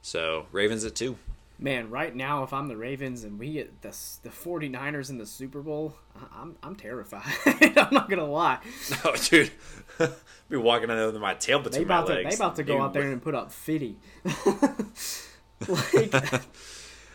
[0.02, 1.18] So Ravens at two.
[1.62, 3.90] Man, right now, if I'm the Ravens and we get the
[4.24, 5.96] the 49ers in the Super Bowl,
[6.36, 7.22] I'm I'm terrified.
[7.46, 8.58] I'm not gonna lie.
[9.06, 9.52] No, dude,
[10.50, 12.36] be walking with my tail between they about my to, legs.
[12.36, 12.82] They about to go dude.
[12.82, 13.96] out there and put up 50.
[15.68, 16.42] like,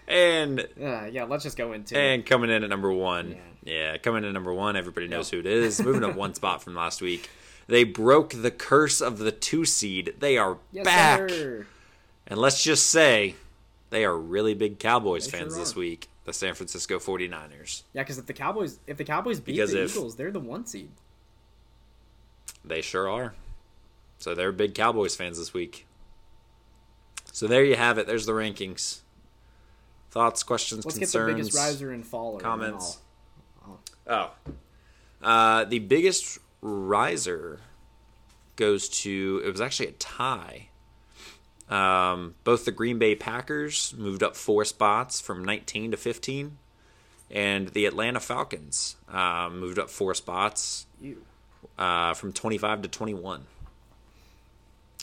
[0.07, 2.27] and uh, yeah, let's just go into and it.
[2.27, 3.37] coming in at number one.
[3.65, 3.73] Yeah.
[3.73, 4.77] yeah, coming in at number one.
[4.77, 5.83] Everybody knows who it is.
[5.83, 7.29] Moving up one spot from last week.
[7.67, 10.15] They broke the curse of the two seed.
[10.21, 11.29] They are yes, back.
[11.29, 11.67] Sir.
[12.27, 13.35] And let's just say
[13.91, 16.09] they are really big Cowboys they fans sure this week.
[16.25, 17.83] The San Francisco 49ers.
[17.93, 20.41] Yeah, because if the Cowboys if the Cowboys beat because the if, Eagles, they're the
[20.41, 20.91] one seed.
[22.65, 23.35] They sure are.
[24.19, 25.87] So they're big Cowboys fans this week.
[27.33, 28.07] So there you have it.
[28.09, 29.01] There's the rankings.
[30.11, 32.41] Thoughts, questions, Let's concerns, get the biggest riser and faller.
[32.41, 32.99] comments.
[33.65, 34.31] I'll- Oh.
[35.21, 37.61] Uh, the biggest riser
[38.55, 40.69] goes to, it was actually a tie.
[41.69, 46.59] Um, both the Green Bay Packers moved up four spots from 19 to 15,
[47.31, 50.87] and the Atlanta Falcons um, moved up four spots
[51.79, 53.47] uh, from 25 to 21.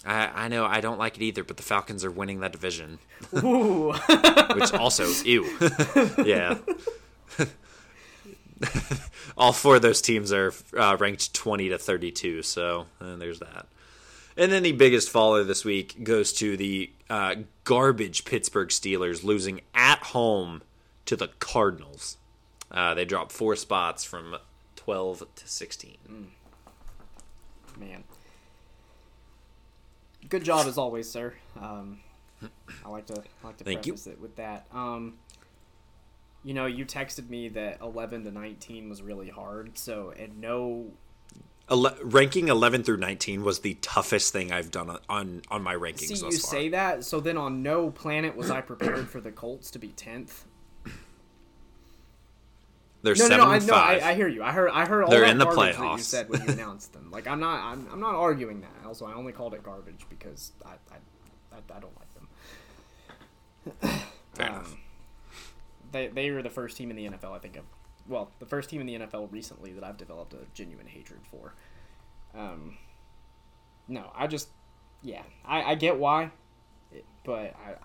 [0.05, 2.99] I, I know I don't like it either, but the Falcons are winning that division,
[3.35, 3.93] Ooh.
[4.53, 5.45] which also, ew.
[6.25, 6.57] yeah.
[9.37, 13.67] All four of those teams are uh, ranked 20 to 32, so uh, there's that.
[14.35, 19.61] And then the biggest faller this week goes to the uh, garbage Pittsburgh Steelers losing
[19.75, 20.63] at home
[21.05, 22.17] to the Cardinals.
[22.71, 24.35] Uh, they dropped four spots from
[24.75, 25.97] 12 to 16.
[27.79, 28.03] Man.
[30.29, 31.33] Good job as always, sir.
[31.59, 31.99] Um,
[32.85, 33.93] I like to I like to Thank you.
[33.93, 34.65] it with that.
[34.73, 35.15] Um,
[36.43, 39.77] you know, you texted me that 11 to 19 was really hard.
[39.77, 40.91] So, and no,
[41.73, 45.73] Ele- ranking 11 through 19 was the toughest thing I've done on on, on my
[45.75, 46.31] rankings see you far.
[46.31, 47.03] say that.
[47.03, 50.43] So then, on no planet was I prepared for the Colts to be 10th.
[53.01, 53.43] They're No, no, no.
[53.43, 53.73] I know.
[53.73, 54.11] I.
[54.11, 54.43] I hear you.
[54.43, 54.69] I heard.
[54.71, 57.09] I heard all They're that in the garbage that you said when you announced them.
[57.11, 57.59] Like, I'm not.
[57.61, 58.71] I'm, I'm not arguing that.
[58.87, 63.99] Also, I only called it garbage because I, I, I, I don't like them.
[64.35, 64.75] Fair Um, enough.
[65.91, 67.33] They they were the first team in the NFL.
[67.35, 67.65] I think of,
[68.07, 71.53] well, the first team in the NFL recently that I've developed a genuine hatred for.
[72.35, 72.77] Um,
[73.87, 74.49] no, I just,
[75.01, 76.31] yeah, I, I get why,
[76.91, 77.75] it, but I,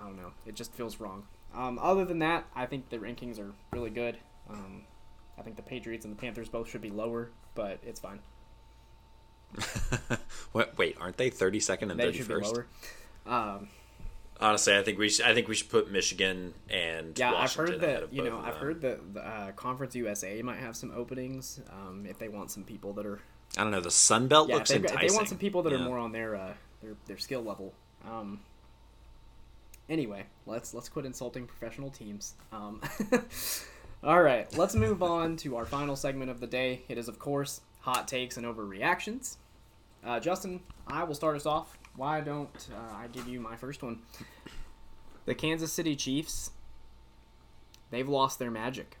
[0.00, 0.32] I don't know.
[0.46, 1.24] It just feels wrong.
[1.54, 4.18] Um, other than that, I think the rankings are really good.
[4.50, 4.82] Um,
[5.38, 8.18] I think the Patriots and the Panthers both should be lower, but it's fine.
[10.52, 12.42] wait, wait, aren't they 32nd and They should be 31st?
[12.42, 12.66] lower.
[13.26, 13.68] Um,
[14.44, 17.80] Honestly, I think we should, I think we should put Michigan and Yeah, I've heard
[17.80, 18.12] that.
[18.12, 22.18] You know, I've heard that the uh, Conference USA might have some openings um, if
[22.18, 23.20] they want some people that are.
[23.56, 23.80] I don't know.
[23.80, 25.08] The Sun Belt Yeah, looks if enticing.
[25.08, 25.78] they want some people that Yeah.
[25.78, 26.52] are more on their uh,
[26.82, 27.72] their their skill level.
[28.06, 28.40] Um,
[29.88, 32.34] anyway, let's let's quit insulting professional teams.
[32.52, 32.82] Um,
[34.04, 36.82] all right, let's move on to our final segment of the day.
[36.88, 39.36] It is, of course, hot takes and overreactions.
[40.04, 41.78] Uh, Justin, I will start us off.
[41.96, 44.00] Why don't uh, I give you my first one?
[45.26, 46.50] The Kansas City Chiefs.
[47.90, 48.98] They've lost their magic.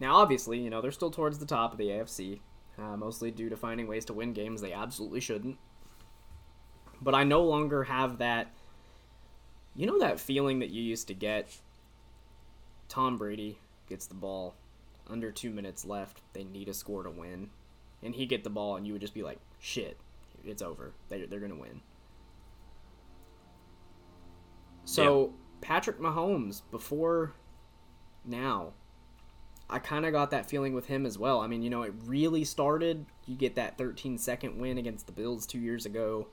[0.00, 2.40] Now, obviously, you know they're still towards the top of the AFC,
[2.78, 5.58] uh, mostly due to finding ways to win games they absolutely shouldn't.
[7.00, 8.52] But I no longer have that.
[9.76, 11.56] You know that feeling that you used to get.
[12.88, 13.58] Tom Brady
[13.88, 14.56] gets the ball,
[15.08, 16.20] under two minutes left.
[16.32, 17.50] They need a score to win,
[18.02, 19.96] and he get the ball, and you would just be like, "Shit,
[20.44, 20.92] it's over.
[21.08, 21.80] They they're gonna win."
[24.84, 27.34] So Patrick Mahomes before
[28.24, 28.72] now
[29.70, 31.40] I kind of got that feeling with him as well.
[31.40, 33.06] I mean, you know, it really started.
[33.26, 36.26] You get that 13 second win against the Bills two years ago.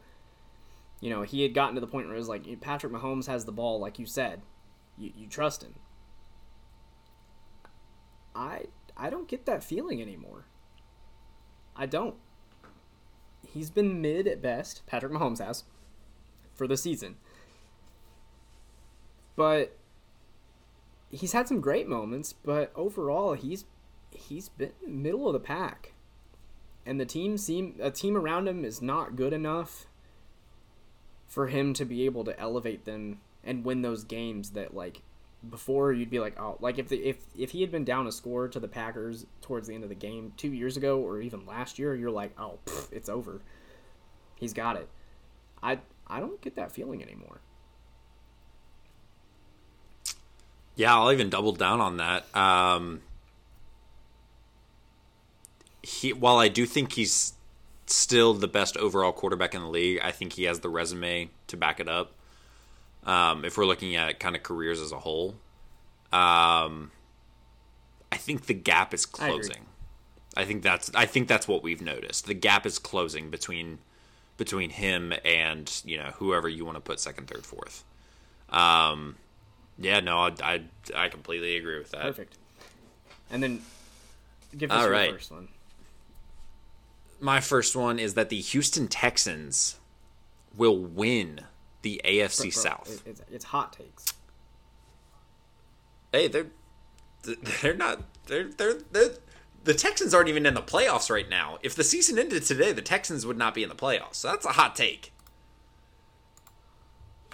[1.00, 3.46] You know, he had gotten to the point where it was like Patrick Mahomes has
[3.46, 4.42] the ball, like you said.
[4.98, 5.76] You, you trust him.
[8.36, 8.66] I
[8.96, 10.46] I don't get that feeling anymore.
[11.76, 12.16] I don't.
[13.54, 14.86] He's been mid at best.
[14.86, 15.64] Patrick Mahomes has
[16.54, 17.16] for the season.
[19.36, 19.78] But
[21.10, 23.66] he's had some great moments, but overall he's
[24.12, 25.94] he's been middle of the pack.
[26.86, 29.88] And the team seem a team around him is not good enough
[31.28, 35.02] for him to be able to elevate them and win those games that like
[35.50, 38.12] before you'd be like oh like if the, if if he had been down a
[38.12, 41.46] score to the Packers towards the end of the game 2 years ago or even
[41.46, 43.42] last year you're like oh pff, it's over.
[44.36, 44.88] He's got it.
[45.62, 47.42] I I don't get that feeling anymore.
[50.76, 52.36] Yeah, I'll even double down on that.
[52.36, 53.02] Um,
[55.82, 57.34] he, while I do think he's
[57.88, 61.58] still the best overall quarterback in the league, I think he has the resume to
[61.58, 62.12] back it up.
[63.08, 65.36] Um, if we're looking at kind of careers as a whole,
[66.12, 66.92] um,
[68.12, 69.66] I think the gap is closing.
[70.36, 72.26] I, think that's I think that's what we've noticed.
[72.26, 73.80] The gap is closing between
[74.36, 77.84] between him and you know whoever you want to put second, third, fourth.
[78.50, 79.16] Um,
[79.80, 80.62] yeah, no, I, I,
[80.96, 82.02] I completely agree with that.
[82.02, 82.38] Perfect.
[83.32, 83.62] And then
[84.58, 85.48] give us All your first one.
[87.20, 89.78] My first one is that the Houston Texans
[90.56, 91.42] will win
[91.82, 93.04] the AFC Bro, South.
[93.06, 94.14] it's, it's hot takes.
[96.12, 96.48] hey, they're
[97.62, 99.12] they're not they're they're they're
[99.64, 101.58] the Texans aren't even in the playoffs right now.
[101.62, 104.16] If the season ended today, the Texans would not be in the playoffs.
[104.16, 105.12] So that's a hot take.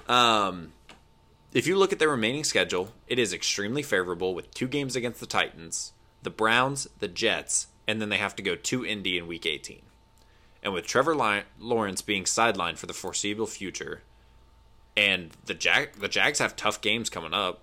[0.08, 0.74] Um,
[1.54, 5.20] if you look at their remaining schedule, it is extremely favorable with two games against
[5.20, 5.94] the Titans,
[6.24, 9.84] the Browns, the Jets, and then they have to go to Indy in Week 18.
[10.64, 11.16] And with Trevor
[11.60, 14.02] Lawrence being sidelined for the foreseeable future,
[14.96, 17.62] and the Jag the Jags have tough games coming up,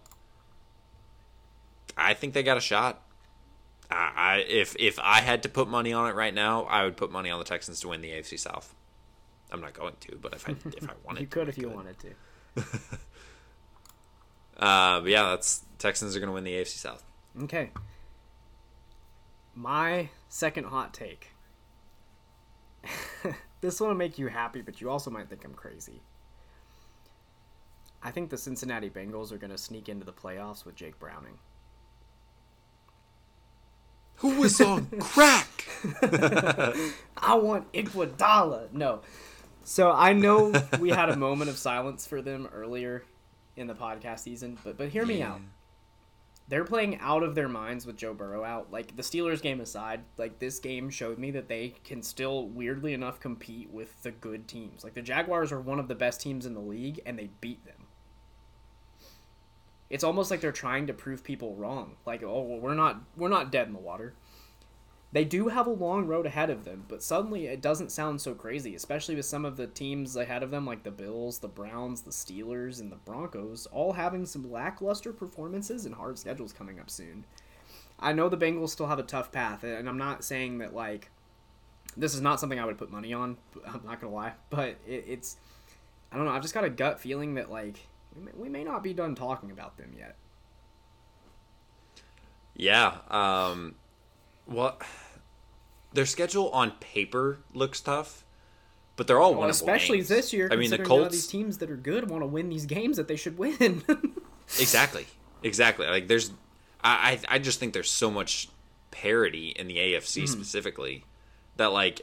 [1.97, 3.03] I think they got a shot.
[3.91, 6.97] I, I if if I had to put money on it right now, I would
[6.97, 8.75] put money on the Texans to win the AFC South.
[9.53, 11.97] I'm not going to, but if I if I wanted, you could if you wanted
[11.99, 12.09] to.
[14.63, 17.05] uh, but yeah, that's Texans are going to win the AFC South.
[17.43, 17.71] Okay.
[19.55, 21.31] My second hot take.
[23.61, 26.01] this one will make you happy, but you also might think I'm crazy.
[28.03, 31.39] I think the Cincinnati Bengals are going to sneak into the playoffs with Jake Browning.
[34.17, 35.67] Who was on crack?
[37.17, 38.73] I want Iguodala.
[38.73, 39.01] No.
[39.65, 43.05] So I know we had a moment of silence for them earlier
[43.57, 45.41] in the podcast season, but but hear me out.
[46.49, 48.73] They're playing out of their minds with Joe Burrow out.
[48.73, 52.93] Like the Steelers game aside, like this game showed me that they can still weirdly
[52.93, 54.83] enough compete with the good teams.
[54.83, 57.65] Like the Jaguars are one of the best teams in the league and they beat
[57.65, 57.80] them.
[59.91, 61.97] It's almost like they're trying to prove people wrong.
[62.07, 64.15] Like, oh, well, we're not we're not dead in the water.
[65.13, 68.33] They do have a long road ahead of them, but suddenly it doesn't sound so
[68.33, 72.03] crazy, especially with some of the teams ahead of them, like the Bills, the Browns,
[72.03, 76.89] the Steelers, and the Broncos, all having some lackluster performances and hard schedules coming up
[76.89, 77.25] soon.
[77.99, 81.11] I know the Bengals still have a tough path, and I'm not saying that, like,
[81.97, 83.37] this is not something I would put money on,
[83.67, 85.39] I'm not gonna lie, but it, it's,
[86.13, 87.81] I don't know, I've just got a gut feeling that, like,
[88.21, 90.17] we may, we may not be done talking about them yet.
[92.55, 93.77] Yeah, um,
[94.47, 94.79] well,
[95.93, 98.25] their schedule on paper looks tough,
[98.97, 100.09] but they're all well, especially games.
[100.09, 100.49] this year.
[100.53, 101.13] I mean, the Colts.
[101.13, 103.83] These teams that are good want to win these games that they should win.
[104.61, 105.07] exactly,
[105.43, 105.87] exactly.
[105.87, 106.33] Like there's,
[106.83, 108.49] I I just think there's so much
[108.91, 110.27] parity in the AFC mm-hmm.
[110.27, 111.05] specifically
[111.57, 112.03] that like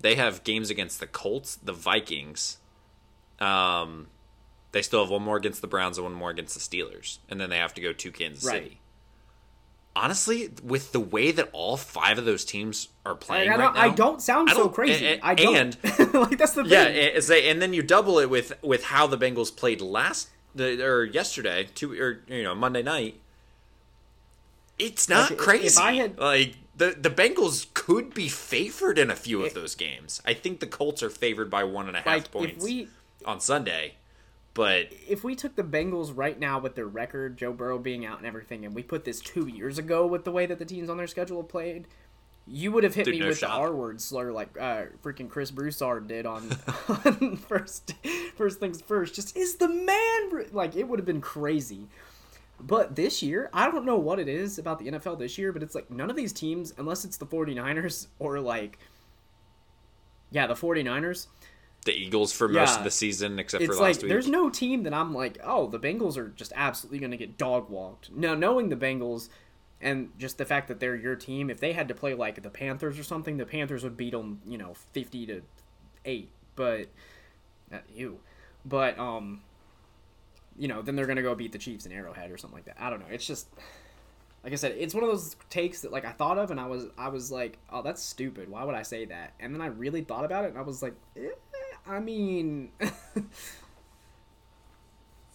[0.00, 2.58] they have games against the Colts, the Vikings.
[3.40, 4.08] Um,
[4.72, 7.40] they still have one more against the Browns and one more against the Steelers, and
[7.40, 8.64] then they have to go to Kansas right.
[8.64, 8.80] City
[9.98, 13.80] honestly, with the way that all five of those teams are playing I, right now,
[13.80, 15.06] I don't sound I don't, so crazy.
[15.06, 15.76] And, I don't.
[15.82, 16.72] And, like that's the thing.
[16.72, 20.28] Yeah, and then you double it with with how the Bengals played last
[20.58, 23.20] or yesterday, two or you know Monday night.
[24.78, 25.66] It's not like, crazy.
[25.66, 29.74] If I had like the the Bengals could be favored in a few of those
[29.74, 30.22] games.
[30.24, 32.88] I think the Colts are favored by one and a half like points we,
[33.24, 33.94] on Sunday.
[34.58, 38.18] But if we took the Bengals right now with their record, Joe Burrow being out
[38.18, 40.90] and everything, and we put this two years ago with the way that the teams
[40.90, 41.86] on their schedule have played,
[42.44, 43.50] you would have hit Dude, me no with shot.
[43.50, 46.50] the R word slur like uh, freaking Chris Broussard did on,
[46.88, 47.94] on first
[48.34, 49.14] first things first.
[49.14, 51.86] Just is the man like it would have been crazy.
[52.58, 55.62] But this year, I don't know what it is about the NFL this year, but
[55.62, 58.80] it's like none of these teams, unless it's the 49ers or like,
[60.32, 61.28] yeah, the 49ers,
[61.88, 62.78] the Eagles for most yeah.
[62.78, 64.10] of the season, except it's for last like, week.
[64.10, 67.38] There's no team that I'm like, oh, the Bengals are just absolutely going to get
[67.38, 68.12] dog walked.
[68.12, 69.30] Now, knowing the Bengals
[69.80, 72.50] and just the fact that they're your team, if they had to play like the
[72.50, 75.40] Panthers or something, the Panthers would beat them, you know, fifty to
[76.04, 76.28] eight.
[76.56, 76.88] But
[77.70, 78.18] not you,
[78.66, 79.40] but um,
[80.58, 82.76] you know, then they're gonna go beat the Chiefs in Arrowhead or something like that.
[82.78, 83.06] I don't know.
[83.10, 83.48] It's just
[84.44, 86.66] like I said, it's one of those takes that like I thought of and I
[86.66, 88.48] was I was like, oh, that's stupid.
[88.48, 89.34] Why would I say that?
[89.40, 91.30] And then I really thought about it and I was like, eh,
[91.88, 92.70] I mean,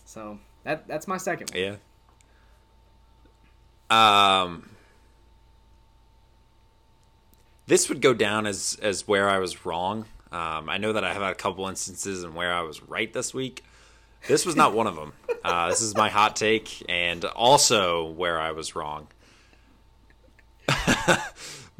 [0.05, 1.59] so that that's my second one.
[1.59, 1.75] Yeah.
[3.89, 4.69] Um,
[7.65, 10.05] this would go down as as where I was wrong.
[10.31, 13.11] Um, I know that I have had a couple instances in where I was right
[13.11, 13.63] this week.
[14.27, 15.13] This was not one of them.
[15.43, 19.07] Uh, this is my hot take, and also where I was wrong.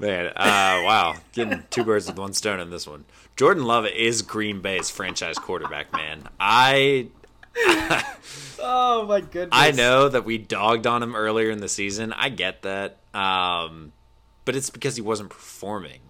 [0.04, 3.06] Man, uh, wow, getting two birds with one stone in this one.
[3.38, 6.28] Jordan Love is Green Bay's franchise quarterback, man.
[6.38, 7.08] I.
[8.60, 9.52] oh my goodness!
[9.54, 12.12] I know that we dogged on him earlier in the season.
[12.12, 13.94] I get that, um,
[14.44, 16.02] but it's because he wasn't performing.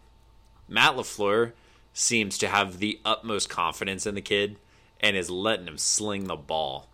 [0.67, 1.51] Matt LaFleur
[1.93, 4.57] seems to have the utmost confidence in the kid
[5.01, 6.89] and is letting him sling the ball.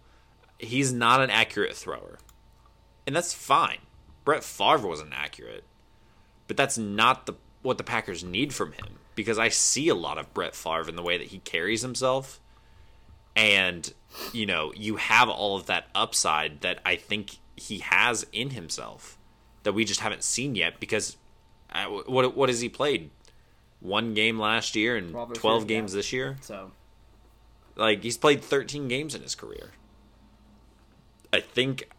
[0.58, 2.20] He's not an accurate thrower,
[3.08, 3.80] and that's fine.
[4.26, 5.64] Brett Favre wasn't accurate,
[6.50, 10.18] but that's not the what the Packers need from him because I see a lot
[10.18, 12.40] of Brett Favre in the way that he carries himself.
[13.36, 13.94] And,
[14.34, 19.18] you know, you have all of that upside that I think he has in himself
[19.64, 21.18] that we just haven't seen yet because
[21.72, 23.12] uh, I, what what has he played?
[23.80, 25.98] One game last year and 12 twelve, this games yeah.
[25.98, 26.38] this year.
[26.42, 26.72] So
[27.76, 29.72] Like he's played thirteen games in his career.
[31.32, 31.90] I think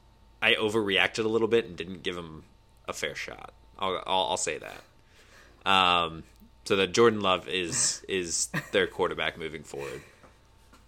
[0.43, 2.45] I overreacted a little bit and didn't give him
[2.89, 3.53] a fair shot.
[3.81, 5.71] I'll I'll, I'll say that.
[5.71, 6.25] Um,
[6.65, 10.03] so that Jordan Love is is their quarterback moving forward.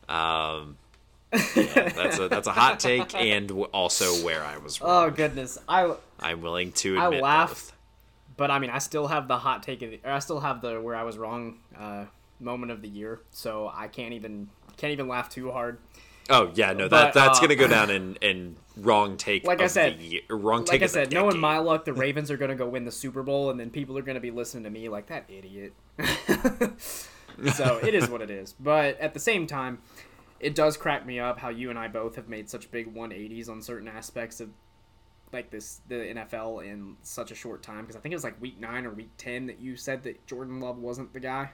[0.09, 0.77] Um,
[1.33, 5.07] yeah, that's a that's a hot take and also where I was wrong.
[5.07, 7.55] oh goodness, I I'm willing to I laughed.
[7.55, 7.73] both.
[8.37, 10.61] but I mean I still have the hot take of the, or I still have
[10.61, 12.05] the where I was wrong uh,
[12.39, 13.21] moment of the year.
[13.31, 15.79] So I can't even can't even laugh too hard.
[16.31, 19.45] Oh yeah, no, But, that's uh, gonna go down in, in wrong take.
[19.45, 20.81] Like I said- year, wrong take.
[20.81, 23.51] Like I said, knowing my luck, the Ravens are gonna go win the Super Bowl,
[23.51, 25.75] and then people are gonna be listening to me like that idiot.
[27.55, 28.55] so it is what it is.
[28.59, 29.79] But at the same time,
[30.41, 33.49] it does crack me up how you and I both have made such big 180s
[33.49, 34.51] on certain aspects of
[35.33, 37.83] like this the NFL in such a short time.
[37.83, 40.27] Because I think it was like week nine or week ten that you said that
[40.27, 41.51] Jordan Love wasn't the guy.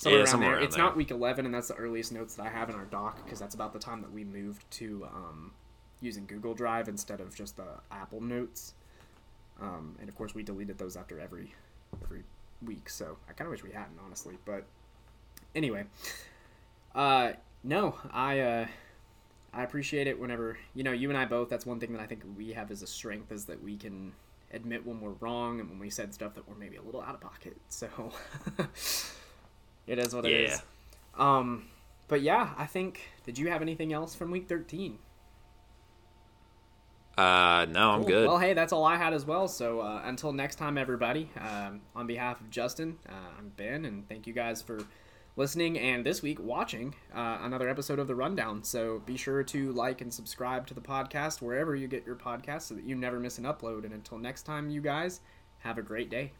[0.00, 0.56] Somewhere Yeah, around somewhere there.
[0.58, 0.84] around it's there.
[0.84, 3.38] not week 11, and that's the earliest notes that I have in our doc because
[3.40, 5.52] that's about the time that we moved to um,
[6.00, 8.74] using Google Drive instead of just the Apple Notes.
[9.60, 11.52] Um, and of course, we deleted those after every
[12.04, 12.22] every
[12.64, 14.36] week, so I kind of wish we hadn't, honestly.
[14.44, 14.64] But
[15.54, 15.86] anyway,
[16.94, 17.32] uh,
[17.64, 18.66] no, I uh,
[19.52, 21.48] I appreciate it whenever you know you and I both.
[21.48, 24.12] That's one thing that I think we have as a strength is that we can
[24.52, 27.14] admit when we're wrong and when we said stuff that were maybe a little out
[27.16, 27.56] of pocket.
[27.68, 27.88] So
[29.88, 30.54] it is what it Yeah.
[30.54, 30.62] is.
[31.16, 31.66] Um,
[32.06, 33.00] but yeah, I think.
[33.24, 34.98] Did you have anything else from week thirteen?
[37.16, 38.08] Uh, no, I'm Cool.
[38.08, 38.28] good.
[38.28, 39.48] Well, hey, that's all I had as well.
[39.48, 44.08] So uh, until next time, everybody, um, on behalf of Justin, uh, I'm Ben, and
[44.08, 44.78] thank you guys for
[45.34, 48.62] listening and this week watching uh, another episode of The Rundown.
[48.62, 52.62] So be sure to like and subscribe to the podcast wherever you get your podcasts
[52.62, 53.84] so that you never miss an upload.
[53.84, 55.20] And until next time, you guys,
[55.58, 56.32] have a great day.